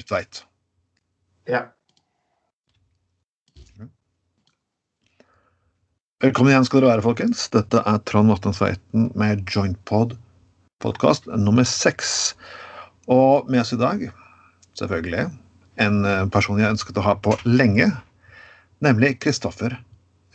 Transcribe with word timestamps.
Rødtveit. 0.00 0.44
Ja. 1.50 1.66
Velkommen 6.20 6.52
igjen 6.52 6.64
skal 6.64 6.80
dere 6.80 6.94
være, 6.94 7.04
folkens. 7.04 7.42
Dette 7.52 7.82
er 7.84 7.98
Trond 8.08 8.32
Vatne 8.32 8.52
Sveiten 8.56 9.10
med 9.18 9.42
Jointpod 9.44 10.14
podkast 10.80 11.28
nummer 11.36 11.66
seks. 11.68 12.32
Og 13.12 13.48
med 13.52 13.60
oss 13.60 13.74
i 13.76 13.80
dag, 13.80 14.06
selvfølgelig, 14.80 15.26
en 15.84 15.98
eh, 16.08 16.22
person 16.32 16.60
jeg 16.60 16.72
ønsket 16.78 17.00
å 17.00 17.04
ha 17.04 17.14
på 17.20 17.36
lenge. 17.44 17.90
Nemlig 18.80 19.18
Kristoffer 19.20 19.74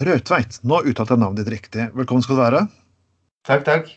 Rødtveit. 0.06 0.60
Nå 0.62 0.84
uttalte 0.84 1.16
jeg 1.16 1.24
navnet 1.24 1.42
ditt 1.42 1.54
riktig. 1.56 1.88
Velkommen 1.98 2.26
skal 2.26 2.38
du 2.38 2.44
være. 2.44 2.62
Takk, 3.50 3.66
takk. 3.66 3.90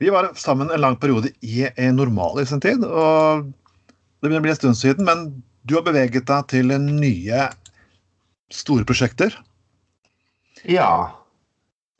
Vi 0.00 0.12
var 0.12 0.28
sammen 0.40 0.68
en 0.68 0.84
lang 0.84 1.00
periode 1.00 1.32
i 1.40 1.64
Normal 1.96 2.42
i 2.42 2.46
sin 2.48 2.60
tid. 2.60 2.84
og 2.84 3.48
Det 4.20 4.28
begynner 4.28 4.42
å 4.42 4.44
bli 4.44 4.52
en 4.52 4.58
stund 4.58 4.76
siden, 4.76 5.06
men 5.08 5.20
du 5.64 5.78
har 5.78 5.84
beveget 5.86 6.26
deg 6.28 6.48
til 6.52 6.74
nye 6.76 7.46
store 8.52 8.84
prosjekter. 8.84 9.32
Ja. 10.68 11.16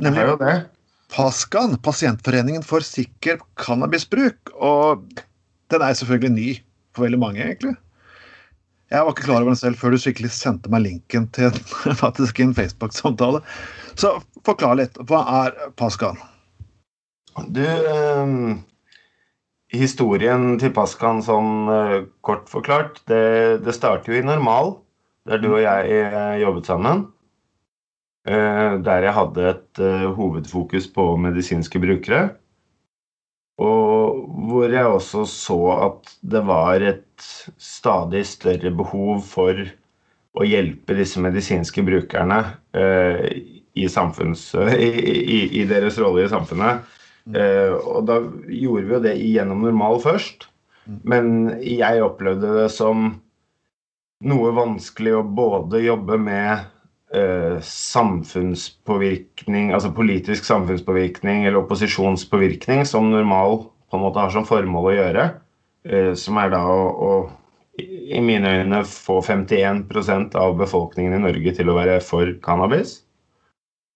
det 0.03 0.13
er 0.13 0.29
jo 0.29 0.37
det. 0.41 0.57
PASKAN, 1.11 1.79
Pasientforeningen 1.83 2.63
for 2.67 2.85
sikker 2.85 3.41
cannabisbruk. 3.59 4.53
Og 4.55 5.07
den 5.73 5.83
er 5.83 5.97
selvfølgelig 5.97 6.35
ny 6.35 6.51
for 6.95 7.07
veldig 7.07 7.23
mange, 7.23 7.41
egentlig. 7.41 7.75
Jeg 8.91 9.07
var 9.07 9.15
ikke 9.15 9.27
klar 9.29 9.41
over 9.41 9.53
den 9.53 9.59
selv 9.61 9.79
før 9.79 9.95
du 9.95 10.01
skikkelig 10.03 10.33
sendte 10.35 10.71
meg 10.73 10.85
linken 10.85 11.29
til 11.35 11.55
faktisk 12.05 12.43
en 12.43 12.57
Facebook-samtale. 12.57 13.41
Så 13.97 14.17
forklar 14.47 14.81
litt. 14.83 14.99
Hva 15.09 15.23
er 15.45 15.57
PASKAN? 15.79 16.19
Du, 17.55 17.65
eh, 17.65 18.35
historien 19.75 20.57
til 20.61 20.73
Paskan 20.77 21.23
sånn 21.25 21.71
eh, 21.71 21.97
kort 22.27 22.51
forklart, 22.51 23.01
det, 23.11 23.63
det 23.65 23.75
starter 23.77 24.13
jo 24.13 24.21
i 24.21 24.27
Normal, 24.27 24.77
der 25.29 25.43
du 25.43 25.51
og 25.53 25.63
jeg 25.63 25.97
eh, 26.03 26.37
jobbet 26.43 26.71
sammen. 26.71 27.07
Eh, 28.29 28.77
der 28.85 29.07
jeg 29.07 29.17
hadde 29.17 29.49
et 29.55 29.83
hovedfokus 30.19 30.91
på 30.93 31.07
medisinske 31.21 31.81
brukere. 31.83 32.29
Og 33.61 34.25
hvor 34.49 34.73
jeg 34.73 34.89
også 34.89 35.27
så 35.29 35.59
at 35.77 36.15
det 36.33 36.41
var 36.49 36.81
et 36.81 37.27
stadig 37.61 38.25
større 38.29 38.73
behov 38.73 39.21
for 39.27 39.59
å 40.39 40.47
hjelpe 40.47 40.97
disse 40.97 41.21
medisinske 41.23 41.83
brukerne 41.85 42.39
eh, 42.77 43.27
i, 43.75 43.87
i, 43.87 44.89
i, 44.89 45.41
i, 45.61 45.67
deres 45.69 45.99
rolle 46.01 46.25
i 46.25 46.31
samfunnet. 46.33 46.87
Eh, 47.29 47.75
og 47.77 48.07
da 48.09 48.17
gjorde 48.49 48.87
vi 48.87 48.95
jo 48.95 49.01
det 49.05 49.17
gjennom 49.21 49.67
normal 49.67 50.01
først. 50.03 50.49
Men 51.07 51.51
jeg 51.63 52.03
opplevde 52.03 52.55
det 52.57 52.71
som 52.75 53.21
noe 54.27 54.51
vanskelig 54.57 55.13
å 55.17 55.23
både 55.25 55.81
jobbe 55.85 56.17
med 56.21 56.59
uh, 57.17 57.61
samfunnspåvirkning, 57.65 59.73
altså 59.73 59.91
politisk 59.97 60.45
samfunnspåvirkning 60.49 61.47
eller 61.47 61.59
opposisjonspåvirkning, 61.63 62.85
som 62.89 63.11
normal 63.13 63.59
på 63.91 63.97
en 63.97 64.05
måte 64.05 64.21
har 64.21 64.31
som 64.35 64.47
formål 64.49 64.85
å 64.91 64.97
gjøre. 64.97 65.25
uh, 65.89 66.13
som 66.19 66.37
er 66.43 66.49
da 66.53 66.61
å, 66.69 66.81
å, 66.91 67.31
i 67.81 68.21
mine 68.21 68.49
øyne, 68.61 68.85
få 68.85 69.21
51% 69.25 70.37
av 70.37 70.59
befolkningen 70.61 71.15
i 71.17 71.25
Norge 71.25 71.53
til 71.57 71.69
å 71.71 71.79
være 71.79 72.01
for 72.05 72.27
cannabis. 72.45 73.10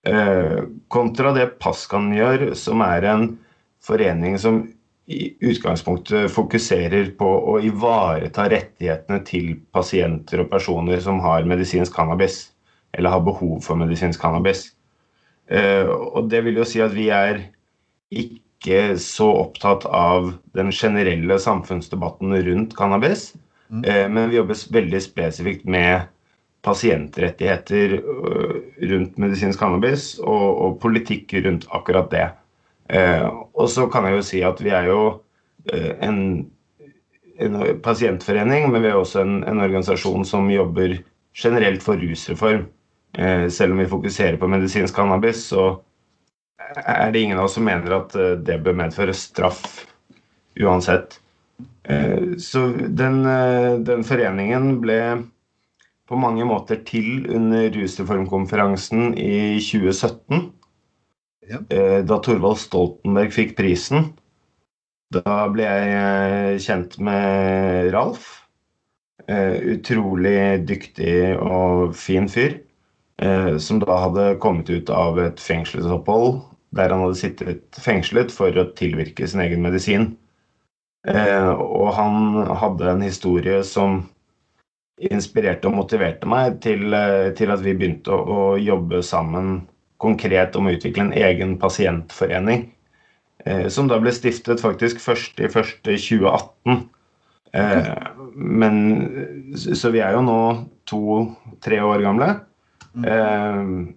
Eh, 0.05 0.59
kontra 0.93 1.33
det 1.33 1.47
Paskan 1.63 2.11
gjør, 2.13 2.51
som 2.59 2.83
er 2.85 3.07
en 3.09 3.29
forening 3.85 4.37
som 4.41 4.65
i 5.05 5.35
utgangspunktet 5.45 6.33
fokuserer 6.33 7.11
på 7.19 7.29
å 7.29 7.59
ivareta 7.65 8.47
rettighetene 8.49 9.21
til 9.29 9.51
pasienter 9.73 10.45
og 10.45 10.51
personer 10.53 11.01
som 11.05 11.21
har 11.25 11.45
medisinsk 11.49 11.93
cannabis 11.97 12.47
eller 12.97 13.13
har 13.13 13.25
behov 13.27 13.59
for 13.65 13.81
medisinsk 13.81 14.21
cannabis. 14.23 14.71
Eh, 15.49 15.85
og 15.89 16.31
det 16.33 16.45
vil 16.47 16.61
jo 16.61 16.69
si 16.69 16.81
at 16.85 16.95
vi 16.97 17.11
er 17.13 17.43
ikke 18.15 18.95
så 19.01 19.27
opptatt 19.43 19.85
av 19.89 20.31
den 20.57 20.73
generelle 20.73 21.37
samfunnsdebatten 21.41 22.33
rundt 22.47 22.77
cannabis, 22.79 23.33
mm. 23.69 23.85
Eh, 23.85 24.07
men 24.09 24.31
vi 24.31 24.39
jobber 24.39 24.61
veldig 24.79 25.03
spesifikt 25.05 25.69
med 25.69 26.09
pasientrettigheter 26.65 27.99
øh, 28.01 28.57
rundt 28.93 29.21
medisinsk 29.21 29.61
cannabis 29.61 30.15
og, 30.23 30.47
og 30.65 30.81
politikk 30.83 31.37
rundt 31.45 31.69
akkurat 31.71 32.11
det. 32.13 32.27
Eh, 32.91 33.29
og 33.55 33.69
så 33.73 33.87
kan 33.93 34.09
jeg 34.09 34.19
jo 34.19 34.27
si 34.27 34.43
at 34.47 34.61
vi 34.65 34.73
er 34.75 34.91
jo 34.91 35.01
en, 36.05 36.19
en 37.41 37.55
pasientforening, 37.83 38.69
men 38.71 38.83
vi 38.85 38.91
er 38.91 38.99
også 38.99 39.23
en, 39.25 39.39
en 39.49 39.63
organisasjon 39.65 40.27
som 40.29 40.51
jobber 40.53 40.99
generelt 41.35 41.83
for 41.83 41.99
rusreform. 41.99 42.67
Eh, 43.19 43.49
selv 43.49 43.73
om 43.73 43.79
vi 43.79 43.87
fokuserer 43.87 44.37
på 44.37 44.49
medisinsk 44.49 44.95
cannabis, 44.97 45.45
så 45.47 45.81
er 46.87 47.13
det 47.13 47.23
ingen 47.23 47.39
av 47.39 47.47
oss 47.49 47.55
som 47.59 47.67
mener 47.67 47.95
at 48.01 48.15
eh, 48.19 48.35
det 48.43 48.59
bør 48.65 48.79
medføre 48.79 49.15
straff 49.15 49.85
uansett. 50.61 51.21
Eh, 51.87 52.35
så 52.43 52.67
den, 52.75 53.23
den 53.87 54.05
foreningen 54.07 54.79
ble 54.83 54.99
på 56.09 56.19
mange 56.21 56.45
måter 56.49 56.83
til 56.87 57.25
under 57.33 57.71
rusreformkonferansen 57.75 59.15
i 59.17 59.57
2017. 59.63 60.51
Ja. 61.49 61.61
Da 62.05 62.19
Thorvald 62.25 62.61
Stoltenberg 62.61 63.33
fikk 63.33 63.57
prisen. 63.59 64.11
Da 65.13 65.45
ble 65.53 65.65
jeg 65.65 66.61
kjent 66.65 66.99
med 67.05 67.91
Ralf. 67.93 68.29
Utrolig 69.29 70.65
dyktig 70.69 71.17
og 71.41 71.97
fin 71.97 72.29
fyr. 72.33 72.59
Eh, 73.23 73.57
som 73.63 73.79
da 73.79 73.95
hadde 74.09 74.35
kommet 74.43 74.71
ut 74.71 74.91
av 74.91 75.21
et 75.23 75.39
fengselsopphold 75.39 76.41
der 76.75 76.91
han 76.91 77.05
hadde 77.05 77.19
sittet 77.21 77.79
fengslet 77.79 78.33
for 78.35 78.51
å 78.59 78.67
tilvirke 78.75 79.27
sin 79.31 79.45
egen 79.45 79.63
medisin. 79.63 80.09
Eh, 81.07 81.51
og 81.53 81.93
han 81.95 82.41
hadde 82.59 82.89
en 82.91 83.05
historie 83.05 83.61
som 83.67 84.01
inspirerte 85.03 85.69
og 85.69 85.77
motiverte 85.79 86.29
meg 86.31 86.61
til, 86.65 86.87
eh, 86.95 87.31
til 87.39 87.51
at 87.51 87.63
vi 87.65 87.75
begynte 87.75 88.15
å, 88.15 88.21
å, 88.23 88.43
jobbe 88.61 89.03
sammen 89.03 89.65
konkret 89.99 90.57
om 90.59 90.69
å 90.69 90.75
utvikle 90.75 91.09
en 91.09 91.17
egen 91.17 91.59
pasientforening. 91.59 92.71
som 93.69 93.89
da 93.91 93.99
ble 94.01 94.09
stiftet 94.15 94.61
faktisk 94.63 95.03
først 95.03 95.41
i 95.43 95.49
2018. 96.01 96.87
Eh, 97.55 97.91
men 98.35 98.77
Så 99.57 99.91
vi 99.95 100.03
er 100.03 100.17
jo 100.17 100.23
nå 100.27 100.39
to-tre 100.91 101.81
år 101.83 102.03
gamle. 102.05 102.35
Mm. 102.95 103.89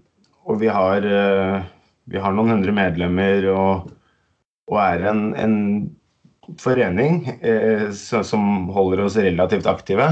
og 0.50 0.56
vi 0.58 0.70
har, 0.74 1.04
eh, 1.06 1.66
vi 2.10 2.18
har, 2.18 2.32
noen 2.34 2.56
hundre 2.56 2.74
medlemmer 2.74 3.46
og, 3.52 3.92
og 4.72 4.80
er 4.82 5.04
en, 5.12 5.20
en 5.38 5.58
forening 6.58 7.20
eh, 7.38 7.92
som 7.94 8.72
holder 8.74 9.04
oss 9.06 9.20
relativt 9.22 9.70
aktive. 9.70 10.08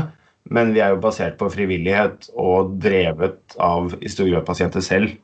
Men 0.54 0.74
vi 0.76 0.82
er 0.84 0.94
jo 0.94 1.02
basert 1.02 1.40
på 1.40 1.50
frivillighet 1.50 2.30
og 2.38 2.76
drevet 2.84 3.56
av 3.62 3.96
i 3.98 4.12
stor 4.12 4.30
grad 4.30 4.46
pasienter 4.46 4.84
selv. 4.86 5.16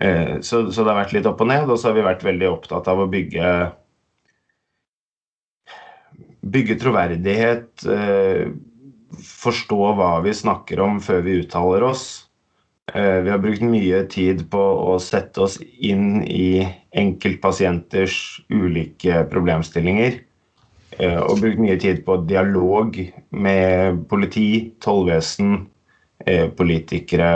Eh, 0.00 0.40
så, 0.40 0.64
så, 0.72 0.82
det 0.82 0.90
har 0.90 1.02
vært 1.02 1.16
litt 1.16 1.28
opp 1.28 1.42
og 1.44 1.50
ned, 1.50 1.68
og 1.68 1.78
så 1.78 1.90
har 1.90 1.98
vi 1.98 2.06
vært 2.06 2.24
veldig 2.26 2.48
opptatt 2.50 2.88
av 2.90 3.02
å 3.04 3.10
bygge 3.10 3.50
bygge 6.44 6.76
troverdighet, 6.80 7.86
eh, 7.88 8.48
forstå 9.24 9.80
hva 9.96 10.10
vi 10.24 10.34
snakker 10.36 10.82
om 10.84 11.00
før 11.02 11.22
vi 11.24 11.38
uttaler 11.44 11.86
oss. 11.86 12.06
Eh, 12.92 13.20
vi 13.24 13.32
har 13.32 13.40
brukt 13.40 13.64
mye 13.64 14.02
tid 14.12 14.44
på 14.52 14.60
å 14.60 14.98
sette 15.00 15.40
oss 15.40 15.56
inn 15.62 16.22
i 16.26 16.66
enkeltpasienters 16.92 18.42
ulike 18.52 19.24
problemstillinger. 19.30 20.20
Eh, 20.98 21.18
og 21.18 21.40
brukt 21.40 21.62
mye 21.62 21.78
tid 21.80 22.02
på 22.06 22.18
dialog 22.28 22.98
med 23.34 24.02
politi, 24.10 24.48
tollvesen, 24.84 25.64
eh, 26.26 26.46
politikere, 26.54 27.30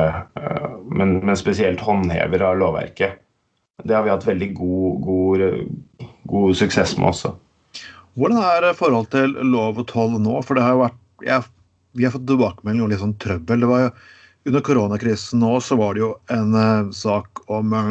men, 0.88 1.18
men 1.24 1.38
spesielt 1.38 1.82
håndhevere 1.84 2.52
av 2.52 2.60
lovverket. 2.62 3.18
Det 3.84 3.94
har 3.94 4.02
vi 4.06 4.10
hatt 4.10 4.26
veldig 4.26 4.52
god, 4.58 5.02
god, 5.04 5.44
god 6.30 6.56
suksess 6.58 6.96
med 6.98 7.12
også. 7.12 7.34
Hvordan 8.18 8.42
er 8.42 8.74
forholdet 8.74 9.14
til 9.14 9.34
lov 9.46 9.78
og 9.78 9.86
toll 9.90 10.16
nå? 10.18 10.40
For 10.42 10.58
det 10.58 10.64
har 10.66 10.80
vært, 10.80 10.98
jeg, 11.22 11.46
Vi 11.94 12.04
har 12.04 12.12
fått 12.14 12.26
tilbakemelding 12.28 12.82
om 12.84 12.90
litt 12.90 13.02
sånn 13.02 13.18
trøbbel. 13.22 13.62
Det 13.62 13.68
var 13.70 13.84
jo 13.84 13.90
under 14.48 14.62
koronakrisen 14.64 15.42
nå 15.42 15.58
så 15.60 15.76
var 15.76 15.94
det 15.94 16.02
jo 16.02 16.12
en 16.32 16.54
uh, 16.56 16.90
sak 16.94 17.42
om 17.52 17.74
uh, 17.74 17.90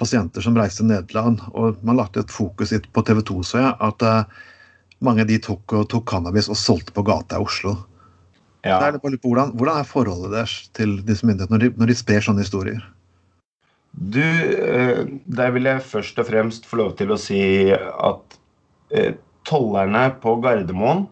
pasienter 0.00 0.44
som 0.44 0.56
reiste 0.56 0.82
til 0.82 0.90
Nederland. 0.90 1.42
og 1.52 1.80
Man 1.86 1.98
lagt 2.00 2.16
et 2.16 2.32
fokus 2.32 2.72
på 2.72 3.04
TV 3.06 3.22
2, 3.30 3.42
så 3.46 3.62
jeg, 3.62 3.74
at 3.88 4.06
uh, 4.06 4.40
mange 5.04 5.24
av 5.24 5.30
de 5.30 5.38
tok, 5.42 5.76
tok, 5.88 6.04
cannabis 6.08 6.50
og 6.52 6.58
solgte 6.60 6.94
på 6.96 7.04
gata 7.06 7.38
i 7.38 7.44
Oslo. 7.44 7.76
Ja. 8.66 8.76
Er 8.84 8.98
hvordan, 9.00 9.54
hvordan, 9.56 9.78
er 9.80 9.88
forholdet 9.88 10.34
deres 10.34 10.56
til 10.76 10.98
disse 11.08 11.24
myndighetene 11.24 11.56
når 11.56 11.62
de, 11.62 11.70
når 11.80 11.92
de 11.92 11.96
sprer 11.96 12.26
sånne 12.26 12.44
historier? 12.44 12.82
Du, 13.90 14.20
Der 14.20 15.54
vil 15.54 15.66
jeg 15.66 15.82
først 15.82 16.20
og 16.20 16.28
fremst 16.28 16.68
få 16.68 16.82
lov 16.82 16.92
til 16.98 17.10
å 17.10 17.18
si 17.18 17.40
at 17.72 18.36
tollerne 19.48 20.04
på 20.20 20.36
Gardermoen 20.44 21.06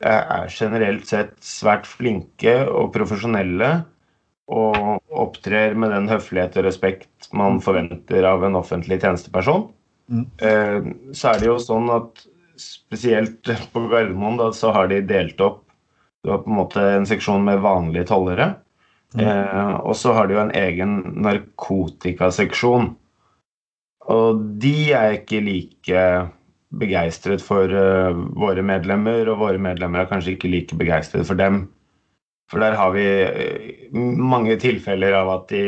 er 0.00 0.48
generelt 0.48 1.06
sett 1.10 1.34
svært 1.44 1.84
flinke 1.88 2.54
og 2.72 2.92
profesjonelle 2.94 3.70
og 4.50 4.98
opptrer 5.12 5.76
med 5.78 5.92
den 5.94 6.08
høflighet 6.10 6.56
og 6.58 6.66
respekt 6.66 7.28
man 7.36 7.60
forventer 7.62 8.26
av 8.26 8.42
en 8.46 8.58
offentlig 8.58 8.98
tjenesteperson. 9.02 9.68
Mm. 10.10 10.24
Eh, 10.42 10.88
så 11.14 11.30
er 11.30 11.42
det 11.42 11.50
jo 11.50 11.58
sånn 11.62 11.86
at 11.94 12.24
spesielt 12.60 13.50
på 13.72 13.84
Gardermoen 13.90 14.38
da, 14.40 14.50
så 14.56 14.72
har 14.76 14.90
de 14.90 15.00
delt 15.06 15.40
opp 15.44 15.64
Du 16.24 16.30
har 16.30 16.42
på 16.44 16.50
en 16.52 16.58
måte 16.58 16.82
en 16.84 17.06
seksjon 17.08 17.46
med 17.46 17.62
vanlige 17.64 18.10
tollere. 18.10 18.50
Mm. 19.16 19.22
Eh, 19.24 19.76
og 19.80 19.94
så 19.96 20.12
har 20.12 20.28
de 20.28 20.36
jo 20.36 20.42
en 20.42 20.52
egen 20.52 20.98
narkotikaseksjon. 21.24 22.90
Og 24.12 24.42
de 24.60 24.74
er 24.96 25.16
ikke 25.16 25.40
like 25.46 26.04
begeistret 26.80 27.42
for 27.42 27.72
uh, 27.72 28.14
våre 28.38 28.62
medlemmer, 28.62 29.28
og 29.30 29.40
våre 29.42 29.60
medlemmer 29.62 30.04
er 30.04 30.10
kanskje 30.10 30.36
ikke 30.36 30.50
like 30.52 30.78
begeistret 30.78 31.26
for 31.26 31.38
dem. 31.38 31.64
For 32.50 32.62
der 32.62 32.76
har 32.78 32.92
vi 32.94 33.06
uh, 33.26 33.96
mange 33.98 34.56
tilfeller 34.62 35.16
av 35.18 35.32
at 35.34 35.48
de 35.50 35.64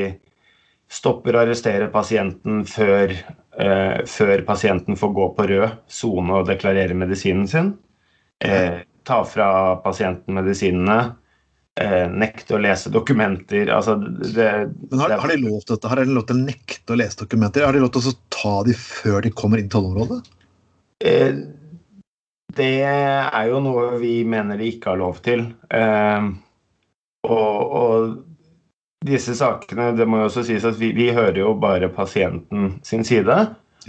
stopper 0.92 1.36
å 1.36 1.42
arrestere 1.42 1.90
pasienten 1.92 2.62
før, 2.68 3.14
eh, 3.60 4.02
før 4.08 4.44
pasienten 4.48 4.96
får 4.98 5.12
gå 5.16 5.26
på 5.36 5.48
rød 5.50 5.80
sone 5.90 6.38
og 6.40 6.48
deklarere 6.48 6.96
medisinen 6.96 7.48
sin. 7.50 7.74
Eh, 8.44 8.82
ta 9.08 9.22
fra 9.26 9.48
pasienten 9.84 10.34
medisinene. 10.38 11.00
Eh, 11.80 12.04
nekte 12.12 12.58
å 12.58 12.60
lese 12.60 12.90
dokumenter. 12.92 13.70
Altså 13.72 13.96
det, 13.96 14.48
Men 14.90 15.00
har, 15.00 15.16
har 15.22 15.32
de 15.32 15.38
lov 15.40 15.62
til 15.64 15.76
dette? 15.76 15.88
Har 15.88 16.02
de 16.02 16.12
lov 16.12 16.26
til 16.28 16.36
å 16.36 16.44
nekte 16.44 16.92
å 16.92 16.98
lese 17.00 17.22
dokumenter? 17.22 17.64
Har 17.64 17.72
de 17.72 17.80
lov 17.80 17.92
til 17.94 18.10
å 18.12 18.16
ta 18.34 18.54
de 18.68 18.76
før 18.76 19.22
de 19.24 19.32
kommer 19.32 19.62
inn 19.62 19.70
i 19.70 19.72
tollområdet? 19.72 20.20
Eh, 21.04 21.32
Det 22.52 22.84
er 22.84 23.46
jo 23.48 23.62
noe 23.64 23.96
vi 24.02 24.18
mener 24.28 24.60
de 24.60 24.66
ikke 24.74 24.92
har 24.92 25.00
lov 25.00 25.22
til. 25.24 25.46
Eh, 25.72 26.26
og, 27.24 27.72
og 27.72 28.18
disse 29.06 29.34
sakene, 29.38 29.90
det 29.98 30.06
må 30.08 30.22
jo 30.22 30.28
også 30.30 30.44
sies 30.46 30.64
at 30.68 30.78
vi, 30.80 30.92
vi 30.96 31.10
hører 31.14 31.42
jo 31.42 31.52
bare 31.58 31.90
pasienten 31.92 32.76
sin 32.86 33.04
side. 33.06 33.36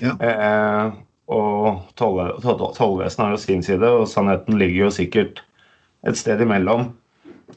Ja. 0.02 0.16
Eh, 0.18 0.94
og 1.34 1.84
tollvesenet 1.98 3.24
har 3.24 3.34
jo 3.36 3.42
sin 3.42 3.64
side, 3.66 3.88
og 3.88 4.10
sannheten 4.12 4.58
ligger 4.60 4.88
jo 4.88 4.94
sikkert 4.94 5.44
et 6.08 6.20
sted 6.20 6.42
imellom. 6.44 6.90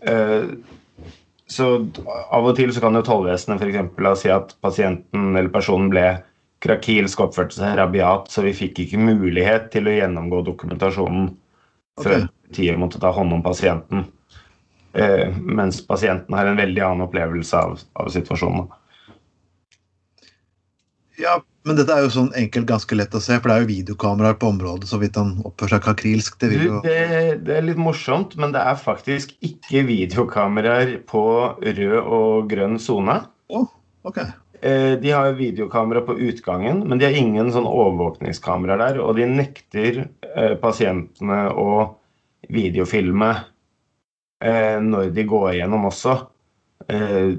Eh, 0.07 0.53
så 1.47 1.67
av 2.35 2.47
og 2.47 2.57
til 2.59 2.73
så 2.75 2.83
kan 2.83 2.99
jo 2.99 3.05
tollvesenet 3.07 3.63
f.eks. 3.63 4.23
si 4.23 4.31
at 4.35 4.55
pasienten 4.65 5.37
eller 5.37 5.51
personen 5.55 5.91
ble 5.93 6.07
krakilsk, 6.65 7.21
oppførte 7.23 7.59
seg 7.59 7.77
rabiat, 7.79 8.31
så 8.33 8.43
vi 8.47 8.55
fikk 8.57 8.81
ikke 8.85 9.01
mulighet 9.03 9.69
til 9.75 9.89
å 9.89 9.95
gjennomgå 9.95 10.43
dokumentasjonen 10.47 11.29
før 12.03 12.25
Ok. 12.25 12.31
politiet 12.47 12.81
måtte 12.81 13.01
ta 13.03 13.13
hånd 13.15 13.33
om 13.37 13.43
pasienten. 13.45 14.07
Eh, 14.97 15.29
mens 15.37 15.83
pasienten 15.87 16.35
har 16.37 16.49
en 16.49 16.57
veldig 16.57 16.83
annen 16.83 17.05
opplevelse 17.05 17.59
av, 17.61 17.81
av 18.01 18.09
situasjonen. 18.15 18.71
Ja, 21.21 21.39
men 21.65 21.79
dette 21.79 21.95
er 21.95 22.05
jo 22.05 22.13
sånn 22.13 22.33
enkelt 22.37 22.69
ganske 22.69 22.97
lett 22.97 23.15
å 23.17 23.21
se, 23.25 23.39
for 23.41 23.49
det 23.49 23.55
er 23.57 23.65
jo 23.65 23.71
videokameraer 23.71 24.37
på 24.41 24.51
området, 24.53 24.89
så 24.91 25.01
vidt 25.01 25.17
han 25.17 25.35
oppfører 25.49 25.77
seg 25.77 25.85
kakrilsk. 25.87 26.37
Det 26.43 26.51
jo 26.61 26.81
det, 26.85 26.99
det 27.47 27.57
er 27.57 27.65
litt 27.65 27.81
morsomt, 27.81 28.37
men 28.41 28.53
det 28.55 28.61
er 28.61 28.77
faktisk 28.81 29.33
ikke 29.45 29.85
videokameraer 29.89 30.99
på 31.09 31.25
rød 31.65 31.97
og 32.01 32.51
grønn 32.53 32.77
sone. 32.81 33.19
Oh, 33.49 33.67
ok. 34.09 34.21
Eh, 34.61 34.95
De 35.01 35.13
har 35.13 35.33
videokamera 35.41 36.05
på 36.05 36.19
utgangen, 36.29 36.85
men 36.89 37.01
de 37.01 37.09
har 37.09 37.17
ingen 37.17 37.53
sånn 37.53 37.69
overvåkningskameraer 37.69 38.85
der. 38.85 39.03
Og 39.05 39.17
de 39.19 39.29
nekter 39.29 40.05
eh, 40.05 40.55
pasientene 40.61 41.47
å 41.53 41.69
videofilme 42.53 43.33
når 44.41 45.11
de 45.17 45.23
går 45.25 45.55
igjennom 45.55 45.87
også. 45.89 46.17
Eh, 46.93 47.37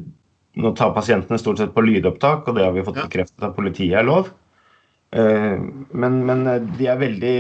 Nå 0.57 0.71
tar 0.73 0.95
pasientene 0.95 1.37
stort 1.37 1.59
sett 1.61 1.73
på 1.75 1.83
lydopptak, 1.85 2.47
og 2.49 2.55
det 2.57 2.63
har 2.65 2.71
vi 2.73 2.81
fått 2.81 2.97
bekreftet 2.97 3.43
at 3.45 3.53
politiet 3.53 3.99
er 3.99 4.07
lov. 4.07 4.31
Eh, 5.13 5.53
Men, 5.93 6.25
men 6.25 6.47
eh, 6.49 6.63
de 6.79 6.87
er 6.89 6.97
veldig, 6.97 7.37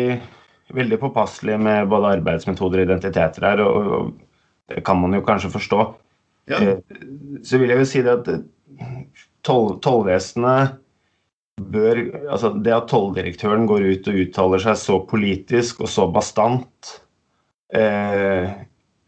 veldig 0.77 0.99
påpasselige 1.01 1.57
med 1.57 1.89
både 1.89 2.11
arbeidsmetoder 2.19 2.83
og 2.83 2.85
identiteter 2.85 3.47
her, 3.49 3.63
og, 3.65 3.89
og 3.97 4.11
det 4.69 4.83
kan 4.85 5.01
man 5.01 5.17
jo 5.17 5.23
kanskje 5.25 5.49
forstå. 5.55 5.81
Ja. 6.53 6.61
Eh, 6.61 6.77
Så 7.41 7.57
vil 7.57 7.73
jeg 7.73 7.81
jo 7.81 7.89
si 7.89 8.05
det 8.05 8.13
at 8.19 8.29
eh, 8.35 8.45
toll, 9.41 9.79
tollvesenet 9.81 10.77
bør 11.57 11.97
Altså 12.29 12.53
det 12.53 12.73
at 12.75 12.85
tolldirektøren 12.91 13.65
går 13.65 13.81
ut 13.89 14.07
og 14.11 14.17
uttaler 14.21 14.61
seg 14.61 14.77
så 14.77 14.99
politisk 15.09 15.81
og 15.81 15.89
så 15.89 16.05
bastant 16.13 16.91
eh, 17.73 18.53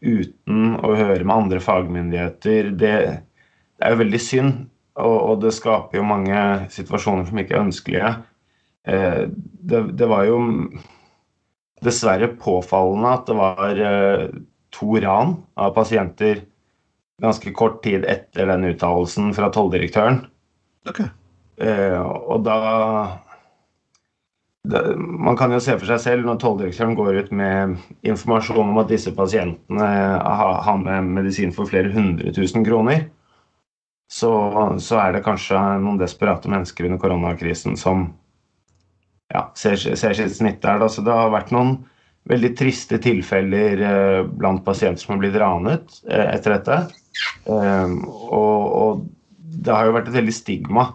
uten 0.00 0.76
å 0.80 0.94
høre 0.96 1.24
med 1.24 1.34
andre 1.36 1.60
fagmyndigheter, 1.62 2.72
det, 2.72 2.94
det 3.76 3.86
er 3.86 3.94
jo 3.94 4.02
veldig 4.02 4.20
synd. 4.22 4.60
Og, 5.00 5.16
og 5.16 5.44
det 5.44 5.54
skaper 5.56 6.00
jo 6.00 6.06
mange 6.08 6.40
situasjoner 6.72 7.28
som 7.28 7.40
ikke 7.40 7.54
er 7.56 7.62
ønskelige. 7.62 8.12
Eh, 8.90 9.22
det, 9.30 9.82
det 9.96 10.08
var 10.10 10.26
jo 10.28 10.40
dessverre 11.84 12.28
påfallende 12.40 13.12
at 13.14 13.28
det 13.28 13.36
var 13.38 13.82
eh, 13.86 14.24
to 14.74 14.98
ran 15.00 15.38
av 15.60 15.72
pasienter 15.76 16.44
ganske 17.20 17.52
kort 17.56 17.80
tid 17.84 18.04
etter 18.08 18.48
den 18.48 18.66
uttalelsen 18.72 19.32
fra 19.36 19.50
tolldirektøren. 19.52 20.22
Ok. 20.88 21.02
Eh, 21.60 22.00
og 22.00 22.44
da 22.46 22.58
Man 24.68 25.38
kan 25.40 25.54
jo 25.54 25.60
se 25.64 25.72
for 25.78 25.88
seg 25.88 26.02
selv 26.02 26.26
når 26.28 26.40
tolldirektøren 26.42 26.92
går 26.98 27.16
ut 27.22 27.30
med 27.32 27.78
informasjon 28.06 28.74
om 28.74 28.80
at 28.82 28.90
disse 28.92 29.12
pasientene 29.16 29.86
har, 30.20 30.82
med 30.82 31.08
medisin 31.16 31.54
for 31.56 31.70
flere 31.70 31.92
hundre 31.94 32.32
tusen 32.36 32.66
kroner, 32.66 33.06
så, 34.10 34.30
så 34.82 34.98
er 35.00 35.14
det 35.14 35.24
kanskje 35.24 35.56
noen 35.80 36.00
desperate 36.00 36.50
mennesker 36.50 36.88
under 36.88 37.00
koronakrisen 37.00 37.78
som 37.80 38.10
ja, 39.30 39.46
ser, 39.56 39.78
ser 39.78 40.16
sitt 40.18 40.34
snitt 40.36 40.60
der. 40.64 40.80
Da. 40.82 40.90
Så 40.90 41.04
det 41.06 41.14
har 41.14 41.32
vært 41.32 41.54
noen 41.54 41.78
veldig 42.28 42.50
triste 42.58 42.98
tilfeller 43.00 43.84
eh, 43.86 44.22
blant 44.28 44.64
pasienter 44.66 45.00
som 45.00 45.14
har 45.14 45.22
blitt 45.22 45.38
ranet 45.40 46.00
eh, 46.10 46.26
etter 46.34 46.58
dette. 46.58 46.80
Eh, 47.46 47.94
og, 48.28 48.66
og 48.82 49.06
det 49.40 49.72
har 49.72 49.88
jo 49.88 49.94
vært 49.96 50.10
et 50.10 50.18
veldig 50.18 50.34
stigma. 50.34 50.90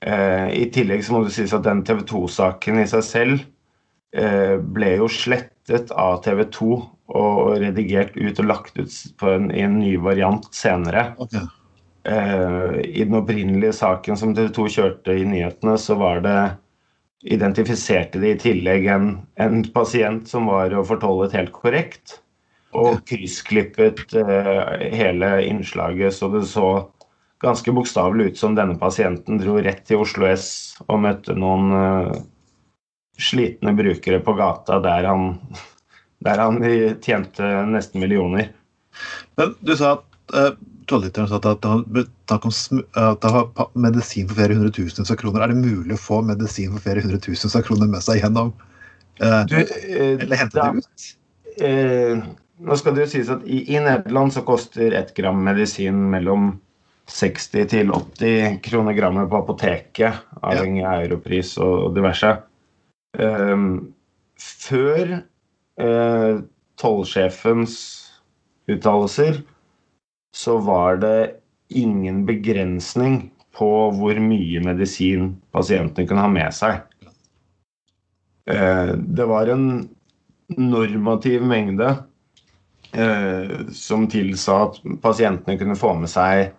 Eh, 0.00 0.48
I 0.56 0.66
tillegg 0.72 1.04
så 1.04 1.14
må 1.14 1.24
det 1.26 1.34
sies 1.34 1.52
at 1.52 1.66
den 1.66 1.82
TV 1.84 2.00
2-saken 2.08 2.80
i 2.80 2.88
seg 2.88 3.04
selv 3.04 3.42
eh, 4.16 4.56
ble 4.56 4.94
jo 4.96 5.10
slettet 5.12 5.92
av 5.92 6.22
TV 6.24 6.46
2 6.48 6.70
og 7.20 7.40
redigert 7.60 8.14
ut 8.16 8.38
og 8.40 8.48
lagt 8.48 8.78
ut 8.78 8.94
på 9.20 9.32
en, 9.34 9.50
i 9.52 9.64
en 9.66 9.76
ny 9.80 9.96
variant 10.00 10.46
senere. 10.56 11.10
Okay. 11.20 11.44
Eh, 12.08 12.80
I 12.86 13.04
den 13.04 13.18
opprinnelige 13.18 13.76
saken 13.76 14.16
som 14.16 14.32
TV 14.36 14.48
2 14.56 14.66
kjørte 14.78 15.18
i 15.20 15.26
nyhetene, 15.28 15.76
så 15.76 15.98
var 16.00 16.24
det 16.24 16.38
identifiserte 17.28 18.22
de 18.22 18.32
i 18.32 18.40
tillegg 18.40 18.86
en, 18.88 19.10
en 19.36 19.60
pasient 19.74 20.24
som 20.30 20.48
var 20.48 20.72
fortollet 20.88 21.36
helt 21.36 21.52
korrekt, 21.52 22.16
og 22.70 23.02
kryssklippet 23.10 24.14
hele 24.94 25.30
innslaget, 25.42 26.14
så 26.14 26.30
det 26.32 26.44
så 26.48 26.68
ganske 27.40 27.72
bokstavelig 27.72 28.30
ut 28.30 28.38
som 28.38 28.54
denne 28.56 28.76
pasienten 28.80 29.40
dro 29.40 29.56
rett 29.62 29.82
til 29.88 30.02
Oslo 30.04 30.28
S 30.28 30.48
og 30.86 31.00
møtte 31.04 31.36
noen 31.38 31.72
uh, 31.72 32.18
slitne 33.20 33.72
brukere 33.76 34.20
på 34.24 34.34
gata 34.38 34.80
der 34.84 35.08
han, 35.08 35.32
der 36.26 36.42
han 36.44 36.60
tjente 37.04 37.52
nesten 37.70 38.02
millioner. 38.02 38.50
Men 39.40 39.54
du 39.64 39.72
sa 39.78 39.96
at 39.98 40.36
uh, 40.36 40.52
tolldirektøren 40.90 41.30
sa 41.30 41.38
at 41.38 43.22
det 43.22 43.32
var 43.34 43.70
medisin 43.78 44.28
for 44.28 44.38
flere 44.38 44.56
hundre 44.56 44.72
tusen 44.74 45.06
av 45.06 45.18
kroner. 45.20 45.44
Er 45.44 45.52
det 45.52 45.62
mulig 45.62 45.96
å 45.96 46.02
få 46.02 46.20
medisin 46.26 46.74
for 46.74 46.84
flere 46.84 47.04
hundre 47.04 47.20
tusen 47.22 47.52
av 47.54 47.64
kroner 47.66 47.90
med 47.90 48.04
seg 48.04 48.22
gjennom? 48.22 48.52
uh, 49.22 49.42
Du, 49.48 49.56
eh, 49.60 50.16
eller 50.18 50.40
hente 50.40 50.58
det 50.58 50.82
ut? 50.82 51.10
Eh, 51.60 52.24
nå 52.60 52.76
skal 52.78 52.96
det 52.96 53.06
jo 53.06 53.12
sies 53.14 53.30
at 53.32 53.46
i, 53.46 53.62
i 53.74 53.80
Nederland 53.82 54.34
så 54.34 54.44
koster 54.46 54.94
ett 54.96 55.14
gram 55.16 55.40
medisin 55.44 56.08
mellom 56.12 56.52
60 57.10 57.66
til 57.70 57.90
80 57.92 58.60
kroner 58.64 58.94
grammet 58.96 59.30
på 59.30 59.40
apoteket, 59.42 60.20
avhengig 60.42 60.84
av 60.86 61.04
europris 61.04 61.56
og 61.62 61.94
diverse. 61.96 62.36
Um, 63.18 63.90
før 64.38 65.16
uh, 65.82 66.42
tollsjefens 66.80 67.76
uttalelser 68.70 69.42
så 70.36 70.56
var 70.62 71.00
det 71.02 71.18
ingen 71.74 72.22
begrensning 72.28 73.24
på 73.56 73.70
hvor 73.96 74.20
mye 74.22 74.62
medisin 74.62 75.34
pasientene 75.54 76.06
kunne 76.06 76.24
ha 76.24 76.30
med 76.30 76.54
seg. 76.54 76.84
Uh, 78.50 78.94
det 78.94 79.26
var 79.30 79.50
en 79.50 79.66
normativ 80.56 81.42
mengde 81.46 81.90
uh, 82.94 83.58
som 83.74 84.06
tilsa 84.10 84.62
at 84.68 84.80
pasientene 85.02 85.58
kunne 85.58 85.78
få 85.78 85.92
med 85.98 86.10
seg 86.10 86.54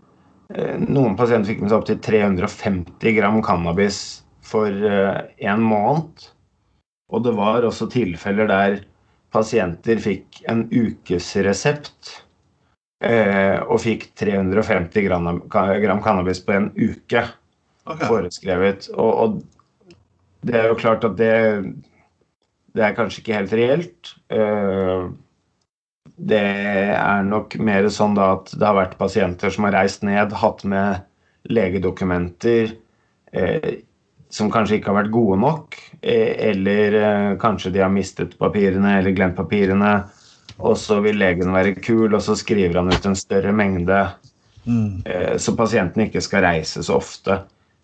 Noen 0.81 1.15
pasienter 1.19 1.51
fikk 1.51 1.63
med 1.63 1.71
seg 1.71 1.81
opptil 1.81 1.99
350 2.03 3.15
gram 3.17 3.39
cannabis 3.45 3.99
for 4.43 4.71
en 4.71 5.63
måned. 5.63 6.25
Og 7.11 7.23
det 7.25 7.33
var 7.37 7.67
også 7.67 7.89
tilfeller 7.91 8.49
der 8.49 8.79
pasienter 9.31 9.99
fikk 10.03 10.41
en 10.51 10.65
ukesresept 10.71 12.11
eh, 13.03 13.59
og 13.63 13.79
fikk 13.83 14.09
350 14.19 15.07
gram, 15.07 16.01
cannabis 16.03 16.43
på 16.43 16.55
en 16.57 16.69
uke 16.75 17.23
foreskrevet. 18.07 18.89
Og, 18.95 19.11
og 19.23 20.47
det 20.47 20.57
er 20.59 20.69
jo 20.71 20.79
klart 20.79 21.07
at 21.07 21.15
det 21.19 21.31
det 22.71 22.85
er 22.85 22.95
kanskje 22.95 23.21
ikke 23.21 23.35
helt 23.35 23.53
reelt. 23.57 24.11
Det 26.21 26.41
er 26.93 27.23
nok 27.25 27.55
mer 27.63 27.87
sånn 27.89 28.13
da 28.17 28.33
at 28.35 28.51
det 28.53 28.67
har 28.67 28.77
vært 28.77 28.97
pasienter 28.99 29.53
som 29.53 29.65
har 29.65 29.73
reist 29.79 30.03
ned, 30.05 30.35
hatt 30.37 30.61
med 30.69 31.01
legedokumenter 31.49 32.75
eh, 33.33 33.71
som 34.29 34.51
kanskje 34.53 34.77
ikke 34.77 34.91
har 34.91 34.99
vært 35.01 35.13
gode 35.15 35.39
nok, 35.41 35.77
eh, 36.01 36.35
eller 36.51 36.97
eh, 36.99 37.29
kanskje 37.41 37.73
de 37.73 37.81
har 37.83 37.91
mistet 37.91 38.37
papirene 38.39 38.99
eller 38.99 39.15
glemt 39.17 39.39
papirene, 39.39 39.95
og 40.61 40.77
så 40.77 40.99
vil 41.01 41.17
legen 41.17 41.55
være 41.55 41.73
kul, 41.81 42.13
og 42.13 42.21
så 42.21 42.37
skriver 42.37 42.77
han 42.79 42.93
ut 42.93 43.07
en 43.09 43.17
større 43.17 43.55
mengde, 43.55 44.03
Mm. 44.61 45.01
eh, 45.05 45.37
så 45.41 45.55
pasienten 45.57 46.03
ikke 46.05 46.21
skal 46.21 46.43
reise 46.45 46.83
så 46.85 46.99
ofte. 46.99 47.39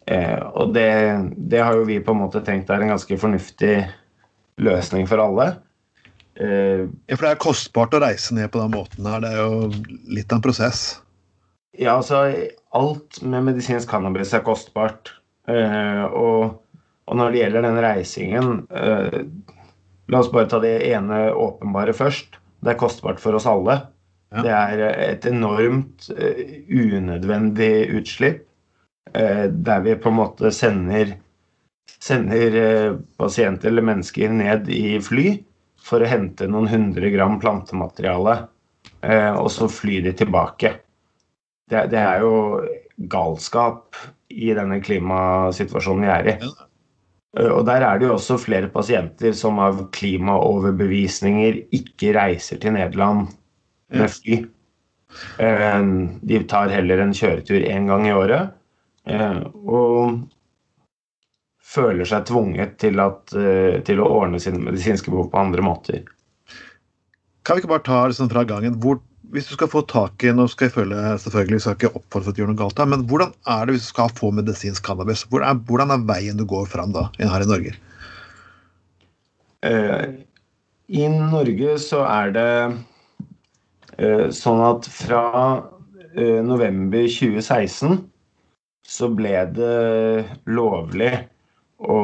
Eh, 0.06 0.40
og 0.54 0.76
det, 0.76 0.90
det 1.34 1.64
har 1.66 1.74
jo 1.74 1.88
vi 1.88 2.00
på 2.06 2.14
en 2.14 2.22
måte 2.22 2.44
tenkt 2.46 2.70
er 2.70 2.84
en 2.86 2.94
ganske 2.94 3.18
fornuftig 3.18 3.80
løsning 4.62 5.08
for 5.10 5.24
alle. 5.24 5.48
Ja, 6.38 7.16
for 7.16 7.26
det 7.26 7.32
er 7.34 7.42
kostbart 7.42 7.96
å 7.98 8.02
reise 8.04 8.36
ned 8.38 8.52
på 8.54 8.62
den 8.62 8.74
måten 8.76 9.08
her. 9.10 9.24
Det 9.24 9.32
er 9.34 9.40
jo 9.42 9.70
litt 10.14 10.32
av 10.32 10.38
en 10.38 10.46
prosess. 10.46 10.82
Ja, 11.78 11.98
altså 11.98 12.24
alt 12.78 13.20
med 13.22 13.46
medisinsk 13.46 13.90
cannabis 13.90 14.34
er 14.34 14.46
kostbart. 14.46 15.14
Eh, 15.48 16.04
og, 16.06 16.58
og 17.08 17.20
når 17.20 17.32
det 17.32 17.44
gjelder 17.44 17.68
den 17.68 17.78
reisingen 17.84 18.50
eh, 18.68 19.22
La 20.08 20.22
oss 20.22 20.30
bare 20.32 20.48
ta 20.48 20.60
det 20.64 20.78
ene 20.88 21.34
åpenbare 21.36 21.92
først. 21.96 22.38
Det 22.64 22.72
er 22.72 22.80
kostbart 22.80 23.20
for 23.20 23.36
oss 23.36 23.48
alle. 23.50 23.76
Ja. 24.32 24.44
Det 24.44 24.54
er 24.56 24.84
et 25.04 25.26
enormt 25.28 26.08
eh, 26.16 26.62
unødvendig 26.72 27.90
utslipp. 27.96 28.44
der 29.08 29.80
vi 29.84 29.96
på 29.96 30.10
en 30.10 30.18
måte 30.18 30.52
sender, 30.52 31.14
sender 32.04 32.98
pasienter 33.18 33.70
eller 33.70 33.86
mennesker 33.88 34.30
ned 34.30 34.68
i 34.70 35.00
fly 35.00 35.30
for 35.82 36.04
å 36.04 36.10
hente 36.10 36.48
noen 36.50 36.68
hundre 36.72 37.10
gram 37.14 37.38
plantemateriale, 37.42 38.48
eh, 39.02 39.34
og 39.38 39.50
så 39.54 39.68
fly 39.72 40.02
de 40.06 40.14
tilbake 40.18 40.74
det, 41.70 41.88
det 41.92 42.00
er 42.00 42.22
jo 42.24 42.64
galskap 43.12 43.96
i 44.32 44.54
denne 44.56 44.80
klimasituasjonen 44.84 46.06
vi 46.06 46.12
er 46.14 46.30
i. 46.32 46.36
Eh, 47.38 47.50
Og 47.52 47.66
der 47.68 47.84
er 47.86 48.00
det 48.00 48.08
jo 48.08 48.16
også 48.16 48.40
flere 48.42 48.70
pasienter 48.72 49.36
som 49.36 49.60
av 49.60 49.84
klimaoverbevisninger 49.96 51.60
ikke 51.76 52.14
reiser 52.18 52.58
til 52.64 52.74
Nederland 52.78 53.28
med 53.94 54.10
fly. 54.16 54.40
Eh, 55.44 55.82
De 56.24 56.40
tar 56.48 56.70
heller 56.74 57.04
en 57.04 57.14
kjøretur 57.16 57.62
én 57.68 57.88
gang 57.88 58.08
i 58.08 58.16
året. 58.16 58.54
Og 59.08 60.18
føler 61.78 62.08
seg 62.08 62.26
tvunget 62.30 62.78
til, 62.82 63.00
at, 63.02 63.34
eh, 63.38 63.80
til 63.88 64.02
å 64.02 64.10
ordne 64.22 64.42
sine 64.42 64.62
medisinske 64.64 65.14
behov 65.14 65.30
på 65.34 65.42
andre 65.42 65.66
måter. 65.66 66.08
Kan 67.46 67.56
vi 67.56 67.64
ikke 67.64 67.76
bare 67.76 67.88
ta 67.88 68.02
liksom 68.10 68.32
fra 68.32 68.44
gangen 68.48 68.80
hvor, 68.84 69.00
Hvis 69.32 69.50
du 69.50 69.58
skal 69.58 69.68
få 69.68 69.82
tak 69.92 70.24
i 70.24 70.32
Nå 70.32 70.46
skal 70.48 70.70
jeg 70.70 70.74
føle 70.78 70.96
selvfølgelig 71.20 71.60
skal 71.60 71.76
ikke 71.76 71.90
oppfordre 72.00 72.32
til 72.32 72.38
å 72.38 72.42
gjøre 72.46 72.54
noe 72.54 72.60
galt, 72.62 72.78
men 72.88 73.02
hvordan 73.10 73.34
er 73.52 73.66
det 73.66 73.76
hvis 73.76 73.88
du 73.88 73.92
skal 73.92 74.14
få 74.16 74.30
medisinsk 74.32 74.86
cannabis? 74.88 75.26
Hvordan 75.28 75.50
er, 75.52 75.64
hvordan 75.68 75.92
er 75.92 76.06
veien 76.08 76.40
du 76.40 76.46
går 76.48 76.70
fram 76.72 76.94
da, 76.96 77.10
her 77.20 77.44
i 77.44 77.50
Norge? 77.50 77.74
Uh, 79.68 80.16
I 80.88 81.10
Norge 81.12 81.76
så 81.84 82.06
er 82.08 82.32
det 82.38 82.52
uh, 84.00 84.28
sånn 84.32 84.64
at 84.64 84.88
fra 84.88 85.24
uh, 85.60 86.40
november 86.48 87.04
2016 87.12 88.00
så 88.88 89.10
ble 89.12 89.34
det 89.58 90.28
lovlig 90.48 91.12
å, 91.78 91.98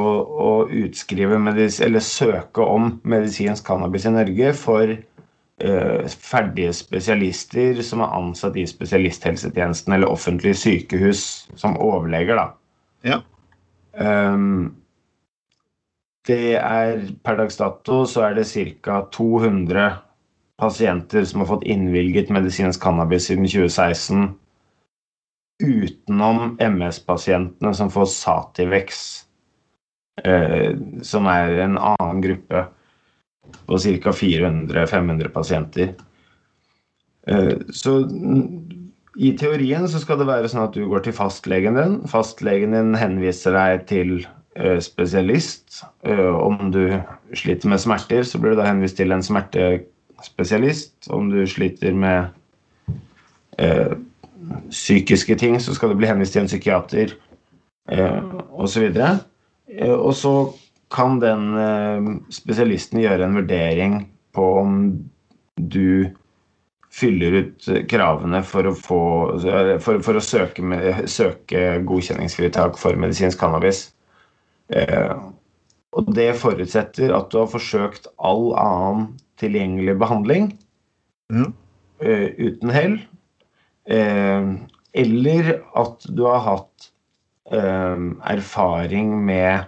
å 0.46 0.52
utskrive 0.70 1.40
medis 1.42 1.80
eller 1.82 2.04
søke 2.04 2.62
om 2.62 3.00
medisinsk 3.10 3.66
cannabis 3.68 4.06
i 4.06 4.14
Norge 4.14 4.54
for 4.58 4.94
eh, 4.94 6.14
ferdige 6.34 6.76
spesialister 6.78 7.82
som 7.86 8.04
er 8.06 8.14
ansatt 8.20 8.58
i 8.60 8.68
spesialisthelsetjenesten 8.70 9.96
eller 9.96 10.14
offentlige 10.14 10.60
sykehus 10.62 11.26
som 11.60 11.80
overleger, 11.82 12.38
da. 12.38 12.48
Ja. 13.04 13.20
Um, 13.94 14.74
det 16.28 16.56
er 16.56 17.02
per 17.26 17.38
dags 17.42 17.58
dato 17.60 18.04
så 18.08 18.30
er 18.30 18.38
det 18.38 18.48
ca. 18.82 19.02
200 19.12 19.90
pasienter 20.62 21.26
som 21.28 21.42
har 21.44 21.50
fått 21.50 21.66
innvilget 21.68 22.32
medisinsk 22.32 22.82
cannabis 22.84 23.28
siden 23.28 23.50
2016. 23.50 24.30
Utenom 25.64 26.56
MS-pasientene 26.60 27.74
som 27.76 27.92
får 27.92 28.08
Sativex, 28.14 29.04
som 31.04 31.26
er 31.26 31.56
en 31.64 31.78
annen 31.82 32.20
gruppe 32.22 32.60
på 33.66 33.78
ca. 33.78 34.12
400-500 34.12 35.32
pasienter. 35.34 35.94
Eh, 37.28 37.56
så 37.72 37.98
i 39.18 39.32
teorien 39.38 39.88
så 39.88 40.02
skal 40.02 40.20
det 40.20 40.28
være 40.30 40.50
sånn 40.52 40.66
at 40.66 40.78
du 40.78 40.86
går 40.90 41.06
til 41.06 41.16
fastlegen 41.16 41.78
din. 41.80 42.00
Fastlegen 42.12 42.76
din 42.76 42.94
henviser 42.98 43.56
deg 43.56 43.86
til 43.92 44.16
eh, 44.58 44.80
spesialist. 44.84 45.84
Eh, 46.08 46.30
Om 46.34 46.72
du 46.74 46.86
sliter 47.38 47.72
med 47.72 47.84
smerter, 47.84 48.26
så 48.28 48.42
blir 48.42 48.56
du 48.56 48.62
da 48.62 48.70
henvist 48.70 48.98
til 49.00 49.14
en 49.16 49.26
smertespesialist. 49.26 50.96
Om 51.14 51.30
du 51.34 51.44
sliter 51.50 51.94
med 51.96 52.34
eh, 53.62 53.94
psykiske 54.70 55.38
ting, 55.40 55.60
så 55.62 55.76
skal 55.78 55.94
du 55.94 56.00
bli 56.02 56.10
henvist 56.10 56.36
til 56.36 56.44
en 56.44 56.52
psykiater 56.52 57.16
eh, 57.94 58.20
osv. 58.52 58.90
Eh, 58.90 59.22
og 59.82 60.14
så 60.18 60.34
kan 60.94 61.18
den 61.22 61.54
eh, 61.58 62.10
spesialisten 62.34 63.02
gjøre 63.02 63.26
en 63.26 63.40
vurdering 63.40 63.96
på 64.36 64.50
om 64.62 64.76
du 65.58 66.10
fyller 66.94 67.40
ut 67.40 67.68
eh, 67.72 67.86
kravene 67.90 68.44
for 68.46 68.70
å, 68.70 68.74
få, 68.78 69.02
for, 69.82 70.04
for 70.06 70.20
å 70.20 70.24
søke, 70.24 70.66
med, 70.66 71.08
søke 71.10 71.80
godkjenningsfritak 71.88 72.78
for 72.80 73.00
medisinsk 73.00 73.42
cannabis. 73.42 73.88
Eh, 74.74 75.16
og 75.94 76.14
det 76.18 76.32
forutsetter 76.42 77.14
at 77.14 77.34
du 77.34 77.40
har 77.42 77.50
forsøkt 77.52 78.10
all 78.18 78.52
annen 78.58 79.12
tilgjengelig 79.42 79.98
behandling 80.02 80.52
mm. 81.34 81.50
eh, 82.06 82.30
uten 82.38 82.74
hell. 82.74 82.98
Eh, 83.90 84.54
eller 84.94 85.56
at 85.82 86.06
du 86.14 86.26
har 86.30 86.46
hatt 86.46 86.90
eh, 86.90 86.93
erfaring 87.52 89.10
med 89.26 89.66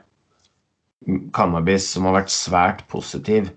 cannabis 1.35 1.89
som 1.93 2.07
har 2.07 2.19
vært 2.19 2.33
svært 2.33 2.83
positiv. 2.91 3.49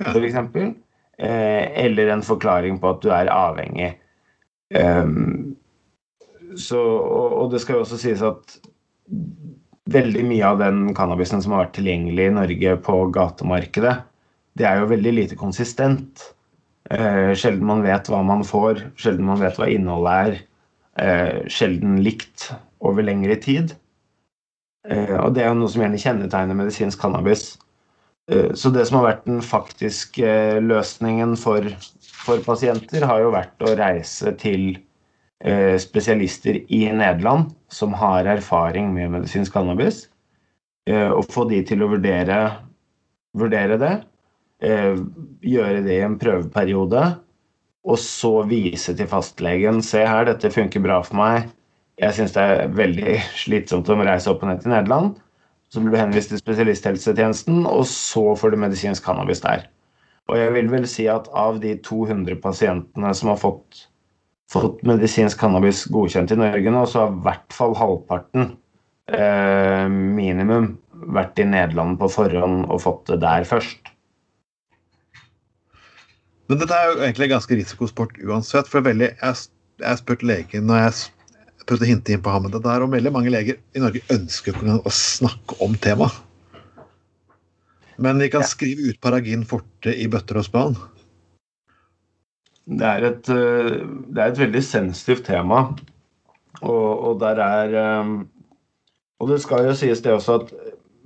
f.eks. 0.00 0.36
Eh, 1.18 1.64
eller 1.84 2.06
en 2.14 2.22
forklaring 2.22 2.78
på 2.80 2.88
at 2.94 3.02
du 3.04 3.08
er 3.12 3.28
avhengig. 3.32 3.90
Um, 4.76 5.56
så, 6.58 6.80
og, 6.80 7.32
og, 7.32 7.46
det 7.52 7.62
skal 7.62 7.78
jo 7.78 7.84
også 7.84 7.98
sies 8.00 8.24
at 8.26 8.58
veldig 9.88 10.24
mye 10.28 10.44
av 10.44 10.58
den 10.60 10.82
cannabisen 10.96 11.40
som 11.44 11.54
har 11.54 11.66
vært 11.66 11.78
tilgjengelig 11.78 12.28
i 12.28 12.34
Norge 12.36 12.74
på 12.84 12.98
gatemarkedet, 13.14 13.94
det 14.58 14.66
er 14.68 14.82
jo 14.82 14.90
veldig 14.90 15.14
lite 15.14 15.38
konsistent. 15.38 16.26
Eh, 16.90 17.32
sjelden 17.38 17.66
man 17.68 17.84
vet 17.84 18.08
hva 18.10 18.20
man 18.26 18.44
får, 18.46 18.82
sjelden 19.00 19.28
man 19.28 19.40
vet 19.40 19.58
hva 19.60 19.68
innholdet 19.70 20.16
er. 20.28 20.40
Eh, 20.98 21.36
sjelden 21.52 22.00
likt 22.04 22.50
over 22.84 23.06
lengre 23.06 23.38
tid. 23.40 23.76
Eh, 24.88 25.14
og 25.20 25.34
det 25.36 25.44
er 25.44 25.52
jo 25.52 25.60
noe 25.60 25.72
som 25.72 25.84
gjerne 25.84 26.00
kjennetegner 26.02 26.58
medisinsk 26.58 27.00
cannabis. 27.00 27.52
Eh, 28.30 28.52
så 28.58 28.72
det 28.74 28.86
som 28.88 29.00
har 29.00 29.08
vært 29.10 29.28
den 29.28 29.40
faktiske 29.44 30.32
løsningen 30.64 31.36
for, 31.40 31.64
for 32.24 32.42
pasienter, 32.44 33.06
har 33.08 33.24
jo 33.24 33.34
vært 33.34 33.64
å 33.64 33.76
reise 33.78 34.34
til 34.40 34.70
eh, 34.74 34.82
spesialister 35.78 36.56
i 36.74 36.80
Nederland 36.90 37.52
som 37.70 37.92
har 37.94 38.26
erfaring 38.26 38.88
med 38.94 39.12
medisinsk 39.12 39.54
cannabis, 39.54 40.08
og 40.90 41.28
få 41.30 41.44
de 41.46 41.60
til 41.68 41.84
å 41.84 41.90
vurdere, 41.92 42.38
vurdere 43.38 43.76
det. 43.78 43.92
Gjøre 45.46 45.84
det 45.86 45.94
i 45.94 46.02
en 46.02 46.16
prøveperiode, 46.18 47.04
og 47.88 48.00
så 48.02 48.32
vise 48.48 48.96
til 48.96 49.08
fastlegen 49.08 49.80
se 49.84 50.02
her, 50.04 50.26
dette 50.28 50.50
funker 50.52 50.82
bra 50.84 50.98
for 51.06 51.20
meg. 51.20 51.48
Jeg 51.98 52.14
syns 52.14 52.34
det 52.36 52.44
er 52.44 52.76
veldig 52.78 53.16
slitsomt 53.44 53.88
å 53.90 53.98
reise 53.98 54.30
opp 54.32 54.44
og 54.44 54.52
ned 54.52 54.62
til 54.62 54.74
Nederland. 54.74 55.16
Så 55.68 55.82
blir 55.82 55.92
du 55.92 56.00
henvist 56.00 56.32
til 56.32 56.40
spesialisthelsetjenesten, 56.40 57.64
og 57.68 57.84
så 57.90 58.32
får 58.38 58.54
du 58.54 58.62
medisinsk 58.62 59.04
cannabis 59.04 59.42
der. 59.44 59.66
Og 60.28 60.36
jeg 60.40 60.52
vil 60.54 60.70
vel 60.72 60.86
si 60.88 61.06
at 61.08 61.28
av 61.36 61.60
de 61.60 61.74
200 61.84 62.38
pasientene 62.40 63.12
som 63.16 63.32
har 63.32 63.40
fått, 63.40 63.88
fått 64.52 64.80
medisinsk 64.88 65.40
cannabis 65.40 65.84
godkjent 65.92 66.32
i 66.32 66.38
Norge 66.40 66.72
nå, 66.72 66.86
så 66.88 67.04
har 67.04 67.12
i 67.12 67.22
hvert 67.26 67.54
fall 67.54 67.76
halvparten 67.76 68.50
eh, 69.12 69.84
minimum 69.92 70.72
vært 71.14 71.38
i 71.42 71.46
Nederland 71.48 71.98
på 72.00 72.08
forhånd 72.12 72.66
og 72.66 72.82
fått 72.82 73.06
det 73.12 73.20
der 73.24 73.46
først. 73.48 73.92
Men 76.48 76.62
dette 76.62 76.74
er 76.74 76.88
jo 76.88 77.00
egentlig 77.02 77.28
ganske 77.34 77.58
risikosport 77.60 78.16
uansett. 78.24 78.68
for 78.68 78.80
veldig, 78.80 79.12
Jeg 79.20 79.86
har 79.86 79.96
spurt 80.00 80.22
legen 80.22 80.66
når 80.66 80.80
jeg 80.80 81.66
prøvde 81.68 81.84
å 81.84 81.90
hinte 81.90 82.12
inn 82.14 82.22
på 82.24 82.32
ham 82.32 82.46
med 82.46 82.54
det 82.56 82.62
der, 82.64 82.82
og 82.82 82.94
veldig 82.94 83.12
mange 83.12 83.30
leger 83.30 83.58
i 83.76 83.82
Norge 83.82 84.00
ønsker 84.10 84.56
å 84.56 84.90
snakke 84.90 85.58
om 85.60 85.76
temaet. 85.76 86.24
Men 87.98 88.18
de 88.22 88.30
kan 88.30 88.44
ja. 88.46 88.48
skrive 88.48 88.88
ut 88.88 89.00
Paragin 89.02 89.44
forte 89.44 89.92
i 89.92 90.06
bøtter 90.08 90.38
og 90.38 90.46
spann. 90.46 90.78
Det 92.68 92.84
er, 92.84 93.04
et, 93.08 93.28
eh, 93.32 93.76
det 94.12 94.20
er 94.20 94.32
et 94.32 94.40
veldig 94.42 94.60
sensitivt 94.64 95.24
tema. 95.28 95.62
Og, 96.60 96.88
og, 97.08 97.14
der 97.20 97.40
er 97.40 97.76
eh, 97.80 98.10
Og 99.18 99.30
det 99.30 99.40
skal 99.42 99.64
jo 99.66 99.74
sies 99.74 100.02
det 100.04 100.12
også 100.12 100.34
at 100.42 100.52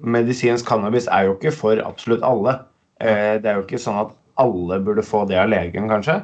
medisinsk 0.02 0.66
cannabis 0.68 1.06
er 1.06 1.28
jo 1.28 1.36
ikke 1.36 1.54
for 1.54 1.78
absolutt 1.86 2.24
alle. 2.26 2.58
Eh, 3.00 3.38
det 3.40 3.48
er 3.48 3.60
jo 3.60 3.64
ikke 3.66 3.80
sånn 3.80 4.00
at 4.02 4.16
alle 4.42 4.80
burde 4.82 5.04
få 5.06 5.22
det 5.28 5.38
av 5.38 5.52
legen, 5.52 5.88
kanskje. 5.90 6.22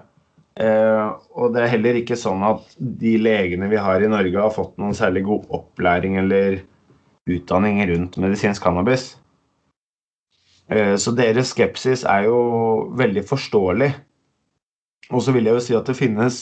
Og 0.58 1.52
det 1.54 1.60
er 1.62 1.70
heller 1.70 2.00
ikke 2.00 2.16
sånn 2.18 2.40
at 2.42 2.64
de 2.98 3.12
legene 3.22 3.68
vi 3.70 3.78
har 3.78 4.02
i 4.02 4.08
Norge, 4.10 4.40
har 4.42 4.50
fått 4.50 4.72
noen 4.80 4.96
særlig 4.96 5.22
god 5.28 5.44
opplæring 5.54 6.16
eller 6.18 6.56
utdanning 7.30 7.78
rundt 7.86 8.18
medisinsk 8.18 8.64
cannabis. 8.64 9.12
Så 10.66 11.14
deres 11.14 11.52
skepsis 11.54 12.02
er 12.02 12.26
jo 12.26 12.40
veldig 12.98 13.22
forståelig. 13.28 13.92
Og 15.10 15.24
så 15.24 15.32
vil 15.34 15.48
jeg 15.48 15.56
jo 15.56 15.64
si 15.64 15.76
at 15.78 15.88
det 15.88 15.96
finnes 15.98 16.40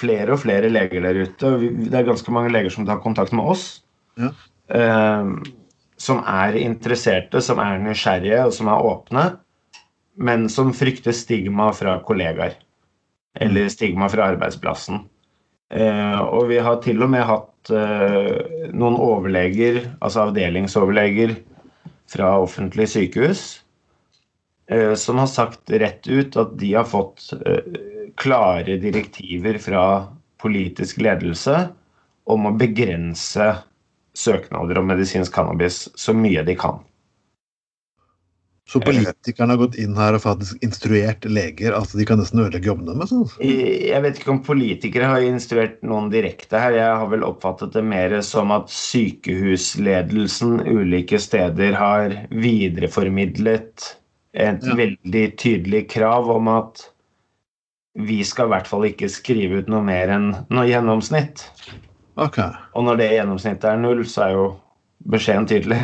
flere 0.00 0.34
og 0.34 0.42
flere 0.44 0.70
leger 0.72 1.04
der 1.04 1.22
ute. 1.26 1.52
Det 1.90 1.96
er 1.96 2.08
ganske 2.08 2.32
mange 2.32 2.52
leger 2.54 2.72
som 2.72 2.86
tar 2.88 3.02
kontakt 3.04 3.34
med 3.36 3.52
oss. 3.52 3.66
Ja. 4.20 4.32
Eh, 4.72 5.32
som 6.00 6.22
er 6.24 6.56
interesserte, 6.56 7.42
som 7.44 7.60
er 7.60 7.80
nysgjerrige 7.82 8.46
og 8.46 8.54
som 8.56 8.70
er 8.72 8.88
åpne, 8.88 9.24
men 10.20 10.48
som 10.52 10.72
frykter 10.76 11.12
stigma 11.16 11.70
fra 11.76 11.98
kollegaer 12.06 12.56
eller 13.40 13.68
stigma 13.70 14.08
fra 14.10 14.30
arbeidsplassen. 14.32 15.04
Eh, 15.70 16.20
og 16.20 16.48
vi 16.50 16.58
har 16.58 16.80
til 16.82 17.02
og 17.04 17.12
med 17.12 17.22
hatt 17.28 17.70
eh, 17.70 18.70
noen 18.74 18.96
overleger, 18.98 19.84
altså 20.02 20.26
avdelingsoverleger 20.26 21.36
fra 22.10 22.32
offentlige 22.42 22.90
sykehus, 22.96 23.42
eh, 23.60 23.66
som 24.96 25.18
har 25.18 25.26
sagt 25.26 25.70
rett 25.70 26.06
ut 26.06 26.36
at 26.38 26.52
de 26.58 26.74
har 26.76 26.86
fått 26.86 27.32
klare 28.20 28.76
direktiver 28.78 29.58
fra 29.58 29.84
politisk 30.42 31.00
ledelse 31.02 31.56
om 32.30 32.46
å 32.46 32.54
begrense 32.54 33.48
søknader 34.16 34.78
om 34.78 34.90
medisinsk 34.90 35.34
cannabis 35.34 35.88
så 35.98 36.14
mye 36.16 36.44
de 36.46 36.56
kan. 36.58 36.80
Så 38.70 38.78
politikerne 38.84 39.56
har 39.56 39.58
gått 39.58 39.80
inn 39.82 39.96
her 39.98 40.14
og 40.14 40.22
faktisk 40.22 40.60
instruert 40.62 41.24
leger 41.26 41.74
at 41.74 41.90
de 41.98 42.04
kan 42.06 42.20
nesten 42.22 42.38
ødelegge 42.44 42.70
jobbene 42.70 42.94
deres? 42.94 43.10
sånn? 43.10 43.24
Jeg 43.42 44.02
vet 44.04 44.20
ikke 44.20 44.30
om 44.30 44.42
politikere 44.46 45.08
har 45.10 45.26
instruert 45.26 45.80
noen 45.82 46.06
direkte 46.12 46.60
her. 46.62 46.76
Jeg 46.78 47.00
har 47.00 47.10
vel 47.10 47.26
oppfattet 47.26 47.74
det 47.74 47.82
mer 47.82 48.14
som 48.22 48.54
at 48.54 48.70
sykehusledelsen 48.70 50.60
ulike 50.70 51.18
steder 51.18 51.74
har 51.80 52.14
videreformidlet 52.30 53.88
et 54.32 54.64
ja. 54.64 54.78
veldig 54.78 55.26
tydelig 55.40 55.84
krav 55.90 56.30
om 56.30 56.50
at 56.52 56.84
vi 57.98 58.20
skal 58.24 58.46
i 58.46 58.54
hvert 58.54 58.68
fall 58.70 58.86
ikke 58.86 59.10
skrive 59.10 59.62
ut 59.62 59.70
noe 59.70 59.82
mer 59.84 60.12
enn 60.14 60.28
noe 60.52 60.66
gjennomsnitt. 60.68 61.48
Okay. 62.20 62.52
Og 62.76 62.86
når 62.86 63.00
det 63.00 63.08
gjennomsnittet 63.16 63.66
er 63.72 63.80
null, 63.80 64.04
så 64.06 64.26
er 64.26 64.36
jo 64.36 64.46
beskjeden 65.10 65.48
tydelig. 65.50 65.80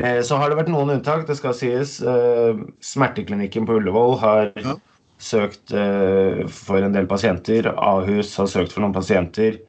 Eh, 0.00 0.20
så 0.24 0.38
har 0.40 0.50
det 0.50 0.58
vært 0.60 0.70
noen 0.72 0.94
unntak, 0.96 1.26
det 1.28 1.36
skal 1.38 1.56
sies. 1.56 1.98
Eh, 2.00 2.60
smerteklinikken 2.84 3.66
på 3.68 3.78
Ullevål 3.80 4.14
har 4.22 4.52
ja. 4.56 4.76
søkt 5.20 5.74
eh, 5.76 6.44
for 6.50 6.80
en 6.82 6.94
del 6.96 7.08
pasienter. 7.10 7.70
Ahus 7.76 8.32
har 8.40 8.50
søkt 8.50 8.74
for 8.74 8.84
noen 8.84 8.96
pasienter. 8.96 9.60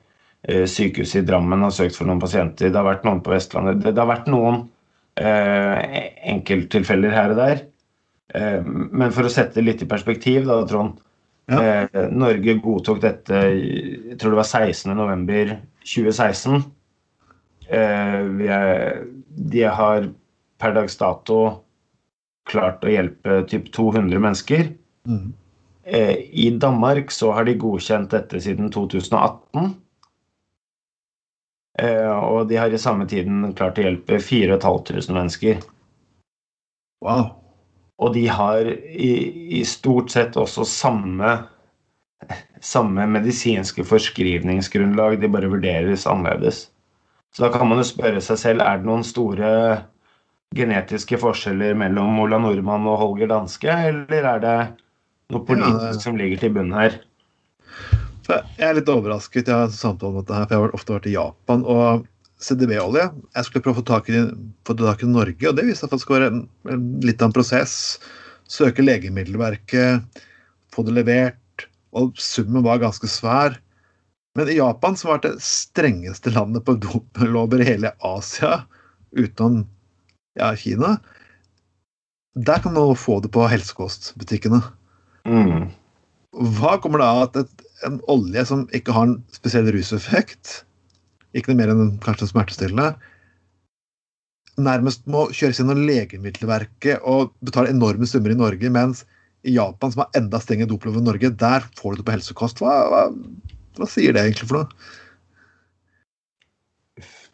Sykehuset 0.42 1.20
i 1.20 1.26
Drammen 1.28 1.62
har 1.62 1.74
søkt 1.76 1.94
for 1.94 2.10
noen 2.10 2.22
pasienter. 2.22 2.72
Det 2.72 2.80
har 2.80 2.88
vært 2.88 3.04
noen 3.06 3.20
på 3.22 3.30
Vestlandet. 3.30 3.84
Det, 3.84 3.94
har 3.94 4.10
vært 4.10 4.30
noen 4.32 4.64
enkelttilfeller 5.20 7.12
her 7.12 7.30
og 7.34 7.38
der. 7.42 7.58
Men 8.64 9.12
for 9.12 9.28
å 9.28 9.34
sette 9.34 9.60
det 9.60 9.68
litt 9.68 9.84
i 9.84 9.90
perspektiv, 9.90 10.46
da, 10.48 10.64
Trond. 10.70 10.92
Ja. 11.52 11.84
Norge 12.16 12.54
godtok 12.64 13.02
dette 13.04 13.36
jeg 13.52 14.16
tror 14.22 14.32
det 14.32 14.40
var 14.40 14.48
16.11.2016. 14.48 16.64
De 19.52 19.62
har 19.82 20.00
per 20.62 20.72
dags 20.78 20.96
dato 21.02 21.38
klart 22.50 22.86
å 22.86 22.92
hjelpe 22.92 23.42
typ 23.50 23.70
200 23.76 24.22
mennesker. 24.22 24.72
Mm. 25.10 25.32
Eh, 25.84 26.16
I 26.32 26.50
Danmark 26.62 27.12
så 27.14 27.32
har 27.36 27.48
de 27.48 27.58
godkjent 27.60 28.14
dette 28.14 28.42
siden 28.44 28.72
2018. 28.74 29.72
Eh, 31.80 32.12
og 32.12 32.50
de 32.50 32.58
har 32.60 32.74
i 32.74 32.82
samme 32.82 33.08
tiden 33.08 33.54
klart 33.56 33.80
å 33.80 33.86
hjelpe 33.86 34.20
4500 34.20 35.16
mennesker. 35.16 35.62
Wow. 37.06 37.30
Og 38.02 38.14
de 38.16 38.26
har 38.34 38.66
i, 38.66 39.12
i 39.60 39.64
stort 39.68 40.12
sett 40.14 40.38
også 40.40 40.66
samme, 40.68 41.36
samme 42.64 43.06
medisinske 43.14 43.86
forskrivningsgrunnlag, 43.88 45.20
de 45.22 45.30
bare 45.32 45.52
vurderes 45.52 46.08
annerledes. 46.10 46.66
Så 47.32 47.46
da 47.46 47.52
kan 47.54 47.70
man 47.70 47.80
jo 47.80 47.88
spørre 47.88 48.22
seg 48.24 48.40
selv 48.42 48.66
er 48.66 48.82
det 48.82 48.90
noen 48.90 49.06
store 49.08 49.52
genetiske 50.58 51.16
forskjeller 51.22 51.78
mellom 51.80 52.18
Ola 52.20 52.42
Nordmann 52.42 52.90
og 52.90 53.00
Holger 53.00 53.30
Danske, 53.32 53.72
eller 53.72 54.28
er 54.34 54.42
det 54.44 54.58
noe 55.32 55.46
politisk 55.48 56.04
som 56.04 56.18
ligger 56.20 56.42
til 56.42 56.58
bunn 56.58 56.74
her? 56.76 56.98
Jeg 58.32 58.68
er 58.70 58.78
litt 58.78 58.90
overrasket. 58.92 59.50
Jeg 59.50 59.56
har 59.56 59.76
samtale 59.76 60.14
om 60.14 60.22
dette 60.22 60.36
her, 60.36 60.48
for 60.48 60.56
jeg 60.56 60.66
har 60.66 60.78
ofte 60.78 60.96
vært 60.96 61.10
i 61.12 61.18
Japan. 61.18 61.66
og 61.68 62.08
CDB-olje 62.42 63.04
Jeg 63.36 63.46
skulle 63.46 63.64
prøve 63.64 63.76
å 63.76 63.82
få 63.82 63.88
tak 63.92 64.10
i, 64.10 64.22
få 64.66 64.76
tak 64.80 65.04
i 65.06 65.10
Norge, 65.10 65.46
og 65.50 65.58
det 65.58 65.68
viste 65.68 65.86
at 65.88 65.94
det 65.94 66.02
skal 66.02 66.18
være 66.18 66.30
en, 66.32 66.42
litt 67.06 67.22
av 67.22 67.30
en 67.30 67.36
prosess. 67.36 67.76
Søke 68.52 68.84
Legemiddelverket, 68.84 70.22
få 70.74 70.86
det 70.88 70.96
levert, 70.98 71.68
og 71.96 72.18
summen 72.20 72.66
var 72.66 72.82
ganske 72.82 73.08
svær. 73.12 73.60
Men 74.36 74.50
i 74.50 74.58
Japan, 74.58 74.96
som 74.98 75.12
var 75.12 75.22
det 75.24 75.36
strengeste 75.44 76.32
landet 76.34 76.66
på 76.68 76.78
doplover 76.80 77.62
i 77.62 77.68
hele 77.68 77.94
Asia, 78.08 78.64
utenom 79.12 79.66
ja, 80.40 80.54
Kina, 80.56 80.96
der 82.40 82.62
kan 82.64 82.74
man 82.74 82.96
få 82.96 83.20
det 83.24 83.32
på 83.36 83.44
helsekostbutikkene. 83.52 84.62
Mm. 85.28 85.68
Hva 86.58 86.78
kommer 86.80 87.04
det 87.04 87.10
av 87.12 87.24
at 87.26 87.42
et, 87.44 87.66
en 87.88 88.02
olje 88.12 88.44
som 88.48 88.66
ikke 88.76 88.96
har 88.96 89.10
en 89.10 89.18
spesiell 89.34 89.70
ruseffekt, 89.74 90.62
ikke 91.38 91.52
noe 91.52 91.62
mer 91.62 91.74
enn 91.74 91.96
kanskje 92.04 92.28
en 92.28 92.34
smertestillende, 92.34 92.90
nærmest 94.62 95.06
må 95.10 95.28
kjøres 95.32 95.62
gjennom 95.62 95.82
Legemiddelverket 95.88 97.06
og 97.08 97.32
betale 97.46 97.72
enorme 97.72 98.08
summer 98.10 98.34
i 98.34 98.40
Norge, 98.40 98.72
mens 98.74 99.06
i 99.48 99.56
Japan, 99.56 99.94
som 99.94 100.04
har 100.04 100.20
enda 100.20 100.42
strengere 100.42 100.70
doplov 100.70 101.00
enn 101.00 101.08
Norge, 101.08 101.32
der 101.34 101.66
får 101.80 101.96
du 101.96 102.02
det 102.02 102.08
på 102.10 102.16
helsekost. 102.18 102.62
Hva, 102.62 102.76
hva, 102.92 103.06
hva 103.80 103.88
sier 103.90 104.14
det 104.14 104.26
egentlig 104.26 104.50
for 104.52 104.62
noe? 104.62 105.00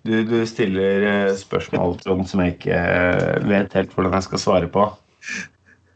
Du, 0.07 0.13
du 0.23 0.37
stiller 0.47 1.03
eh, 1.03 1.33
spørsmål 1.35 1.97
Trond, 1.99 2.23
som 2.29 2.39
jeg 2.43 2.55
ikke 2.55 2.77
eh, 2.77 3.47
vet 3.49 3.75
helt 3.75 3.91
hvordan 3.95 4.15
jeg 4.15 4.27
skal 4.29 4.43
svare 4.43 4.69
på. 4.71 4.85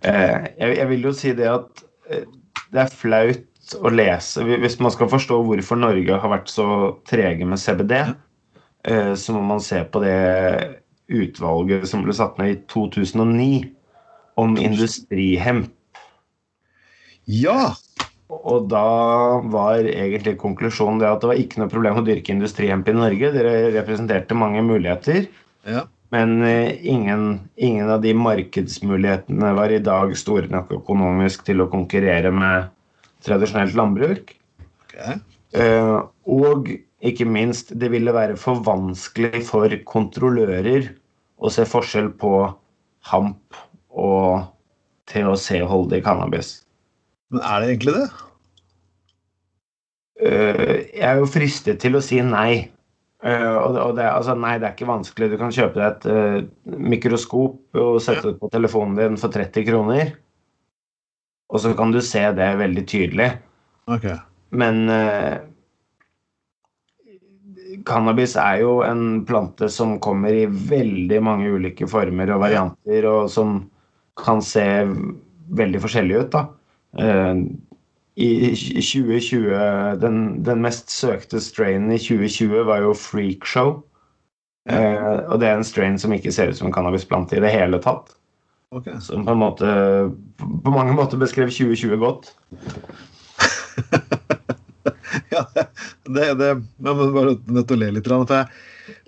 Eh, 0.04 0.50
jeg 0.60 0.90
vil 0.90 1.08
jo 1.08 1.14
si 1.16 1.32
det 1.38 1.48
at 1.48 1.86
det 2.12 2.82
er 2.82 2.92
flaut 2.92 3.46
å 3.80 3.92
lese 3.94 4.44
Hvis 4.44 4.80
man 4.84 4.94
skal 4.94 5.10
forstå 5.12 5.38
hvorfor 5.48 5.80
Norge 5.80 6.20
har 6.24 6.34
vært 6.34 6.52
så 6.52 6.66
trege 7.10 7.48
med 7.48 7.62
CBD, 7.62 7.94
så 9.16 9.36
må 9.36 9.44
man 9.46 9.62
se 9.62 9.84
på 9.86 10.02
det 10.02 10.16
utvalget 11.12 11.86
som 11.90 12.02
ble 12.06 12.16
satt 12.18 12.40
ned 12.42 12.54
i 12.56 12.60
2009 12.72 13.70
om 14.42 14.58
industrihemp. 14.58 15.70
Ja! 17.30 17.74
Og 18.32 18.70
da 18.72 19.42
var 19.52 19.84
egentlig 19.84 20.38
konklusjonen 20.40 21.02
det 21.02 21.10
at 21.10 21.22
det 21.22 21.30
var 21.34 21.40
ikke 21.40 21.60
noe 21.62 21.72
problem 21.72 22.00
å 22.00 22.06
dyrke 22.08 22.32
industrihemp 22.34 22.88
i 22.88 22.96
Norge. 22.96 23.32
Dere 23.36 23.74
representerte 23.76 24.38
mange 24.38 24.64
muligheter. 24.66 25.26
Ja. 25.68 25.84
Men 26.16 26.40
eh, 26.44 26.80
ingen, 26.88 27.42
ingen, 27.56 27.90
av 27.92 28.02
de 28.04 28.14
markedsmulighetene 28.18 29.52
var 29.56 29.72
i 29.72 29.82
dag 29.84 30.16
store 30.20 30.50
nok 30.52 30.72
økonomisk 30.80 31.46
til 31.48 31.64
å 31.64 31.70
konkurrere 31.72 32.32
med 32.36 32.72
tradisjonelt 33.26 33.76
landbruk. 33.78 34.34
Okay. 34.88 35.20
Eh, 35.58 35.98
og 36.32 36.72
ikke 37.02 37.26
minst, 37.26 37.74
det 37.82 37.92
ville 37.92 38.14
være 38.14 38.38
for 38.40 38.62
vanskelig 38.66 39.44
for 39.48 39.74
kontrollører 39.90 40.92
å 41.42 41.52
se 41.52 41.66
forskjell 41.66 42.12
på 42.22 42.34
hamp 43.10 43.62
og 43.90 44.44
THC-holdig 45.10 46.04
cannabis. 46.06 46.60
Men 47.34 47.42
er 47.48 47.64
det 47.64 47.72
egentlig 47.72 47.96
det? 47.98 48.06
Uh, 50.22 50.78
jeg 50.94 51.08
er 51.08 51.18
jo 51.18 51.32
fristet 51.32 51.82
til 51.82 51.98
å 51.98 52.04
si 52.06 52.20
nei. 52.22 52.70
Uh, 53.26 53.58
og, 53.58 53.78
og 53.82 53.96
det, 53.98 54.06
altså, 54.06 54.36
nei, 54.38 54.58
det 54.62 54.70
er 54.70 54.76
ikke 54.76 54.92
vanskelig. 54.92 55.32
Du 55.32 55.40
kan 55.42 55.54
kjøpe 55.56 55.82
deg 55.82 56.06
et 56.06 56.52
mikroskop 56.92 57.82
og 57.82 57.98
sette 58.04 58.30
det 58.30 58.38
på 58.42 58.52
telefonen 58.54 59.00
din 59.00 59.18
for 59.22 59.34
30 59.34 59.66
kroner. 59.72 60.14
Og 61.52 61.60
så 61.64 61.74
kan 61.76 61.92
du 61.92 62.00
se 62.04 62.24
det 62.36 62.50
veldig 62.60 62.84
tydelig. 62.88 63.30
Okay. 63.92 64.16
Men 64.56 64.88
cannabis 67.88 68.36
er 68.40 68.62
jo 68.64 68.80
en 68.86 69.24
plante 69.28 69.70
som 69.72 69.98
kommer 70.04 70.36
i 70.36 70.48
veldig 70.48 71.20
mange 71.24 71.52
ulike 71.52 71.88
former 71.90 72.32
og 72.34 72.44
varianter, 72.44 73.08
og 73.10 73.30
som 73.32 73.60
kan 74.20 74.42
se 74.44 74.66
veldig 75.58 75.82
forskjellig 75.84 76.24
ut. 76.24 76.32
da. 76.36 76.46
Eh, 77.00 77.44
I 78.22 78.32
2020 78.56 80.02
den, 80.02 80.18
den, 80.44 80.62
mest 80.62 80.92
søkte 80.92 81.42
strainen 81.42 81.94
i 81.96 82.00
2020 82.02 82.68
var 82.68 82.84
jo 82.86 82.94
Freakshow. 82.98 83.80
Eh, 84.70 85.20
og 85.28 85.40
det 85.42 85.50
er 85.50 85.58
en 85.58 85.68
strain 85.68 85.98
som 86.00 86.14
ikke 86.14 86.34
ser 86.34 86.52
ut 86.52 86.60
som 86.60 86.70
en 86.70 86.76
cannabisplante 86.76 87.38
i 87.38 87.44
det 87.44 87.54
hele 87.54 87.82
tatt. 87.82 88.14
Okay. 88.72 88.96
Som 89.04 89.26
på 89.26 89.32
en 89.32 89.42
måte 89.42 89.68
På 90.64 90.72
mange 90.72 90.94
måter 90.96 91.20
beskrev 91.20 91.50
2020 91.52 91.98
godt. 92.00 92.30
ja, 95.34 95.44
det, 96.06 96.34
det, 96.40 96.52
men 96.78 97.16
bare 97.16 97.36
nødt 97.52 97.68
til 97.68 97.76
å 97.76 97.82
le 97.82 97.90
litt. 97.98 98.08
For 98.08 98.32
jeg, 98.32 98.48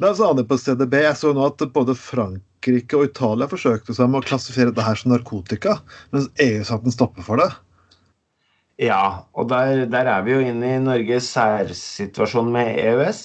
la 0.03 0.11
oss 0.11 0.23
ane 0.23 0.43
på 0.47 0.57
CDB. 0.59 0.97
Jeg 1.05 1.19
så 1.19 1.31
nå 1.35 1.45
at 1.47 1.63
både 1.75 1.95
Frankrike 1.95 2.99
og 2.99 3.05
Italia 3.07 3.47
forsøkte 3.51 3.95
seg 3.95 4.11
med 4.11 4.19
å 4.19 4.27
klassifisere 4.27 4.73
dette 4.73 4.87
her 4.87 4.99
som 4.99 5.13
narkotika, 5.13 5.73
mens 6.11 6.27
EU 6.43 6.61
satte 6.67 6.85
en 6.91 6.97
stopper 6.97 7.23
for 7.25 7.35
det. 7.39 7.49
Ja, 8.81 9.29
og 9.37 9.51
der, 9.51 9.85
der, 9.87 10.05
er 10.09 10.23
vi 10.25 10.33
jo 10.33 10.43
inne 10.43 10.75
i 10.75 10.81
Norges 10.81 11.29
særsituasjon 11.35 12.51
med 12.51 12.79
EØS. 12.81 13.21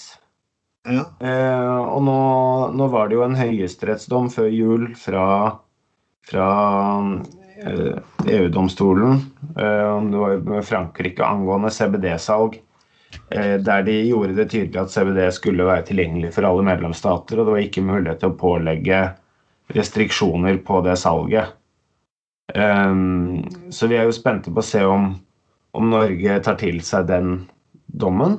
Ja. 0.89 1.05
Eh, 1.19 1.79
og 1.89 2.05
nå, 2.07 2.21
nå, 2.79 2.85
var 2.93 3.09
det 3.09 3.19
jo 3.19 3.25
en 3.27 3.37
høyesterettsdom 3.37 4.31
før 4.33 4.49
jul 4.53 4.95
fra, 4.97 5.25
fra 6.31 6.49
eh, 7.65 7.99
EU-domstolen, 8.27 9.13
eh, 9.57 10.11
det 10.11 10.17
var 10.17 10.37
med 10.37 10.65
Frankrike 10.65 11.25
angående 11.25 11.71
CBD-salg, 11.71 12.63
eh, 13.31 13.55
der 13.55 13.83
de 13.83 13.97
gjorde 14.09 14.37
det 14.37 14.51
tydelig 14.53 14.81
at 14.83 14.93
CBD 14.93 15.31
skulle 15.33 15.69
være 15.69 15.87
tilgjengelig 15.89 16.35
for 16.37 16.49
alle 16.49 16.67
medlemsstater, 16.69 17.39
og 17.39 17.49
det 17.49 17.55
var 17.55 17.65
ikke 17.65 17.87
mulighet 17.87 18.21
til 18.23 18.35
å 18.35 18.41
pålegge 18.41 19.05
restriksjoner 19.77 20.61
på 20.65 20.83
det 20.87 20.97
salget. 20.97 21.55
Så 22.49 23.87
vi 23.91 23.97
er 23.99 24.07
jo 24.09 24.15
spente 24.17 24.49
på 24.49 24.63
å 24.63 24.65
se 24.65 24.81
om 24.89 25.11
om 25.77 25.91
Norge 25.93 26.39
tar 26.41 26.57
til 26.57 26.79
seg 26.81 27.05
den 27.11 27.35
dommen. 27.93 28.39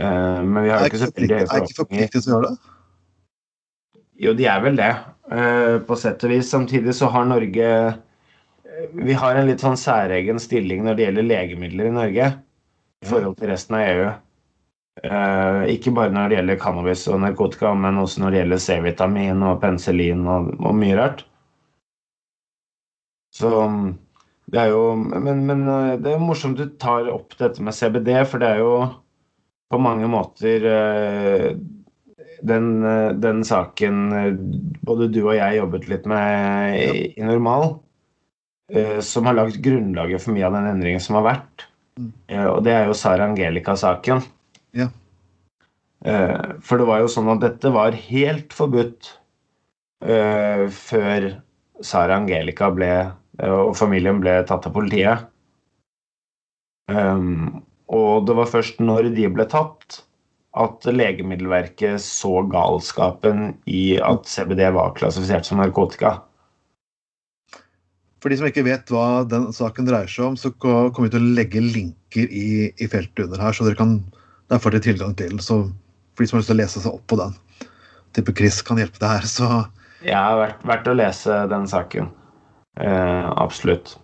Men 0.00 0.56
vi 0.64 0.72
har 0.72 0.80
jo 0.80 0.88
ikke 0.88 1.02
selvfølgelig 1.02 1.36
Er 1.36 1.66
ikke 1.66 1.76
forpliktet 1.82 2.24
til 2.24 2.32
å 2.32 2.38
gjøre 2.38 2.48
det? 2.54 2.70
Jo, 4.24 4.32
de 4.36 4.48
er 4.48 4.64
vel 4.64 4.80
det, 4.80 4.88
på 5.30 5.96
sett 5.98 6.24
og 6.26 6.32
vis. 6.32 6.48
Samtidig 6.50 6.94
så 6.98 7.10
har 7.14 7.28
Norge 7.28 7.68
uh, 7.86 7.98
Vi 8.96 9.14
har 9.14 9.38
en 9.38 9.46
litt 9.46 9.62
sånn 9.62 9.78
særegen 9.78 10.40
stilling 10.42 10.82
når 10.82 10.96
det 10.98 11.04
gjelder 11.06 11.28
legemidler 11.28 11.90
i 11.90 11.94
Norge 11.94 12.26
i 13.00 13.08
forhold 13.08 13.38
til 13.38 13.52
resten 13.52 13.76
av 13.78 13.86
EU. 13.86 14.10
ikke 15.72 15.92
bare 15.96 16.12
når 16.12 16.28
det 16.28 16.36
gjelder 16.36 16.58
cannabis 16.60 17.06
og 17.08 17.20
narkotika, 17.22 17.70
men 17.72 18.00
også 18.02 18.20
når 18.20 18.30
det 18.30 18.40
gjelder 18.40 18.62
C-vitamin 18.64 19.44
og 19.46 19.60
penicillin 19.62 20.26
og, 20.28 20.50
og 20.58 20.74
mye 20.76 20.98
rart. 20.98 21.22
Så 23.32 23.50
det 24.50 24.58
er 24.58 24.72
jo, 24.72 24.94
men, 24.98 25.44
men, 25.46 25.62
eh, 25.68 25.96
det 26.02 26.14
er 26.14 26.22
morsomt 26.22 26.58
du 26.58 26.66
tar 26.82 27.08
opp 27.12 27.36
dette 27.38 27.62
med 27.62 27.76
CBD, 27.76 28.10
for 28.26 28.42
det 28.42 28.48
er 28.54 28.62
jo 28.64 28.72
på 29.70 29.78
mange 29.78 30.08
måter 30.10 30.66
eh, 30.66 31.52
den, 32.46 32.82
eh, 32.86 33.12
den 33.20 33.44
saken 33.46 34.00
både 34.86 35.10
du 35.12 35.20
og 35.26 35.36
jeg 35.36 35.58
jobbet 35.58 35.88
litt 35.90 36.08
med 36.10 36.78
i, 36.80 37.04
i 37.14 37.26
Normal, 37.26 37.78
som 39.02 39.26
har 39.26 39.34
lagt 39.34 39.56
grunnlaget 39.64 40.22
for 40.22 40.30
mye 40.30 40.44
av 40.46 40.54
den 40.54 40.68
endringen 40.70 41.02
som 41.02 41.16
har 41.18 41.24
vært. 41.26 41.64
Mm. 41.98 42.12
Og 42.52 42.60
det 42.62 42.70
er 42.70 42.84
jo 42.86 42.94
Sara 42.94 43.26
Angelica-saken. 43.26 44.20
Ja. 44.78 44.86
For 46.62 46.78
det 46.78 46.86
var 46.86 47.02
jo 47.02 47.08
sånn 47.10 47.32
at 47.32 47.42
dette 47.42 47.72
var 47.74 47.98
helt 47.98 48.54
forbudt 48.54 49.10
før 49.98 51.26
Sara 51.82 52.20
Angelica 52.20 52.70
ble 52.70 52.92
og 53.48 53.74
familien 53.78 54.22
ble 54.22 54.38
tatt 54.46 54.70
av 54.70 54.74
politiet. 54.78 55.26
Um, 56.90 57.62
og 57.90 58.26
det 58.26 58.36
var 58.38 58.50
først 58.50 58.80
når 58.82 59.10
de 59.14 59.28
ble 59.32 59.46
tatt, 59.50 60.02
at 60.58 60.86
Legemiddelverket 60.88 62.02
så 62.02 62.40
galskapen 62.50 63.52
i 63.70 64.00
at 64.02 64.26
CBD 64.26 64.64
var 64.74 64.96
klassifisert 64.96 65.46
som 65.46 65.60
narkotika. 65.62 66.16
For 68.20 68.28
de 68.28 68.36
som 68.36 68.48
ikke 68.50 68.66
vet 68.66 68.90
hva 68.92 69.22
den 69.28 69.48
saken 69.56 69.86
dreier 69.88 70.10
seg 70.10 70.32
om, 70.32 70.36
så 70.36 70.50
kommer 70.60 71.06
vi 71.06 71.12
til 71.14 71.22
å 71.22 71.36
legge 71.38 71.62
linker 71.64 72.26
i, 72.26 72.48
i 72.76 72.88
feltet 72.90 73.28
under 73.28 73.40
her, 73.40 73.56
så 73.56 73.64
dere 73.64 73.78
kan 73.78 74.00
der 74.50 74.58
får 74.58 74.74
dere 74.74 74.86
tilgang 74.88 75.14
til 75.14 75.38
Så 75.38 75.62
for 76.14 76.24
de 76.24 76.28
som 76.28 76.36
har 76.36 76.42
lyst 76.42 76.50
til 76.50 76.58
å 76.58 76.60
lese 76.60 76.82
seg 76.82 76.96
opp 76.96 77.06
på 77.08 77.18
den, 77.20 77.36
tipper 78.16 78.36
Chris 78.36 78.60
kan 78.66 78.80
hjelpe 78.82 79.00
deg 79.00 79.14
her, 79.14 79.28
så 79.30 79.50
Ja, 80.04 80.24
verdt, 80.36 80.62
verdt 80.66 80.88
å 80.90 80.96
lese 80.96 81.42
den 81.50 81.68
saken. 81.70 82.10
Eh, 82.80 83.26
absolutt. 83.36 83.94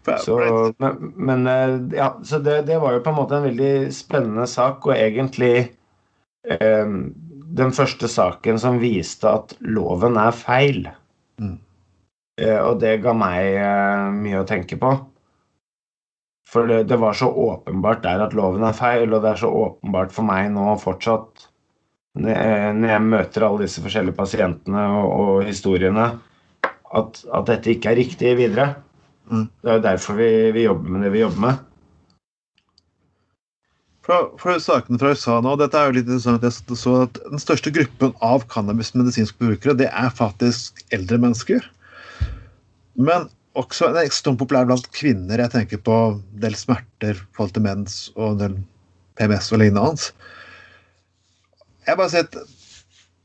Så, 0.00 0.36
men, 0.80 1.12
men 1.16 1.46
eh, 1.46 1.74
ja, 1.98 2.14
så 2.24 2.38
det, 2.40 2.62
det, 2.70 2.78
var 2.80 2.94
jo 2.96 3.02
på 3.04 3.12
en 3.12 3.18
måte 3.18 3.36
en 3.36 3.44
veldig 3.44 3.90
spennende 3.92 4.46
sak, 4.48 4.86
og 4.88 4.94
egentlig 4.96 5.54
eh, 6.48 6.94
den 7.60 7.74
første 7.76 8.08
saken 8.08 8.60
som 8.62 8.80
viste 8.80 9.28
at 9.28 9.54
loven 9.60 10.16
er 10.20 10.32
feil. 10.36 10.86
Mm. 11.40 11.58
Eh, 12.40 12.58
og 12.58 12.80
det 12.82 13.00
ga 13.04 13.14
meg 13.16 13.60
eh, 13.60 14.08
mye 14.16 14.42
å 14.42 14.48
tenke 14.48 14.78
på. 14.80 14.94
For 16.50 16.66
det, 16.66 16.80
det, 16.90 16.98
var 16.98 17.14
så 17.14 17.28
åpenbart 17.30 18.02
der 18.02 18.24
at 18.24 18.34
loven 18.34 18.64
er 18.66 18.74
feil, 18.74 19.12
og 19.12 19.22
det 19.22 19.34
er 19.34 19.42
så 19.44 19.50
åpenbart 19.54 20.14
for 20.14 20.26
meg 20.26 20.48
nå 20.54 20.72
fortsatt, 20.82 21.46
når 22.18 22.88
jeg 22.90 23.02
møter 23.06 23.44
alle 23.46 23.68
disse 23.68 23.82
forskjellige 23.84 24.18
pasientene 24.18 24.82
og, 24.98 25.12
og 25.14 25.44
historiene, 25.46 26.08
at, 26.90 27.20
at, 27.22 27.44
dette 27.46 27.70
ikke 27.70 27.92
er 27.92 28.00
riktig 28.00 28.32
videre. 28.40 28.72
Mm. 29.30 29.48
Det 29.62 29.70
er 29.70 29.76
jo 29.78 29.84
derfor 29.84 30.16
vi, 30.18 30.30
vi, 30.54 30.66
jobber 30.66 30.94
med 30.94 31.04
det 31.06 31.12
vi 31.14 31.22
jobber 31.22 31.44
med. 31.46 31.66
For, 34.06 34.30
for 34.40 34.62
sakene 34.62 34.98
fra 34.98 35.12
USA 35.14 35.36
nå, 35.44 35.52
dette 35.60 35.78
er 35.78 35.90
jo 35.90 35.96
litt 35.98 36.08
interessant, 36.08 36.46
jeg 36.46 36.78
så 36.80 36.94
at 37.04 37.20
Den 37.30 37.42
største 37.42 37.70
gruppen 37.74 38.14
av 38.26 38.46
cannabismedisinske 38.50 39.38
brukere 39.38 39.76
det 39.78 39.90
er 39.92 40.10
faktisk 40.16 40.82
eldre 40.96 41.20
mennesker. 41.22 41.62
Men 42.98 43.28
også 43.58 43.90
er 43.90 44.02
ekstremt 44.02 44.40
populær 44.40 44.66
blant 44.66 44.88
kvinner. 44.96 45.42
Jeg 45.42 45.54
tenker 45.54 45.82
på 45.84 45.96
en 46.08 46.20
del 46.42 46.56
smerter, 46.58 47.18
forhold 47.36 47.54
til 47.54 47.66
mens 47.66 48.00
og 48.16 48.34
en 48.34 48.42
del 48.42 48.58
PMS 49.20 49.52
og 49.54 49.62
lignende. 49.62 50.10
Jeg 51.86 51.98
bare 51.98 52.12
sier 52.12 52.26
at 52.26 52.38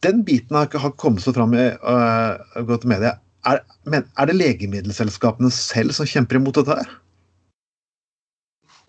den 0.05 0.21
biten 0.25 0.57
har, 0.57 0.67
ikke 0.69 0.93
kommet 1.01 1.23
så 1.23 1.33
fram 1.33 1.53
i 1.57 1.69
uh, 1.81 2.61
gått 2.67 2.85
media. 2.89 3.15
Er, 3.45 3.61
men 3.85 4.05
er 4.17 4.29
det 4.29 4.37
legemiddelselskapene 4.39 5.51
selv 5.53 5.93
som 5.97 6.07
kjemper 6.09 6.39
imot 6.39 6.57
dette 6.59 6.79
her? 6.79 6.93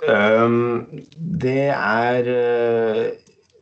Um, 0.07 0.85
det 1.17 1.71
er 1.73 2.27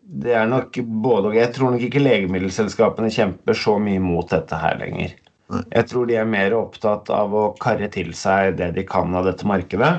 Det 0.04 0.32
er 0.34 0.48
nok 0.50 0.76
både 1.02 1.30
og. 1.30 1.36
Jeg 1.38 1.54
tror 1.54 1.74
nok 1.74 1.84
ikke 1.86 2.02
legemiddelselskapene 2.02 3.10
kjemper 3.14 3.56
så 3.56 3.78
mye 3.82 4.02
mot 4.02 4.28
dette 4.30 4.58
her 4.58 4.78
lenger. 4.82 5.14
Jeg 5.54 5.86
tror 5.90 6.08
de 6.08 6.16
er 6.18 6.28
mer 6.28 6.54
opptatt 6.56 7.10
av 7.12 7.34
å 7.36 7.44
karre 7.60 7.88
til 7.92 8.12
seg 8.16 8.56
det 8.58 8.72
de 8.76 8.84
kan 8.88 9.14
av 9.16 9.26
dette 9.28 9.46
markedet. 9.48 9.92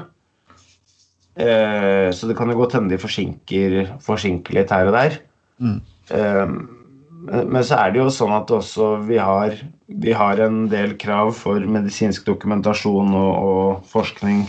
Uh, 1.36 2.08
så 2.16 2.30
det 2.30 2.38
kan 2.40 2.52
jo 2.52 2.60
godt 2.62 2.78
hende 2.78 2.94
de 2.94 3.02
forsinker, 3.02 3.82
forsinker 4.04 4.56
litt 4.56 4.72
her 4.72 4.88
og 4.92 4.96
der. 4.96 5.20
Mm. 5.60 5.80
Um, 6.16 6.85
men 7.26 7.64
så 7.66 7.80
er 7.80 7.94
det 7.94 8.02
jo 8.02 8.12
sånn 8.14 8.34
at 8.36 8.52
også 8.54 8.92
vi 9.08 9.18
har, 9.22 9.56
vi 9.88 10.14
har 10.16 10.42
en 10.46 10.66
del 10.72 10.96
krav 11.02 11.34
for 11.38 11.64
medisinsk 11.78 12.26
dokumentasjon 12.28 13.14
og, 13.18 13.34
og 13.50 13.92
forskning 13.92 14.46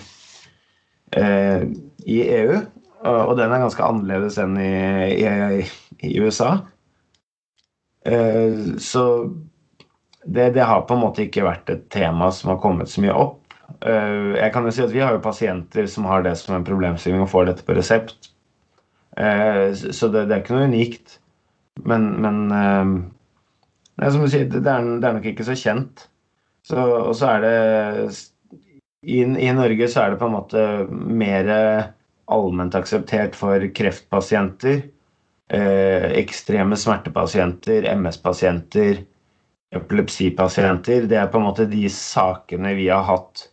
eh, 1.17 1.67
i 2.07 2.21
EU. 2.41 2.61
Og 3.07 3.35
den 3.39 3.53
er 3.53 3.63
ganske 3.63 3.85
annerledes 3.85 4.39
enn 4.43 4.57
i, 4.59 4.71
i, 5.23 5.67
i 6.09 6.15
USA. 6.21 6.57
Eh, 8.07 8.77
så 8.83 9.05
det, 10.25 10.51
det, 10.51 10.63
har 10.63 10.87
på 10.87 10.97
en 10.97 11.05
måte 11.05 11.27
ikke 11.27 11.47
vært 11.47 11.71
et 11.71 11.85
tema 11.93 12.31
som 12.35 12.53
har 12.53 12.63
kommet 12.63 12.91
så 12.91 13.03
mye 13.05 13.15
opp. 13.15 13.57
Eh, 13.81 14.35
jeg 14.39 14.53
kan 14.55 14.67
jo 14.67 14.75
si 14.75 14.85
at 14.85 14.95
Vi 14.95 15.03
har 15.03 15.15
jo 15.15 15.23
pasienter 15.23 15.87
som 15.91 16.09
har 16.11 16.25
det 16.27 16.37
som 16.41 16.57
en 16.57 16.67
problemstilling 16.67 17.23
og 17.23 17.31
får 17.33 17.51
dette 17.51 17.67
på 17.67 17.77
resept. 17.79 18.33
Eh, 19.17 19.71
så 19.75 20.11
det, 20.13 20.27
det 20.27 20.37
er 20.37 20.45
ikke 20.45 20.59
noe 20.59 20.71
unikt. 20.71 21.19
Men, 21.85 22.09
men 22.25 22.39
uh, 22.53 24.09
som 24.11 24.25
du 24.25 24.31
sier, 24.33 24.49
det 24.49 24.63
er, 24.63 24.87
det 25.01 25.09
er, 25.09 25.19
nok 25.19 25.29
ikke 25.33 25.47
så 25.47 25.57
kjent. 25.59 26.07
Så, 26.67 26.81
og 26.81 27.13
så 27.19 27.37
er 27.37 27.45
det 27.45 27.57
i, 29.07 29.21
i, 29.23 29.51
Norge 29.55 29.87
så 29.93 30.03
er 30.03 30.15
det 30.15 30.21
på 30.21 30.27
en 30.27 30.35
måte 30.35 30.63
mer 30.91 31.51
allment 32.27 32.75
akseptert 32.75 33.37
for 33.39 33.63
kreftpasienter, 33.75 34.81
eh, 35.53 36.07
ekstreme 36.19 36.77
smertepasienter, 36.79 37.87
MS-pasienter, 37.95 39.05
epilepsipasienter. 39.75 41.07
Det 41.11 41.21
er 41.21 41.31
på 41.31 41.39
en 41.39 41.47
måte 41.47 41.69
de 41.71 41.85
sakene 41.93 42.75
vi 42.79 42.89
har 42.91 43.07
hatt 43.07 43.47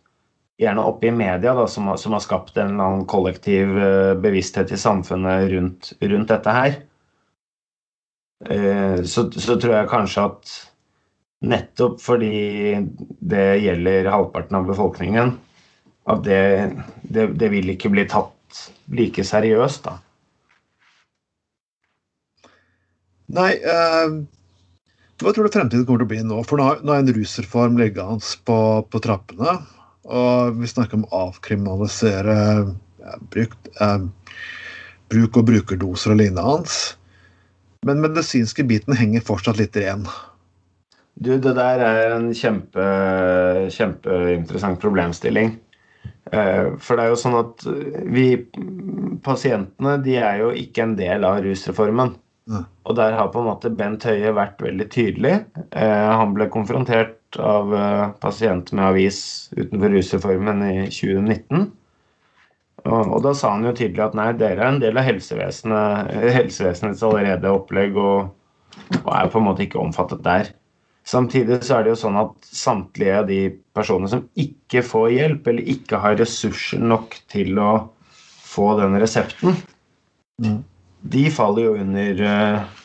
gjerne 0.60 0.82
oppe 0.86 1.08
i 1.08 1.14
media, 1.14 1.54
da, 1.54 1.66
som, 1.70 1.90
som, 1.98 2.14
har 2.14 2.22
skapt 2.22 2.58
en 2.58 2.74
eller 2.74 2.88
annen 2.88 3.06
kollektiv 3.10 3.78
eh, 3.78 4.14
bevissthet 4.22 4.74
i 4.74 4.80
samfunnet 4.80 5.48
rundt, 5.54 5.92
rundt 6.02 6.30
dette 6.30 6.58
her. 6.58 6.76
Eh, 8.42 9.02
så, 9.04 9.26
så, 9.32 9.56
tror 9.60 9.76
jeg 9.78 9.90
kanskje 9.90 10.26
at 10.28 10.54
nettopp 11.44 12.00
fordi 12.02 12.76
det 13.20 13.46
gjelder 13.62 14.10
halvparten 14.12 14.58
av 14.58 14.68
befolkningen, 14.68 15.34
at 16.10 16.24
det, 16.26 16.40
det, 17.02 17.28
det 17.40 17.50
vil 17.52 17.72
ikke 17.72 17.92
bli 17.92 18.06
tatt 18.10 18.64
like 18.94 19.24
seriøst, 19.24 19.86
da. 19.86 19.98
Nei, 23.34 23.54
eh, 23.56 24.18
hva 25.22 25.32
tror 25.32 25.46
du 25.46 25.54
fremtiden 25.54 25.86
kommer 25.86 26.02
til 26.02 26.08
å 26.08 26.12
bli 26.12 26.24
nå? 26.26 26.42
For 26.48 26.60
nå, 26.60 26.66
nå 26.84 26.92
er 26.92 27.02
en 27.02 27.14
rusreform 27.16 27.78
liggende 27.80 28.34
på, 28.46 28.58
på 28.90 29.00
trappene. 29.02 29.56
Og 30.04 30.58
vi 30.60 30.68
snakker 30.68 30.98
om 30.98 31.06
å 31.08 31.28
avkriminalisere 31.30 32.36
ja, 32.36 33.14
bruk, 33.32 33.56
eh, 33.80 34.04
bruk 35.12 35.40
og 35.40 35.48
brukerdoser 35.48 36.12
og 36.12 36.20
lignende. 36.20 36.74
Men 37.84 38.00
medisinske 38.00 38.64
biten 38.66 38.96
henger 38.96 39.24
fortsatt 39.24 39.60
litt 39.60 39.76
igjen. 39.76 40.06
Du, 41.14 41.36
det 41.38 41.52
der 41.54 41.82
er 41.84 42.16
en 42.16 42.32
kjempe, 42.34 42.84
kjempeinteressant 43.70 44.80
problemstilling. 44.82 45.54
Eh, 46.32 46.72
for 46.80 46.96
det 46.96 47.04
er 47.04 47.12
jo 47.12 47.20
sånn 47.20 47.36
at 47.38 47.64
vi 48.10 48.26
pasientene 49.24 49.98
de 50.02 50.16
er 50.18 50.40
jo 50.42 50.50
ikke 50.58 50.88
en 50.88 50.96
del 50.98 51.26
av 51.28 51.42
rusreformen. 51.44 52.16
Og 52.84 52.96
der 52.98 53.14
har 53.16 53.30
på 53.32 53.40
en 53.40 53.48
måte 53.48 53.72
Bent 53.72 54.04
Høie 54.04 54.34
vært 54.36 54.60
veldig 54.60 54.86
tydelig. 54.92 55.36
Eh, 55.72 56.10
han 56.10 56.34
ble 56.36 56.50
konfrontert 56.52 57.38
av 57.40 57.72
eh, 57.72 58.04
pasient 58.20 58.72
med 58.74 58.84
avis 58.90 59.20
utenfor 59.56 59.94
rusreformen 59.94 60.60
i 60.66 60.74
2019. 60.90 61.70
Og, 62.84 63.14
og, 63.14 63.20
da 63.24 63.32
sa 63.36 63.54
han 63.54 63.64
jo 63.64 63.72
tydelig 63.72 64.02
at 64.04 64.16
nei, 64.18 64.28
dere 64.36 64.60
er 64.60 64.74
en 64.74 64.82
del 64.82 64.98
av 65.00 65.06
helsevesenet, 65.06 66.10
helsevesenets 66.34 67.04
allerede 67.06 67.52
opplegg 67.52 67.96
og, 67.96 68.28
og, 69.00 69.08
er 69.14 69.30
på 69.32 69.40
en 69.40 69.46
måte 69.46 69.64
ikke 69.64 69.80
omfattet 69.80 70.20
der. 70.26 70.50
Samtidig 71.08 71.62
så 71.64 71.78
er 71.78 71.84
det 71.84 71.94
jo 71.94 72.00
sånn 72.00 72.20
at 72.20 72.48
samtlige 72.48 73.16
av 73.20 73.26
de 73.28 73.40
personene 73.76 74.12
som 74.12 74.24
ikke 74.40 74.84
får 74.84 75.10
hjelp, 75.16 75.48
eller 75.48 75.72
ikke 75.74 76.00
har 76.00 76.16
ressurser 76.20 76.80
nok 76.80 77.16
til 77.32 77.60
å 77.60 77.72
få 78.54 78.74
den 78.78 78.96
resepten, 79.00 79.56
mm. 80.44 80.60
de 81.12 81.24
faller 81.34 81.66
jo 81.66 81.74
under 81.82 82.22
uh, 82.24 82.80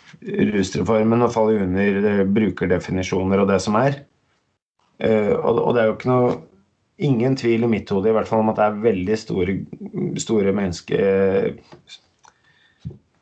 rusreformen 0.52 1.24
og 1.28 1.34
faller 1.36 1.64
under 1.68 2.00
uh, 2.08 2.26
brukerdefinisjoner 2.40 3.44
og 3.44 3.52
det 3.52 3.60
som 3.64 3.78
er. 3.80 4.02
Uh, 5.00 5.36
og, 5.38 5.62
og 5.62 5.76
det 5.76 5.84
er 5.84 5.92
jo 5.92 5.96
ikke 5.96 6.12
noe 6.12 6.32
ingen 7.00 7.36
tvil 7.40 7.64
i 7.64 7.72
mitt 7.72 7.90
hode 7.94 8.12
i 8.12 8.14
hvert 8.16 8.28
fall 8.28 8.44
om 8.44 8.52
at 8.52 8.60
det 8.60 8.68
er 8.68 8.84
veldig 8.84 9.18
store, 9.20 9.56
store 10.20 10.54
mennesker 10.56 11.04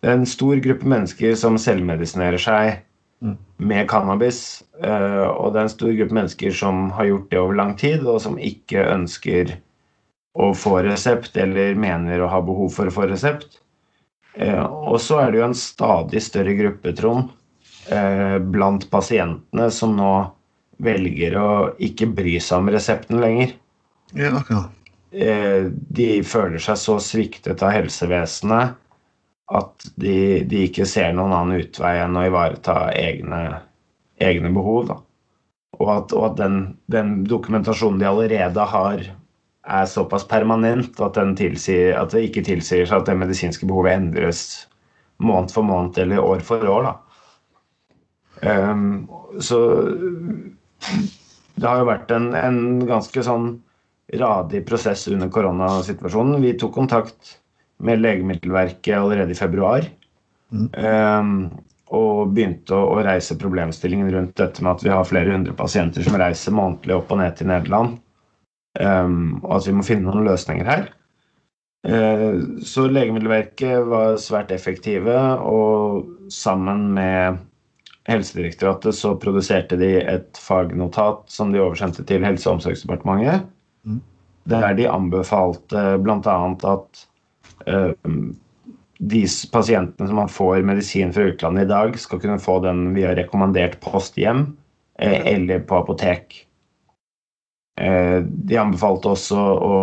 er 0.01 0.13
en 0.13 0.25
stor 0.29 0.59
gruppe 0.63 0.87
mennesker 0.87 1.35
som 1.39 1.57
selvmedisinerer 1.61 2.41
seg 2.41 2.79
mm. 3.23 3.37
med 3.69 3.87
cannabis. 3.89 4.63
Eh, 4.81 5.25
og 5.27 5.53
det 5.53 5.61
er 5.61 5.67
en 5.67 5.73
stor 5.73 5.93
gruppe 5.99 6.17
mennesker 6.17 6.53
som 6.55 6.89
har 6.97 7.09
gjort 7.09 7.31
det 7.31 7.41
over 7.41 7.57
lang 7.59 7.75
tid, 7.79 8.05
og 8.05 8.21
som 8.23 8.37
ikke 8.37 8.85
ønsker 8.93 9.57
å 10.37 10.51
få 10.53 10.77
resept 10.85 11.37
eller 11.41 11.77
mener 11.79 12.21
å 12.21 12.29
ha 12.29 12.41
behov 12.45 12.69
for 12.75 12.89
å 12.89 12.93
få 12.93 13.07
resept. 13.09 13.59
Eh, 14.37 14.61
og 14.61 14.99
så 15.01 15.23
er 15.23 15.33
det 15.33 15.41
jo 15.41 15.49
en 15.49 15.57
stadig 15.57 16.21
større 16.23 16.53
gruppe, 16.57 16.93
Trond, 16.97 17.31
eh, 17.89 18.37
blant 18.37 18.89
pasientene 18.93 19.71
som 19.73 19.97
nå 19.97 20.11
velger 20.83 21.39
å 21.41 21.49
ikke 21.81 22.11
bry 22.13 22.35
seg 22.43 22.61
om 22.61 22.69
resepten 22.69 23.17
lenger. 23.23 23.55
Ja, 24.15 24.31
akkurat. 24.37 24.71
Eh, 25.11 25.67
de 25.71 26.07
føler 26.27 26.61
seg 26.61 26.77
så 26.79 26.97
sviktet 26.99 27.63
av 27.63 27.71
helsevesenet 27.75 28.75
at 29.47 29.85
de, 29.95 30.43
de, 30.43 30.65
ikke 30.67 30.85
ser 30.87 31.13
noen 31.15 31.31
annen 31.31 31.63
utvei 31.63 31.93
enn 32.01 32.17
å 32.19 32.25
ivareta 32.27 32.89
egne, 32.91 33.61
egne 34.19 34.51
behov. 34.55 34.89
Da. 34.89 34.97
Og 35.79 35.91
at, 35.93 36.15
og 36.15 36.25
at 36.31 36.35
den, 36.41 36.57
den, 36.91 37.21
dokumentasjonen 37.29 38.01
de 38.01 38.09
allerede 38.09 38.65
har, 38.73 39.05
er 39.67 39.87
såpass 39.87 40.27
permanent 40.27 40.99
at, 41.03 41.19
tilsier, 41.39 41.93
at 41.99 42.11
det 42.11 42.25
ikke 42.27 42.43
tilsier 42.47 42.87
seg 42.87 43.01
at 43.01 43.07
det 43.09 43.17
medisinske 43.19 43.67
behovet 43.67 43.95
endres 43.95 44.41
måned 45.23 45.51
for 45.55 45.65
måned 45.67 45.97
eller 46.03 46.23
år 46.23 46.43
for 46.45 46.67
år. 46.71 46.91
Um, 48.43 49.07
så 49.41 49.59
det 51.57 51.65
har 51.65 51.79
jo 51.81 51.87
vært 51.89 52.11
en, 52.13 52.29
en 52.37 52.59
ganske 52.85 53.23
sånn 53.25 53.55
radig 54.13 54.65
prosess 54.67 55.07
under 55.07 55.29
koronasituasjonen. 55.29 56.41
Vi 56.41 56.53
tok 56.53 56.73
kontakt 56.73 57.37
med 57.77 58.01
Legemiddelverket 58.01 58.97
allerede 58.97 59.31
i 59.31 59.35
februar. 59.35 59.85
Mm. 60.51 60.69
Um, 60.73 61.31
og 61.87 62.33
begynte 62.35 62.75
å, 62.75 62.89
å, 62.95 62.99
reise 63.03 63.37
problemstillingen 63.39 64.11
rundt 64.11 64.35
dette 64.39 64.63
med 64.63 64.73
at 64.73 64.83
vi 64.83 64.91
har 64.91 65.07
flere 65.07 65.31
hundre 65.31 65.55
pasienter 65.55 66.03
som 66.03 66.17
reiser 66.19 66.55
månedlig 66.55 66.97
opp 66.97 67.11
og 67.11 67.21
ned 67.21 67.35
til 67.39 67.51
Nederland. 67.51 67.97
Um, 68.79 69.39
og 69.43 69.59
at 69.59 69.67
vi 69.67 69.75
må 69.75 69.85
finne 69.87 70.07
noen 70.07 70.27
løsninger 70.27 70.67
her. 70.67 70.87
Uh, 71.87 72.59
så 72.67 72.87
Legemiddelverket 72.91 73.87
var 73.87 74.17
svært 74.23 74.51
effektive, 74.55 75.15
og 75.43 76.31
sammen 76.33 76.89
med 76.97 77.43
Helsedirektoratet 78.07 78.95
så 78.95 79.13
produserte 79.19 79.79
de 79.79 79.97
et 79.99 80.39
fagnotat 80.39 81.25
som 81.31 81.51
de 81.51 81.59
oversendte 81.59 82.03
til 82.07 82.23
Helse- 82.23 82.47
og 82.47 82.59
omsorgsdepartementet 82.59 83.47
der 84.47 84.73
de 84.77 84.87
anbefalte 84.89 85.83
bl.a. 86.03 86.35
at 86.71 87.01
uh, 87.67 88.11
de 88.97 89.23
pasientene 89.51 90.07
som 90.09 90.15
man 90.15 90.31
får 90.31 90.63
medisin 90.65 91.13
fra 91.13 91.27
utlandet 91.29 91.67
i 91.67 91.69
dag, 91.69 91.97
skal 91.99 92.21
kunne 92.21 92.41
få 92.41 92.59
den 92.65 92.91
via 92.95 93.13
rekommandert 93.15 93.79
post 93.83 94.17
hjem 94.17 94.47
eh, 94.99 95.19
eller 95.35 95.61
på 95.69 95.81
apotek. 95.83 96.39
Eh, 97.77 98.23
de 98.25 98.57
anbefalte 98.57 99.13
også 99.13 99.37
å 99.37 99.75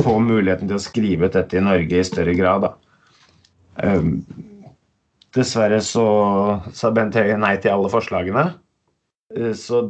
få 0.00 0.16
muligheten 0.24 0.70
til 0.70 0.78
å 0.78 0.82
skrive 0.82 1.28
ut 1.28 1.36
dette 1.36 1.58
i 1.58 1.64
Norge 1.64 2.00
i 2.00 2.06
større 2.06 2.34
grad. 2.34 2.64
Da. 2.64 2.72
dessverre 5.36 5.78
så 5.84 6.06
sa 6.74 6.90
Bent 6.90 7.14
Høie 7.16 7.36
nei 7.38 7.54
til 7.60 7.76
alle 7.76 7.92
forslagene. 7.92 8.46
Eh, 9.36 9.52
så 9.52 9.84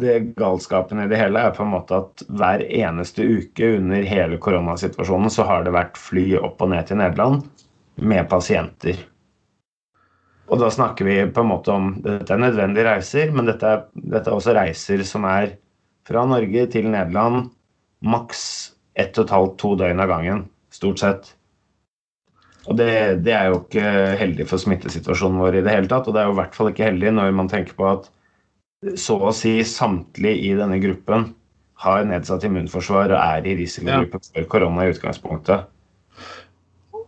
det 0.00 0.18
galskapen 0.38 1.02
i 1.02 1.08
det 1.10 1.18
hele 1.20 1.40
er 1.40 1.54
på 1.56 1.64
en 1.64 1.72
måte 1.74 1.98
at 2.00 2.24
hver 2.32 2.64
eneste 2.64 3.24
uke 3.24 3.74
under 3.78 4.04
hele 4.08 4.38
koronasituasjonen 4.42 5.32
så 5.32 5.46
har 5.48 5.66
det 5.66 5.74
vært 5.74 6.00
fly 6.00 6.26
opp 6.40 6.62
og 6.64 6.72
ned 6.72 6.88
til 6.88 7.00
Nederland 7.00 7.42
med 8.00 8.28
pasienter. 8.30 9.00
Og 10.52 10.60
da 10.60 10.68
snakker 10.72 11.06
vi 11.08 11.18
på 11.32 11.44
en 11.44 11.48
måte 11.48 11.72
om 11.72 11.92
Dette 12.04 12.34
er 12.34 12.40
nødvendige 12.40 12.88
reiser, 12.88 13.30
men 13.32 13.48
dette 13.48 13.68
er, 13.68 13.84
dette 13.94 14.28
er 14.28 14.36
også 14.36 14.56
reiser 14.56 15.04
som 15.08 15.26
er 15.28 15.56
fra 16.08 16.24
Norge 16.28 16.66
til 16.72 16.88
Nederland 16.92 17.52
maks 18.02 18.42
ett 18.98 19.16
og 19.16 19.28
et 19.28 19.32
halvt, 19.32 19.54
to 19.60 19.76
døgn 19.80 20.02
av 20.02 20.10
gangen, 20.10 20.42
stort 20.74 21.00
sett. 21.00 21.30
Og 22.68 22.76
det, 22.78 22.88
det, 23.26 23.32
er 23.34 23.50
jo 23.50 23.62
ikke 23.62 23.92
heldig 24.20 24.46
for 24.50 24.62
smittesituasjonen 24.62 25.40
vår 25.42 25.58
i 25.58 25.62
det 25.66 25.72
hele 25.74 25.90
tatt. 25.90 26.06
Og 26.06 26.14
det 26.14 26.22
er 26.22 26.28
jo 26.28 26.34
i 26.36 26.40
hvert 26.42 26.58
fall 26.58 26.70
ikke 26.70 26.90
heldig 26.90 27.14
når 27.16 27.32
man 27.34 27.50
tenker 27.50 27.74
på 27.78 27.88
at 27.88 28.10
så 28.98 29.18
å 29.22 29.30
si 29.36 29.54
samtlige 29.66 30.48
i 30.48 30.54
denne 30.58 30.78
gruppen 30.82 31.30
har 31.82 32.06
nedsatt 32.06 32.44
immunforsvar 32.46 33.12
og 33.12 33.18
er 33.18 33.46
i 33.46 33.56
risikogruppe 33.58 34.18
ja. 34.20 34.26
for 34.32 34.50
korona 34.54 34.86
i 34.86 34.92
utgangspunktet. 34.94 35.68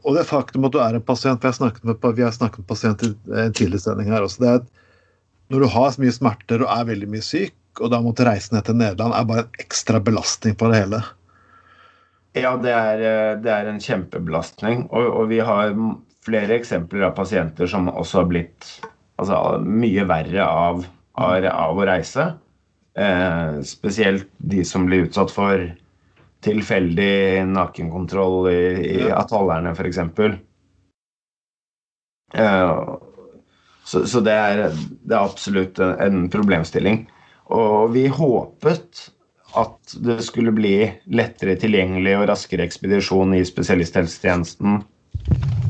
Og 0.04 0.16
det 0.18 0.26
faktum 0.28 0.66
at 0.68 0.74
du 0.74 0.80
er 0.84 0.98
en 0.98 1.04
pasient 1.04 1.40
for 1.40 1.48
jeg 1.48 1.58
snakket 1.60 1.86
med, 1.88 2.00
Vi 2.16 2.24
har 2.24 2.32
snakket 2.34 2.62
med 2.62 2.68
pasient 2.68 3.04
i 3.04 3.10
en 3.10 3.54
tidligere 3.56 3.86
sending 3.86 4.10
her 4.12 4.24
også. 4.26 4.42
det 4.42 4.48
er 4.50 4.58
at 4.60 4.66
Når 5.52 5.60
du 5.60 5.68
har 5.74 5.90
så 5.90 6.02
mye 6.02 6.14
smerter 6.14 6.64
og 6.64 6.72
er 6.72 6.88
veldig 6.88 7.10
mye 7.12 7.24
syk, 7.24 7.54
og 7.80 7.90
da 7.92 8.00
måtte 8.00 8.26
reise 8.26 8.54
ned 8.54 8.64
til 8.64 8.78
Nederland, 8.78 9.14
er 9.14 9.28
bare 9.28 9.44
en 9.44 9.60
ekstra 9.62 10.00
belastning 10.00 10.54
på 10.56 10.70
det 10.70 10.80
hele. 10.84 11.02
Ja, 12.34 12.56
det 12.58 12.72
er, 12.74 13.02
eh, 13.02 13.36
det 13.42 13.50
er 13.50 13.70
en 13.70 13.80
kjempebelastning. 13.82 14.88
Og, 14.90 15.06
og, 15.06 15.28
vi 15.30 15.38
har 15.38 15.74
flere 16.24 16.56
eksempler 16.58 17.06
av 17.08 17.14
pasienter 17.18 17.68
som 17.70 17.90
også 17.90 18.22
har 18.22 18.30
blitt 18.30 18.68
altså, 19.20 19.60
mye 19.62 20.06
verre 20.08 20.46
av, 20.46 20.84
av, 21.14 21.46
av 21.46 21.78
å 21.78 21.86
reise. 21.88 22.32
Eh, 22.98 23.60
spesielt 23.66 24.28
de 24.38 24.64
som 24.66 24.86
blir 24.86 25.08
utsatt 25.08 25.32
for 25.34 25.64
tilfeldig 26.44 27.46
nakenkontroll 27.48 28.50
i, 28.52 28.60
i 28.98 29.08
atollerne, 29.10 29.72
f.eks. 29.74 29.98
Eh, 32.34 32.84
så, 33.84 34.06
så 34.06 34.22
det, 34.24 34.34
er, 34.34 34.62
det, 35.02 35.14
er, 35.14 35.24
absolutt 35.24 35.80
en, 35.82 35.96
en 36.04 36.30
problemstilling. 36.32 37.04
Og 37.54 37.92
vi 37.96 38.06
håpet 38.08 39.08
at 39.54 39.96
det 40.02 40.18
skulle 40.26 40.54
bli 40.54 40.76
lettere 41.14 41.54
tilgjengelig 41.60 42.16
og 42.18 42.28
raskere 42.32 42.64
ekspedisjon 42.66 43.36
i 43.36 43.44
spesialisthelsetjenesten 43.46 44.80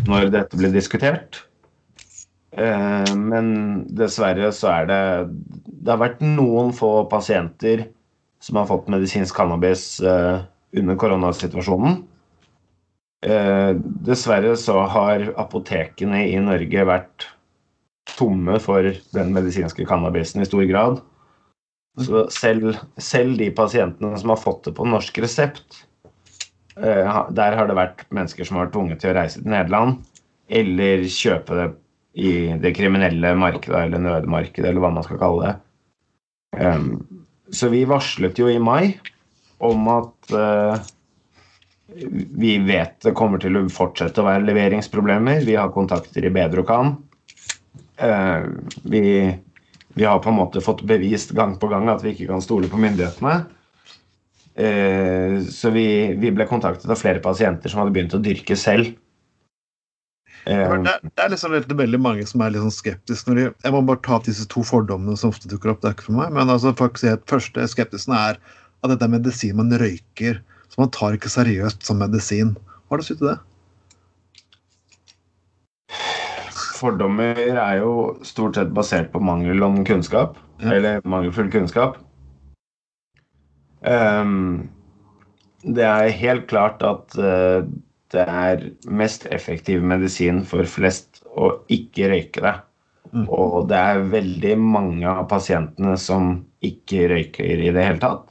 når 0.08 0.30
dette 0.32 0.58
ble 0.60 0.70
diskutert. 0.72 1.42
Eh, 2.54 3.14
men 3.18 3.48
dessverre 3.98 4.52
så 4.54 4.70
er 4.70 4.86
det 4.86 5.02
Det 5.64 5.90
har 5.90 5.98
vært 5.98 6.20
noen 6.22 6.70
få 6.76 7.04
pasienter 7.10 7.88
som 8.44 8.60
har 8.60 8.68
fått 8.68 8.90
medisinsk 8.92 9.34
cannabis 9.36 9.98
eh, 10.04 10.44
under 10.76 10.98
koronasituasjonen. 11.00 12.02
Eh, 13.24 13.72
dessverre 14.06 14.52
så 14.60 14.84
har 14.92 15.26
apotekene 15.40 16.26
i 16.28 16.36
Norge 16.44 16.86
vært 16.88 17.26
tomme 18.14 18.58
for 18.60 18.86
den 19.16 19.32
medisinske 19.34 19.86
cannabisen 19.88 20.44
i 20.44 20.48
stor 20.48 20.64
grad. 20.68 21.00
Så 22.04 22.26
selv, 22.34 22.76
selv, 23.00 23.38
de 23.40 23.48
pasientene 23.54 24.18
som 24.20 24.32
har 24.34 24.40
fått 24.42 24.66
det 24.68 24.74
på 24.76 24.86
norsk 24.86 25.20
resept, 25.24 25.84
der 26.74 27.54
har 27.54 27.68
det 27.70 27.76
vært 27.78 28.02
mennesker 28.10 28.44
som 28.44 28.58
har 28.58 28.66
vært 28.66 28.74
tvunget 28.74 29.00
til 29.00 29.12
å 29.12 29.14
reise 29.14 29.38
til 29.38 29.52
Nederland 29.52 30.00
eller 30.50 31.04
kjøpe 31.06 31.58
det 31.60 31.68
i 32.14 32.32
det 32.62 32.74
kriminelle 32.76 33.34
markedet 33.38 33.86
eller 33.86 34.02
nødmarkedet, 34.02 34.68
eller 34.68 34.82
hva 34.84 34.92
man 34.94 35.06
skal 35.06 35.20
kalle 35.22 35.48
det. 35.48 35.54
Um, 36.60 36.90
så 37.50 37.68
vi 37.72 37.82
varslet 37.90 38.38
jo 38.38 38.46
i 38.50 38.60
mai 38.62 38.94
om 39.64 39.88
at 39.90 40.34
uh, 40.34 40.76
vi 41.90 42.56
vet 42.64 43.00
det 43.02 43.14
kommer 43.18 43.42
til 43.42 43.58
å 43.58 43.64
fortsette 43.72 44.22
å 44.22 44.28
være 44.28 44.46
leveringsproblemer. 44.46 45.42
Vi 45.46 45.58
har 45.58 45.74
kontakter 45.74 46.26
i 46.26 46.32
Bedrokan. 46.34 46.94
Uh, 47.98 48.46
vi 48.86 49.02
vi 49.94 50.04
har 50.04 50.18
på 50.18 50.28
en 50.28 50.38
måte 50.40 50.58
fått 50.60 50.82
bevist 50.82 51.30
gang 51.38 51.54
på 51.58 51.68
gang 51.70 51.86
at 51.92 52.02
vi 52.02 52.14
ikke 52.14 52.26
kan 52.26 52.42
stole 52.42 52.66
på 52.70 52.80
myndighetene. 52.82 53.36
Uh, 54.54 55.42
så 55.50 55.70
vi, 55.74 55.86
vi, 56.18 56.30
ble 56.34 56.46
kontaktet 56.50 56.90
av 56.90 56.98
flere 56.98 57.22
pasienter 57.22 57.70
som 57.70 57.82
hadde 57.82 57.94
begynt 57.94 58.16
å 58.16 58.22
dyrke 58.22 58.58
selv. 58.58 58.92
Eh, 60.44 60.74
det, 60.84 60.90
er, 60.92 61.04
det, 61.04 61.22
er 61.24 61.32
liksom 61.32 61.54
veldig 61.78 62.00
mange 62.02 62.26
som 62.28 62.42
er 62.44 62.52
litt 62.52 62.64
sånn 62.64 62.74
skeptiske. 62.74 63.36
De, 63.38 63.46
jeg 63.50 63.74
må 63.74 63.84
bare 63.88 64.02
ta 64.04 64.18
opp 64.18 64.28
disse 64.28 64.44
to 64.52 64.64
fordommene 64.66 65.16
som 65.20 65.32
ofte 65.32 65.50
dukker 65.50 65.72
opp. 65.72 65.80
det 65.82 65.90
er 65.90 65.96
ikke 65.96 66.10
for 66.10 66.18
meg, 66.18 66.34
Men 66.36 66.52
altså, 66.52 66.74
faktisk, 66.76 67.24
første 67.30 67.66
skeptisen 67.72 68.16
er 68.18 68.36
at 68.84 68.92
dette 68.92 69.06
er 69.06 69.14
medisin 69.16 69.56
man 69.60 69.72
røyker. 69.80 70.42
Så 70.68 70.82
man 70.82 70.92
tar 70.92 71.16
ikke 71.16 71.32
seriøst 71.32 71.86
som 71.86 72.00
medisin. 72.02 72.56
Hva 72.84 72.96
har 72.96 73.02
du 73.02 73.06
å 73.06 73.08
si 73.08 73.18
til 73.18 73.32
det? 73.32 73.40
fordommer 76.84 77.38
er 77.38 77.80
jo 77.80 77.92
stort 78.26 78.58
sett 78.58 78.72
basert 78.76 79.12
på 79.12 79.22
mangel 79.22 79.62
om 79.64 79.82
kunnskap. 79.86 80.38
Ja. 80.62 80.74
Eller 80.76 81.00
mangelfull 81.08 81.50
kunnskap. 81.52 81.98
Um, 83.84 84.70
det 85.64 85.84
er 85.84 86.12
helt 86.18 86.46
klart 86.48 86.84
at 86.84 87.16
uh, 87.20 87.64
det 88.14 88.24
er 88.30 88.68
mest 88.86 89.26
effektiv 89.34 89.82
medisin 89.84 90.42
for 90.48 90.66
flest 90.70 91.22
å 91.34 91.50
ikke 91.72 92.10
røyke 92.12 92.44
det. 92.44 92.54
Mm. 93.14 93.26
Og 93.30 93.68
det 93.70 93.78
er 93.78 94.06
veldig 94.10 94.54
mange 94.58 95.10
av 95.10 95.26
pasientene 95.30 95.94
som 96.00 96.38
ikke 96.64 97.08
røyker 97.12 97.66
i 97.68 97.70
det 97.74 97.84
hele 97.84 98.02
tatt. 98.02 98.30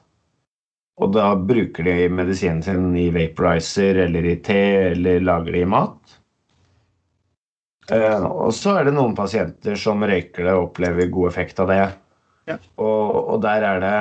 Og 1.01 1.13
da 1.15 1.31
bruker 1.39 1.87
de 1.87 2.09
medisinen 2.13 2.61
sin 2.65 2.91
i 2.99 3.07
vaporizer 3.13 4.03
eller 4.05 4.27
i 4.29 4.35
te 4.45 4.61
eller 4.91 5.23
lager 5.23 5.55
det 5.55 5.63
i 5.63 5.69
mat. 5.69 6.17
Uh, 7.91 8.23
og 8.47 8.53
så 8.55 8.77
er 8.79 8.87
det 8.87 8.93
noen 8.95 9.15
pasienter 9.17 9.75
som 9.79 10.03
røyker 10.07 10.45
det 10.45 10.53
og 10.55 10.69
opplever 10.69 11.09
god 11.11 11.31
effekt 11.31 11.59
av 11.59 11.71
det. 11.71 11.81
Ja. 12.47 12.59
Og, 12.75 13.09
og, 13.17 13.41
der 13.43 13.65
er 13.67 13.81
det, 13.83 13.97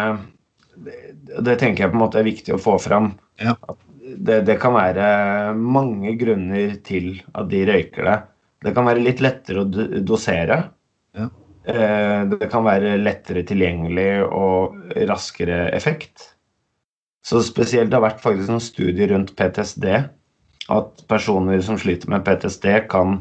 det, 0.85 0.99
det 1.47 1.57
tenker 1.63 1.85
jeg 1.85 1.95
på 1.95 1.99
en 1.99 2.05
måte 2.05 2.21
er 2.21 2.29
viktig 2.29 2.55
å 2.55 2.61
få 2.63 2.77
fram. 2.83 3.13
Ja. 3.43 3.57
Det, 4.13 4.43
det, 4.49 4.59
kan 4.61 4.75
være 4.77 5.07
mange 5.57 6.15
grunner 6.21 6.77
til 6.85 7.17
at 7.35 7.49
de 7.53 7.63
røyker 7.69 8.09
det. 8.09 8.19
Det 8.63 8.75
kan 8.77 8.87
være 8.87 9.03
litt 9.03 9.23
lettere 9.25 9.65
å 9.65 9.87
dosere. 10.05 10.59
Ja. 11.19 11.29
Uh, 11.63 12.21
det 12.33 12.49
kan 12.51 12.65
være 12.67 12.97
lettere 12.99 13.45
tilgjengelig 13.47 14.25
og 14.27 14.79
raskere 15.09 15.69
effekt. 15.77 16.29
Så 17.23 17.43
spesielt 17.47 17.93
det 17.93 17.99
har 18.01 18.09
vært 18.09 18.23
faktisk 18.23 18.51
en 18.51 18.63
studie 18.63 19.07
rundt 19.13 19.35
PTSD. 19.39 19.87
At 20.73 21.05
personer 21.11 21.63
som 21.63 21.79
sliter 21.79 22.11
med 22.11 22.25
PTSD, 22.27 22.67
kan 22.91 23.21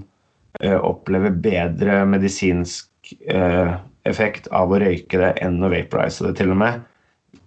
oppleve 0.61 1.31
bedre 1.41 2.01
medisinsk 2.05 3.13
eh, 3.27 3.73
effekt 4.03 4.47
av 4.51 4.71
å 4.71 4.79
røyke 4.81 5.19
det 5.21 5.33
enn 5.43 5.61
å 5.63 5.69
vaporize 5.71 6.25
det, 6.25 6.35
til 6.39 6.53
og 6.53 6.59
med. 6.61 6.81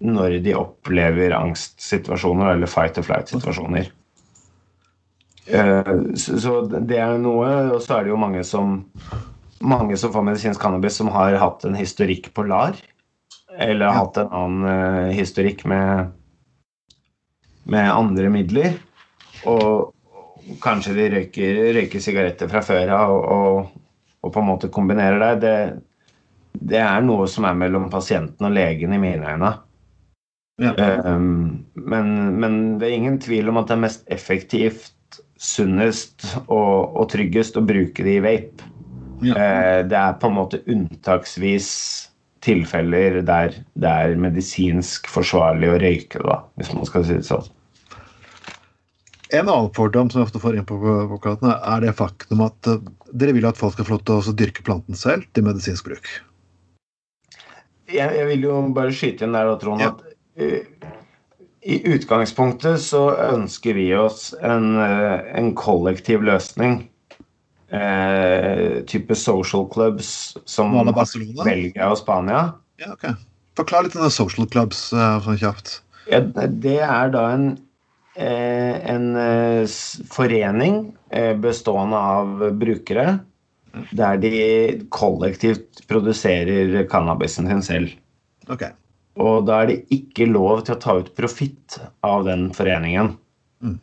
Når 0.05 0.39
de 0.45 0.57
opplever 0.59 1.33
angstsituasjoner 1.37 2.55
eller 2.55 2.71
fight 2.71 2.99
or 3.01 3.07
flight-situasjoner. 3.07 3.91
Eh, 5.47 5.93
så 6.17 6.57
det 6.67 6.99
er 6.99 7.21
noe. 7.21 7.51
Og 7.77 7.81
så 7.85 7.99
er 7.99 8.05
det 8.05 8.13
jo 8.13 8.21
mange 8.21 8.45
som, 8.49 8.81
mange 9.65 9.97
som 10.01 10.13
får 10.15 10.27
medisinsk 10.29 10.61
cannabis 10.61 10.99
som 11.01 11.13
har 11.15 11.39
hatt 11.41 11.65
en 11.69 11.79
historikk 11.79 12.33
på 12.35 12.47
LAR. 12.49 12.77
Eller 13.55 13.87
har 13.87 14.01
hatt 14.01 14.19
en 14.19 14.33
annen 14.35 15.13
historikk 15.15 15.63
med, 15.71 16.11
med 17.71 17.91
andre 17.93 18.33
midler. 18.33 18.81
Og, 19.49 19.95
kanskje 20.61 20.95
de 20.97 21.09
røyker, 21.13 21.59
røyker 21.77 22.03
sigaretter 22.03 22.51
fra 22.51 22.61
før 22.65 22.93
av 22.93 23.13
og, 23.15 23.71
og, 24.21 24.31
på 24.33 24.41
en 24.43 24.49
måte 24.49 24.73
kombinerer 24.73 25.23
det. 25.23 25.31
det. 25.45 26.59
det. 26.61 26.83
er 26.83 27.05
noe 27.05 27.29
som 27.31 27.47
er 27.49 27.57
mellom 27.59 27.89
pasienten 27.93 28.49
og 28.49 28.53
legen 28.57 28.93
i 28.93 29.01
mine 29.01 29.37
øyne. 29.37 29.55
Ja. 30.63 30.75
Um, 31.03 31.65
men, 31.75 32.39
men, 32.39 32.79
det 32.79 32.89
er 32.89 32.99
ingen 32.99 33.19
tvil 33.23 33.51
om 33.51 33.59
at 33.59 33.71
det 33.71 33.75
er 33.75 33.85
mest 33.89 34.05
effektivt, 34.15 34.93
sunnest 35.41 36.23
og, 36.47 36.95
og 36.95 37.09
tryggest 37.11 37.59
å 37.59 37.65
bruke 37.67 38.07
det 38.07 38.19
i 38.21 38.23
vape. 38.25 38.71
Ja. 39.25 39.35
Uh, 39.35 39.81
det 39.89 39.99
er 39.99 40.19
på 40.21 40.31
en 40.31 40.39
måte 40.39 40.63
unntaksvis 40.71 41.71
tilfeller 42.45 43.23
der 43.25 43.55
det 43.81 43.91
er 43.91 44.19
medisinsk 44.21 45.09
forsvarlig 45.11 45.71
å 45.73 45.79
røyke 45.81 46.23
det, 46.23 46.39
hvis 46.61 46.73
man 46.77 46.89
skal 46.89 47.07
si 47.09 47.19
det 47.19 47.27
sånn. 47.27 47.51
En 49.35 49.49
annen 49.49 49.73
fordom 49.75 50.11
som 50.13 50.21
jeg 50.21 50.29
ofte 50.29 50.43
får 50.43 50.61
inn 50.61 50.67
på 50.69 50.77
advokatene, 50.79 51.57
er 51.57 51.83
det 51.83 51.97
faktum 51.99 52.45
at 52.47 52.71
uh, 52.71 52.79
dere 53.11 53.35
vil 53.35 53.49
at 53.49 53.59
folk 53.59 53.75
skal 53.75 53.89
få 53.89 53.97
lov 53.97 54.07
til 54.07 54.31
å 54.31 54.39
dyrke 54.39 54.67
planten 54.67 54.99
selv 54.99 55.27
til 55.35 55.49
medisinsk 55.49 55.91
bruk. 55.91 56.11
Jeg, 57.91 58.07
jeg 58.17 58.27
vil 58.31 58.47
jo 58.47 58.59
bare 58.77 58.95
skyte 58.95 59.27
inn 59.27 59.35
der, 59.35 59.51
da, 59.51 59.57
Trond, 59.61 59.83
ja. 59.83 59.91
at 59.93 60.14
i 60.37 61.77
utgangspunktet 61.89 62.83
så 62.83 63.07
ønsker 63.31 63.77
vi 63.79 63.87
oss 63.97 64.33
en, 64.45 64.75
uh, 64.77 65.23
en 65.37 65.55
kollektiv 65.59 66.25
løsning. 66.27 66.85
type 68.87 69.15
social 69.19 69.65
clubs 69.73 70.37
som 70.47 70.77
Belgia 71.43 71.89
og 71.91 71.97
Spania. 71.99 72.43
Ja, 72.79 72.93
ok. 72.93 73.09
Forklar 73.59 73.83
litt 73.83 73.97
om 73.99 74.07
social 74.15 74.47
clubs 74.47 74.93
sånn 74.93 75.41
kjapt. 75.41 75.81
Ja, 76.07 76.21
det 76.23 76.77
er 76.85 77.11
da 77.11 77.25
en 77.33 77.49
Eh, 78.15 78.91
en 78.91 79.17
eh, 79.17 79.67
forening 80.07 80.93
eh, 81.11 81.33
bestående 81.35 81.99
av 81.99 82.45
brukere 82.55 83.17
der 83.91 84.21
de 84.23 84.35
kollektivt 84.95 85.83
produserer 85.91 86.85
cannabisen 86.87 87.49
sin 87.51 87.65
selv. 87.67 87.97
Ok. 88.47 88.63
Og 89.21 89.47
da 89.47 89.61
er 89.63 89.71
det 89.71 89.95
ikke 89.95 90.27
lov 90.27 90.65
til 90.67 90.75
å 90.75 90.83
ta 90.83 90.97
ut 90.99 91.13
profitt 91.15 91.79
av 92.03 92.25
den 92.27 92.49
foreningen. 92.55 93.13
Mm. 93.63 93.79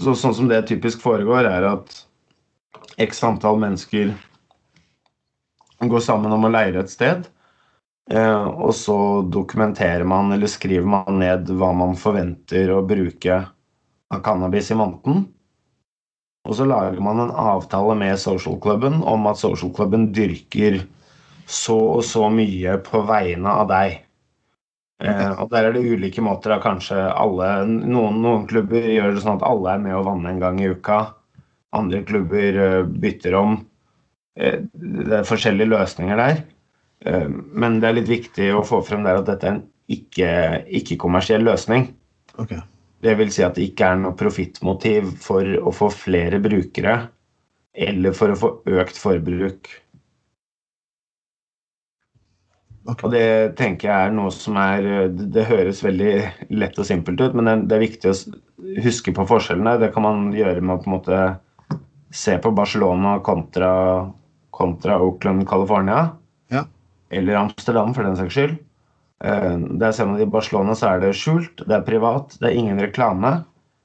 Så, 0.00 0.14
sånn 0.18 0.36
som 0.36 0.50
det 0.50 0.66
typisk 0.68 1.00
foregår, 1.04 1.48
er 1.48 1.68
at 1.70 1.94
x 3.00 3.22
antall 3.24 3.60
mennesker 3.62 4.12
går 5.80 6.04
sammen 6.04 6.32
om 6.36 6.44
å 6.44 6.52
leire 6.52 6.84
et 6.84 6.92
sted. 6.92 7.24
Eh, 8.10 8.46
og 8.50 8.74
så 8.76 9.22
dokumenterer 9.22 10.04
man 10.04 10.32
eller 10.34 10.50
skriver 10.50 10.88
man 10.98 11.20
ned 11.22 11.48
hva 11.56 11.70
man 11.76 11.96
forventer 11.96 12.72
å 12.74 12.82
bruke 12.84 13.42
av 14.10 14.22
cannabis 14.26 14.72
i 14.74 14.76
måneden. 14.76 15.28
Og 16.48 16.56
så 16.56 16.66
lager 16.66 17.00
man 17.04 17.20
en 17.22 17.32
avtale 17.36 17.94
med 17.96 18.18
social 18.20 18.56
cluben 18.60 19.00
om 19.06 19.28
at 19.30 19.40
social 19.40 19.72
cluben 19.76 20.08
dyrker 20.16 20.80
så 21.50 21.76
og 21.98 22.04
så 22.06 22.28
mye 22.32 22.76
på 22.84 23.02
vegne 23.06 23.52
av 23.62 23.68
deg. 23.70 24.00
Eh, 25.00 25.30
og 25.40 25.48
der 25.52 25.68
er 25.68 25.74
det 25.76 25.86
ulike 25.86 26.22
måter. 26.24 26.54
Da. 26.54 26.60
Kanskje 26.62 26.98
alle, 27.08 27.48
noen, 27.66 28.20
noen, 28.20 28.46
klubber 28.50 28.84
gjør 28.84 29.16
det 29.16 29.24
sånn 29.24 29.40
at 29.40 29.48
alle 29.48 29.74
er 29.74 29.82
med 29.86 29.96
å 29.96 30.04
vanne 30.06 30.34
en 30.34 30.42
gang 30.42 30.60
i 30.60 30.70
uka. 30.70 31.02
Andre 31.76 32.02
klubber 32.02 32.56
uh, 32.58 32.80
bytter 32.84 33.36
om. 33.38 33.60
Eh, 34.40 34.58
det 34.72 35.20
er 35.20 35.28
forskjellige 35.28 35.70
løsninger 35.70 36.20
der. 36.20 36.42
Eh, 37.06 37.28
men 37.30 37.80
det 37.80 37.88
er 37.88 37.98
litt 37.98 38.10
viktig 38.10 38.50
å 38.54 38.64
få 38.66 38.82
frem 38.86 39.06
der 39.06 39.20
at 39.20 39.28
dette 39.30 39.48
er 39.48 39.58
en 39.58 39.64
ikke-kommersiell 39.90 41.42
ikke 41.42 41.50
løsning. 41.50 41.88
Okay. 42.40 42.60
Det 43.00 43.16
vil 43.16 43.32
si 43.32 43.44
at 43.46 43.56
det 43.56 43.70
ikke 43.70 43.92
er 43.92 44.00
noe 44.02 44.16
profittmotiv 44.18 45.14
for 45.24 45.46
å 45.64 45.72
få 45.72 45.88
flere 45.94 46.40
brukere 46.42 46.98
eller 47.72 48.12
for 48.16 48.32
å 48.32 48.38
få 48.38 48.50
økt 48.80 48.98
forbruk. 49.00 49.70
Okay. 52.88 53.04
Og 53.04 53.12
det 53.12 53.26
tenker 53.58 53.90
jeg 53.90 54.08
er 54.08 54.14
noe 54.16 54.30
som 54.32 54.56
er 54.56 55.10
Det 55.12 55.42
høres 55.50 55.82
veldig 55.84 56.12
lett 56.56 56.78
og 56.80 56.86
simpelt 56.88 57.20
ut, 57.20 57.36
men 57.36 57.66
det 57.68 57.76
er 57.76 57.82
viktig 57.84 58.08
å 58.08 58.16
huske 58.80 59.12
på 59.16 59.26
forskjellene. 59.28 59.76
Det 59.82 59.90
kan 59.94 60.06
man 60.06 60.30
gjøre 60.34 60.62
med 60.62 60.78
å 60.78 60.80
på 60.80 60.88
en 60.88 60.96
måte 60.96 61.20
se 62.10 62.38
på 62.42 62.50
Barcelona 62.56 63.18
kontra, 63.22 63.72
kontra 64.56 64.96
Oakland, 65.02 65.46
California. 65.48 66.08
Ja. 66.50 66.64
Eller 67.10 67.38
Amsterdam, 67.42 67.92
for 67.94 68.06
den 68.06 68.18
saks 68.18 68.34
skyld. 68.34 68.56
Eh, 69.24 69.56
der 69.80 69.92
ser 69.92 70.08
man 70.08 70.20
I 70.20 70.26
Barcelona 70.26 70.74
så 70.74 70.94
er 70.94 71.04
det 71.04 71.14
skjult, 71.18 71.60
det 71.66 71.76
er 71.76 71.86
privat, 71.86 72.34
det 72.40 72.50
er 72.50 72.58
ingen 72.58 72.80
reklame. 72.80 73.42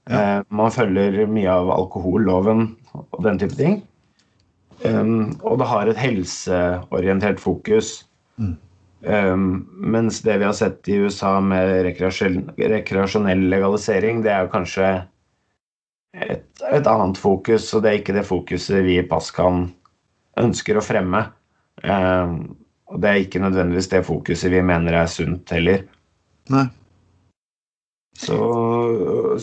Ja. 0.07 0.21
Eh, 0.21 0.39
man 0.49 0.73
følger 0.73 1.25
mye 1.27 1.51
av 1.51 1.71
alkoholloven 1.75 2.69
og 2.95 3.21
den 3.25 3.41
type 3.41 3.57
ting. 3.59 3.81
Um, 4.83 5.31
og 5.47 5.57
det 5.61 5.67
har 5.69 5.87
et 5.87 5.97
helseorientert 5.97 7.39
fokus. 7.41 8.03
Mm. 8.37 8.57
Um, 9.05 9.67
mens 9.93 10.21
det 10.25 10.37
vi 10.41 10.47
har 10.47 10.53
sett 10.57 10.87
i 10.89 10.95
USA 10.97 11.37
med 11.41 11.83
rekreasjonell 11.85 13.43
legalisering, 13.51 14.23
det 14.25 14.31
er 14.33 14.45
jo 14.45 14.53
kanskje 14.55 14.87
et, 16.15 16.47
et, 16.71 16.87
annet 16.87 17.19
fokus, 17.19 17.67
og 17.75 17.83
det 17.83 17.91
er 17.91 17.99
ikke 17.99 18.15
det 18.15 18.23
fokuset 18.25 18.81
vi 18.85 18.95
i 18.97 19.05
Paskan 19.05 19.67
ønsker 20.41 20.79
å 20.79 20.85
fremme. 20.85 21.21
Um, 21.83 22.55
og 22.89 23.01
det 23.03 23.11
er 23.11 23.21
ikke 23.21 23.43
nødvendigvis 23.43 23.91
det 23.91 24.05
fokuset 24.07 24.53
vi 24.53 24.63
mener 24.65 24.97
er 24.97 25.11
sunt 25.11 25.53
heller. 25.53 25.85
Nei. 26.53 26.65
Så, 28.15 28.37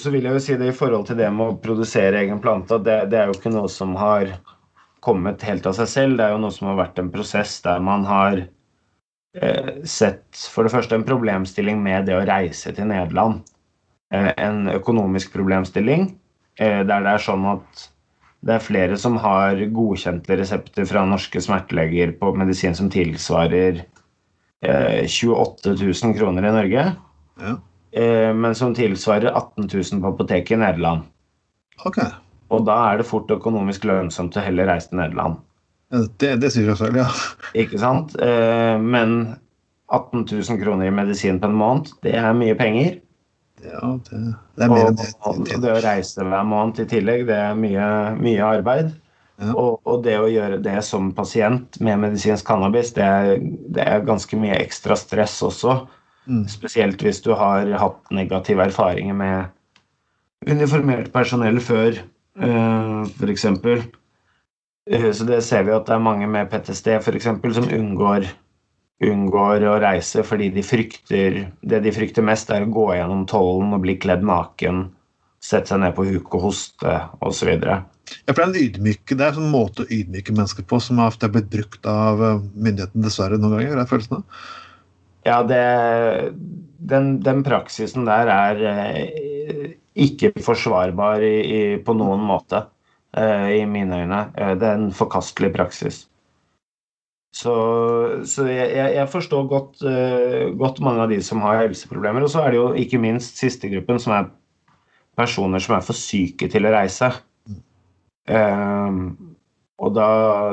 så, 0.00 0.10
vil 0.10 0.24
jeg 0.24 0.32
jo 0.32 0.42
si 0.42 0.56
det 0.56 0.70
i 0.70 0.74
forhold 0.74 1.04
til 1.10 1.18
det 1.20 1.28
med 1.34 1.52
å 1.52 1.60
produsere 1.60 2.22
egen 2.22 2.40
plante, 2.40 2.78
det, 2.80 3.02
det 3.12 3.18
er 3.20 3.28
jo 3.28 3.36
ikke 3.36 3.52
noe 3.52 3.68
som 3.70 3.92
har 4.00 4.30
kommet 5.04 5.44
helt 5.44 5.66
av 5.68 5.76
seg 5.76 5.90
selv. 5.92 6.18
Det 6.18 6.24
er 6.24 6.34
jo 6.34 6.40
noe 6.40 6.54
som 6.54 6.70
har 6.70 6.78
vært 6.80 7.02
en 7.02 7.12
prosess 7.12 7.58
der 7.66 7.82
man 7.84 8.06
har 8.08 8.46
sett 9.88 10.42
for 10.52 10.66
det 10.66 10.72
første 10.74 10.96
en 10.98 11.06
problemstilling 11.08 11.78
med 11.80 12.04
det 12.08 12.18
å 12.18 12.24
reise 12.28 12.74
til 12.76 12.90
Nederland. 12.90 13.40
Eh, 14.12 14.32
en 14.36 14.68
økonomisk 14.68 15.32
problemstilling 15.32 16.10
eh, 16.60 16.82
der 16.84 17.04
det 17.04 17.14
er 17.14 17.24
sånn 17.24 17.46
at 17.54 17.86
det 18.42 18.56
er 18.56 18.64
flere 18.64 18.98
som 18.98 19.16
har 19.22 19.60
godkjente 19.72 20.36
resepter 20.36 20.86
fra 20.88 21.04
norske 21.06 21.40
smerteleger 21.40 22.12
på 22.18 22.32
medisin 22.36 22.74
som 22.74 22.90
tilsvarer 22.92 23.84
28 24.62 25.72
000 25.78 26.14
kroner 26.14 26.44
i 26.46 26.50
Norge. 26.54 26.82
Ja. 27.42 27.52
Men 28.34 28.54
som 28.58 28.74
tilsvarer 28.74 29.30
18 29.30 29.66
000 29.70 30.02
på 30.02 30.10
apoteket 30.10 30.54
i 30.54 30.58
Nederland. 30.58 31.06
Okay. 31.86 32.10
Og 32.50 32.66
da 32.66 32.76
er 32.90 33.00
det 33.00 33.08
fort 33.08 33.30
økonomisk 33.30 33.86
lønnsomt 33.90 34.38
å 34.38 34.44
heller 34.44 34.70
reise 34.70 34.90
til 34.90 35.00
Nederland. 35.00 35.38
Det, 35.92 36.34
det 36.40 36.48
sier 36.54 36.70
seg 36.70 36.78
selv, 36.80 37.00
ja. 37.02 37.08
Ikke 37.58 37.80
sant? 37.80 38.14
Men 38.16 39.16
18 39.92 40.24
000 40.24 40.60
kroner 40.62 40.88
i 40.88 40.94
medisin 40.94 41.40
på 41.40 41.50
en 41.50 41.58
måned, 41.58 41.90
det 42.04 42.14
er 42.16 42.32
mye 42.36 42.56
penger. 42.56 42.94
Ja, 43.62 43.92
det, 44.08 44.20
det 44.56 44.64
er 44.64 44.72
mer 44.72 44.88
enn 44.88 44.98
det. 44.98 45.08
Og 45.28 45.42
det 45.62 45.70
å 45.70 45.82
reise 45.84 46.24
hver 46.26 46.46
måned 46.48 46.80
i 46.82 46.88
tillegg, 46.90 47.26
det 47.28 47.38
er 47.38 47.58
mye, 47.58 47.86
mye 48.18 48.46
arbeid. 48.46 48.92
Ja. 49.42 49.52
Og, 49.52 49.80
og, 49.88 50.02
det 50.04 50.16
å 50.20 50.30
gjøre 50.30 50.60
det 50.62 50.76
som 50.86 51.10
pasient 51.16 51.78
med 51.82 52.00
medisinsk 52.02 52.46
cannabis, 52.46 52.92
det 52.96 53.06
er, 53.06 53.32
det 53.74 53.84
er 53.84 54.06
ganske 54.06 54.38
mye 54.38 54.58
ekstra 54.60 54.96
stress 54.98 55.38
også. 55.44 55.80
Mm. 56.30 56.44
Spesielt 56.50 57.02
hvis 57.02 57.22
du 57.24 57.32
har 57.38 57.70
hatt 57.80 58.12
negative 58.14 58.68
erfaringer 58.68 59.16
med 59.18 60.48
uniformert 60.48 61.10
personell 61.14 61.58
før, 61.62 61.98
uh, 62.42 63.02
f.eks. 63.18 63.46
Uh, 64.90 65.10
så 65.14 65.26
det 65.28 65.42
ser 65.46 65.66
vi 65.68 65.74
at 65.76 65.86
det 65.86 65.94
er 65.94 66.02
mange 66.02 66.26
med 66.30 66.50
PTSD 66.50 66.96
f.eks. 66.98 67.28
som 67.28 67.68
unngår 67.70 68.30
unngår 69.02 69.64
å 69.66 69.78
reise 69.82 70.22
fordi 70.26 70.50
de 70.54 70.62
frykter 70.62 71.38
Det 71.60 71.80
de 71.84 71.92
frykter 71.94 72.24
mest, 72.26 72.50
er 72.50 72.66
å 72.66 72.72
gå 72.72 72.88
gjennom 72.96 73.24
tollen 73.30 73.74
og 73.74 73.82
bli 73.84 73.96
kledd 74.00 74.24
naken, 74.26 74.84
sette 75.42 75.72
seg 75.72 75.82
ned 75.82 75.96
på 75.96 76.06
huk 76.06 76.36
og 76.36 76.48
hoste 76.48 76.98
osv. 77.24 77.50
Ja, 78.26 78.32
for 78.34 78.38
det 78.38 78.44
er 78.44 78.48
en 78.48 78.58
ydmyke, 78.60 79.16
det 79.18 79.26
er 79.26 79.38
en 79.38 79.52
måte 79.52 79.84
å 79.84 79.90
ydmyke 79.90 80.34
mennesker 80.34 80.66
på 80.68 80.80
som 80.82 81.00
har 81.02 81.16
blitt 81.22 81.50
brukt 81.52 81.86
av 81.88 82.22
eh, 82.22 82.42
myndighetene 82.54 83.06
dessverre 83.06 83.38
noen 83.40 83.56
ganger. 83.56 83.78
Det 83.78 83.84
er 83.84 83.90
følelsen 83.90 84.18
av. 84.18 84.42
Ja, 85.22 85.38
det, 85.46 85.62
den, 86.92 87.12
den, 87.22 87.44
praksisen 87.46 88.08
der 88.08 88.30
er 88.34 88.62
eh, 88.72 89.66
ikke 90.02 90.32
forsvarbar 90.42 91.22
i, 91.22 91.34
i, 91.42 91.60
på 91.82 91.94
noen 91.96 92.24
måte, 92.26 92.64
eh, 92.66 92.71
i 93.12 93.64
mine 93.68 94.02
øyne. 94.04 94.22
Eh, 94.38 94.54
det 94.58 94.68
er 94.68 94.78
en 94.78 94.92
forkastelig 94.96 95.52
praksis. 95.56 96.06
Så, 97.32 97.52
så 98.28 98.44
jeg, 98.44 98.92
jeg, 98.92 99.08
forstår 99.08 99.46
godt, 99.48 99.78
uh, 99.88 100.52
godt, 100.60 100.82
mange 100.84 101.00
av 101.00 101.08
de 101.08 101.16
som 101.24 101.40
har 101.40 101.62
helseproblemer. 101.62 102.24
Og 102.24 102.32
så 102.32 102.42
er 102.42 102.52
det 102.52 102.60
jo 102.60 102.66
ikke 102.76 103.00
minst 103.00 103.40
siste 103.40 103.70
gruppen, 103.72 104.00
som 104.02 104.12
er 104.18 104.28
personer 105.16 105.62
som 105.64 105.78
er 105.78 105.86
for 105.86 105.96
syke 105.96 106.48
til 106.52 106.68
å 106.68 106.72
reise. 106.74 107.08
Og 109.82 109.94
da, 109.96 110.08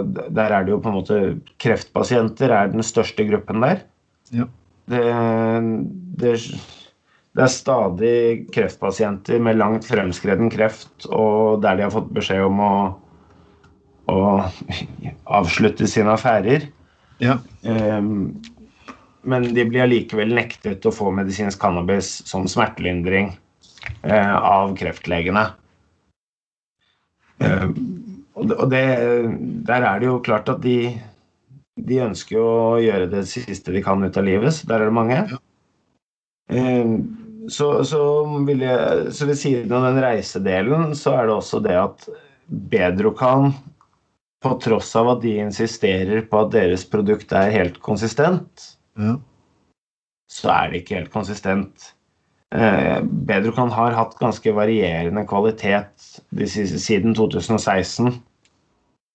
der 0.08 0.56
er 0.56 0.66
det 0.66 0.74
jo 0.74 0.80
på 0.82 0.90
en 0.90 0.98
måte 0.98 1.20
Kreftpasienter 1.62 2.52
er 2.56 2.72
den 2.72 2.84
største 2.86 3.28
gruppen 3.28 3.62
der. 3.64 3.84
Ja. 4.34 4.48
Det, 4.90 5.04
det, 6.22 6.34
det, 7.36 7.44
er 7.46 7.54
stadig 7.54 8.16
kreftpasienter 8.56 9.40
med 9.44 9.60
langt 9.60 9.86
fremskreden 9.88 10.50
kreft, 10.54 11.06
og 11.10 11.62
der 11.64 11.78
de 11.78 11.86
har 11.86 11.94
fått 11.94 12.10
beskjed 12.16 12.48
om 12.48 12.64
å 12.66 12.74
å 14.10 14.22
avslutte 15.40 15.88
sine 15.90 16.14
affærer. 16.16 16.68
Ja. 17.22 17.40
Um, 17.64 18.40
men 19.30 19.50
de 19.54 19.66
blir 19.68 19.84
allikevel 19.84 20.32
nektet 20.36 20.86
å 20.88 20.94
få 20.96 21.12
medisinsk 21.16 21.60
cannabis 21.62 22.20
som 22.30 22.48
smertelindring 22.50 23.34
uh, 24.08 24.36
av 24.38 24.74
kreftlegene. 24.80 25.50
Uh, 27.44 27.68
og 28.40 28.70
det, 28.72 28.86
der 29.68 29.84
er 29.84 30.00
det 30.00 30.08
jo 30.08 30.22
klart 30.24 30.48
at 30.52 30.62
de, 30.64 30.94
de 31.76 32.02
ønsker 32.06 32.40
å 32.40 32.80
gjøre 32.80 33.10
det 33.12 33.26
siste 33.28 33.76
de 33.76 33.84
kan 33.84 34.04
ut 34.04 34.20
av 34.20 34.28
livet, 34.28 34.56
så 34.56 34.70
der 34.70 34.86
er 34.86 34.92
det 34.92 34.96
mange. 34.96 35.24
Ja. 35.34 35.42
Uh, 36.50 36.96
så, 37.52 37.70
så, 37.88 38.02
vil 38.48 38.64
jeg, 38.66 39.14
så 39.16 39.28
ved 39.30 39.40
siden 39.40 39.74
av 39.76 39.88
den 39.90 40.02
reisedelen, 40.04 40.94
så 40.98 41.16
er 41.18 41.30
det 41.30 41.36
også 41.36 41.62
det 41.66 41.76
at 41.80 42.08
Bedrocan 42.48 43.52
på 44.44 44.56
tross 44.64 44.94
av 44.96 45.10
at 45.16 45.24
de 45.24 45.36
insisterer 45.44 46.24
på 46.30 46.44
at 46.46 46.54
deres 46.56 46.86
produkt 46.88 47.34
er 47.36 47.52
helt 47.54 47.82
konsistent, 47.84 48.70
ja. 49.00 49.18
så 50.32 50.54
er 50.56 50.70
det 50.72 50.84
ikke 50.84 51.02
helt 51.02 51.14
konsistent. 51.14 51.92
Eh, 52.56 53.02
Bedrocan 53.04 53.74
har 53.76 53.98
hatt 53.98 54.16
ganske 54.22 54.54
varierende 54.56 55.26
kvalitet 55.30 56.08
siden 56.50 57.14
2016. 57.18 58.16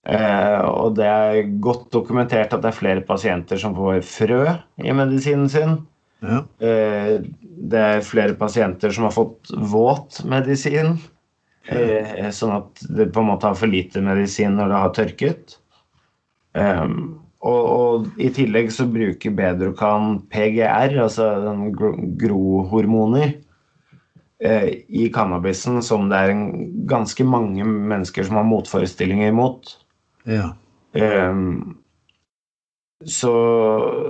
Eh, 0.05 0.61
og 0.68 0.99
det 0.99 1.09
er 1.09 1.51
godt 1.64 1.89
dokumentert 1.95 2.53
at 2.53 2.61
det 2.62 2.70
er 2.70 2.76
flere 2.76 3.05
pasienter 3.09 3.59
som 3.61 3.74
får 3.76 4.05
frø 4.07 4.43
i 4.85 4.95
medisinen 4.95 5.49
sin. 5.51 5.78
Ja. 6.23 6.45
Eh, 6.59 7.17
det 7.65 7.81
er 7.81 8.07
flere 8.07 8.37
pasienter 8.39 8.93
som 8.95 9.09
har 9.09 9.15
fått 9.17 9.51
våt 9.73 10.23
medisin. 10.29 10.97
Eh, 11.65 12.29
sånn 12.35 12.53
at 12.59 12.83
det 12.93 13.09
på 13.12 13.23
en 13.23 13.31
måte 13.31 13.49
har 13.49 13.57
for 13.57 13.71
lite 13.71 14.03
medisin 14.05 14.59
når 14.59 14.73
det 14.73 14.81
har 14.83 14.97
tørket. 14.99 15.55
Um, 16.55 16.97
og, 17.45 17.62
og, 17.65 18.11
i 18.21 18.31
tillegg 18.33 18.71
så 18.73 18.87
bruker 18.89 19.35
Bedrocan 19.37 20.21
PGR, 20.33 20.95
altså 21.03 21.27
grohormoner, 22.21 23.35
eh, 24.45 24.69
i 24.89 25.09
cannabisen 25.12 25.81
som 25.85 26.07
det 26.12 26.21
er 26.21 26.35
en, 26.35 26.45
ganske 26.89 27.27
mange 27.27 27.67
mennesker 27.67 28.29
som 28.29 28.39
har 28.41 28.49
motforestillinger 28.49 29.35
mot. 29.37 29.75
Ja. 30.29 30.53
Um, 30.95 31.75
så, 33.07 33.35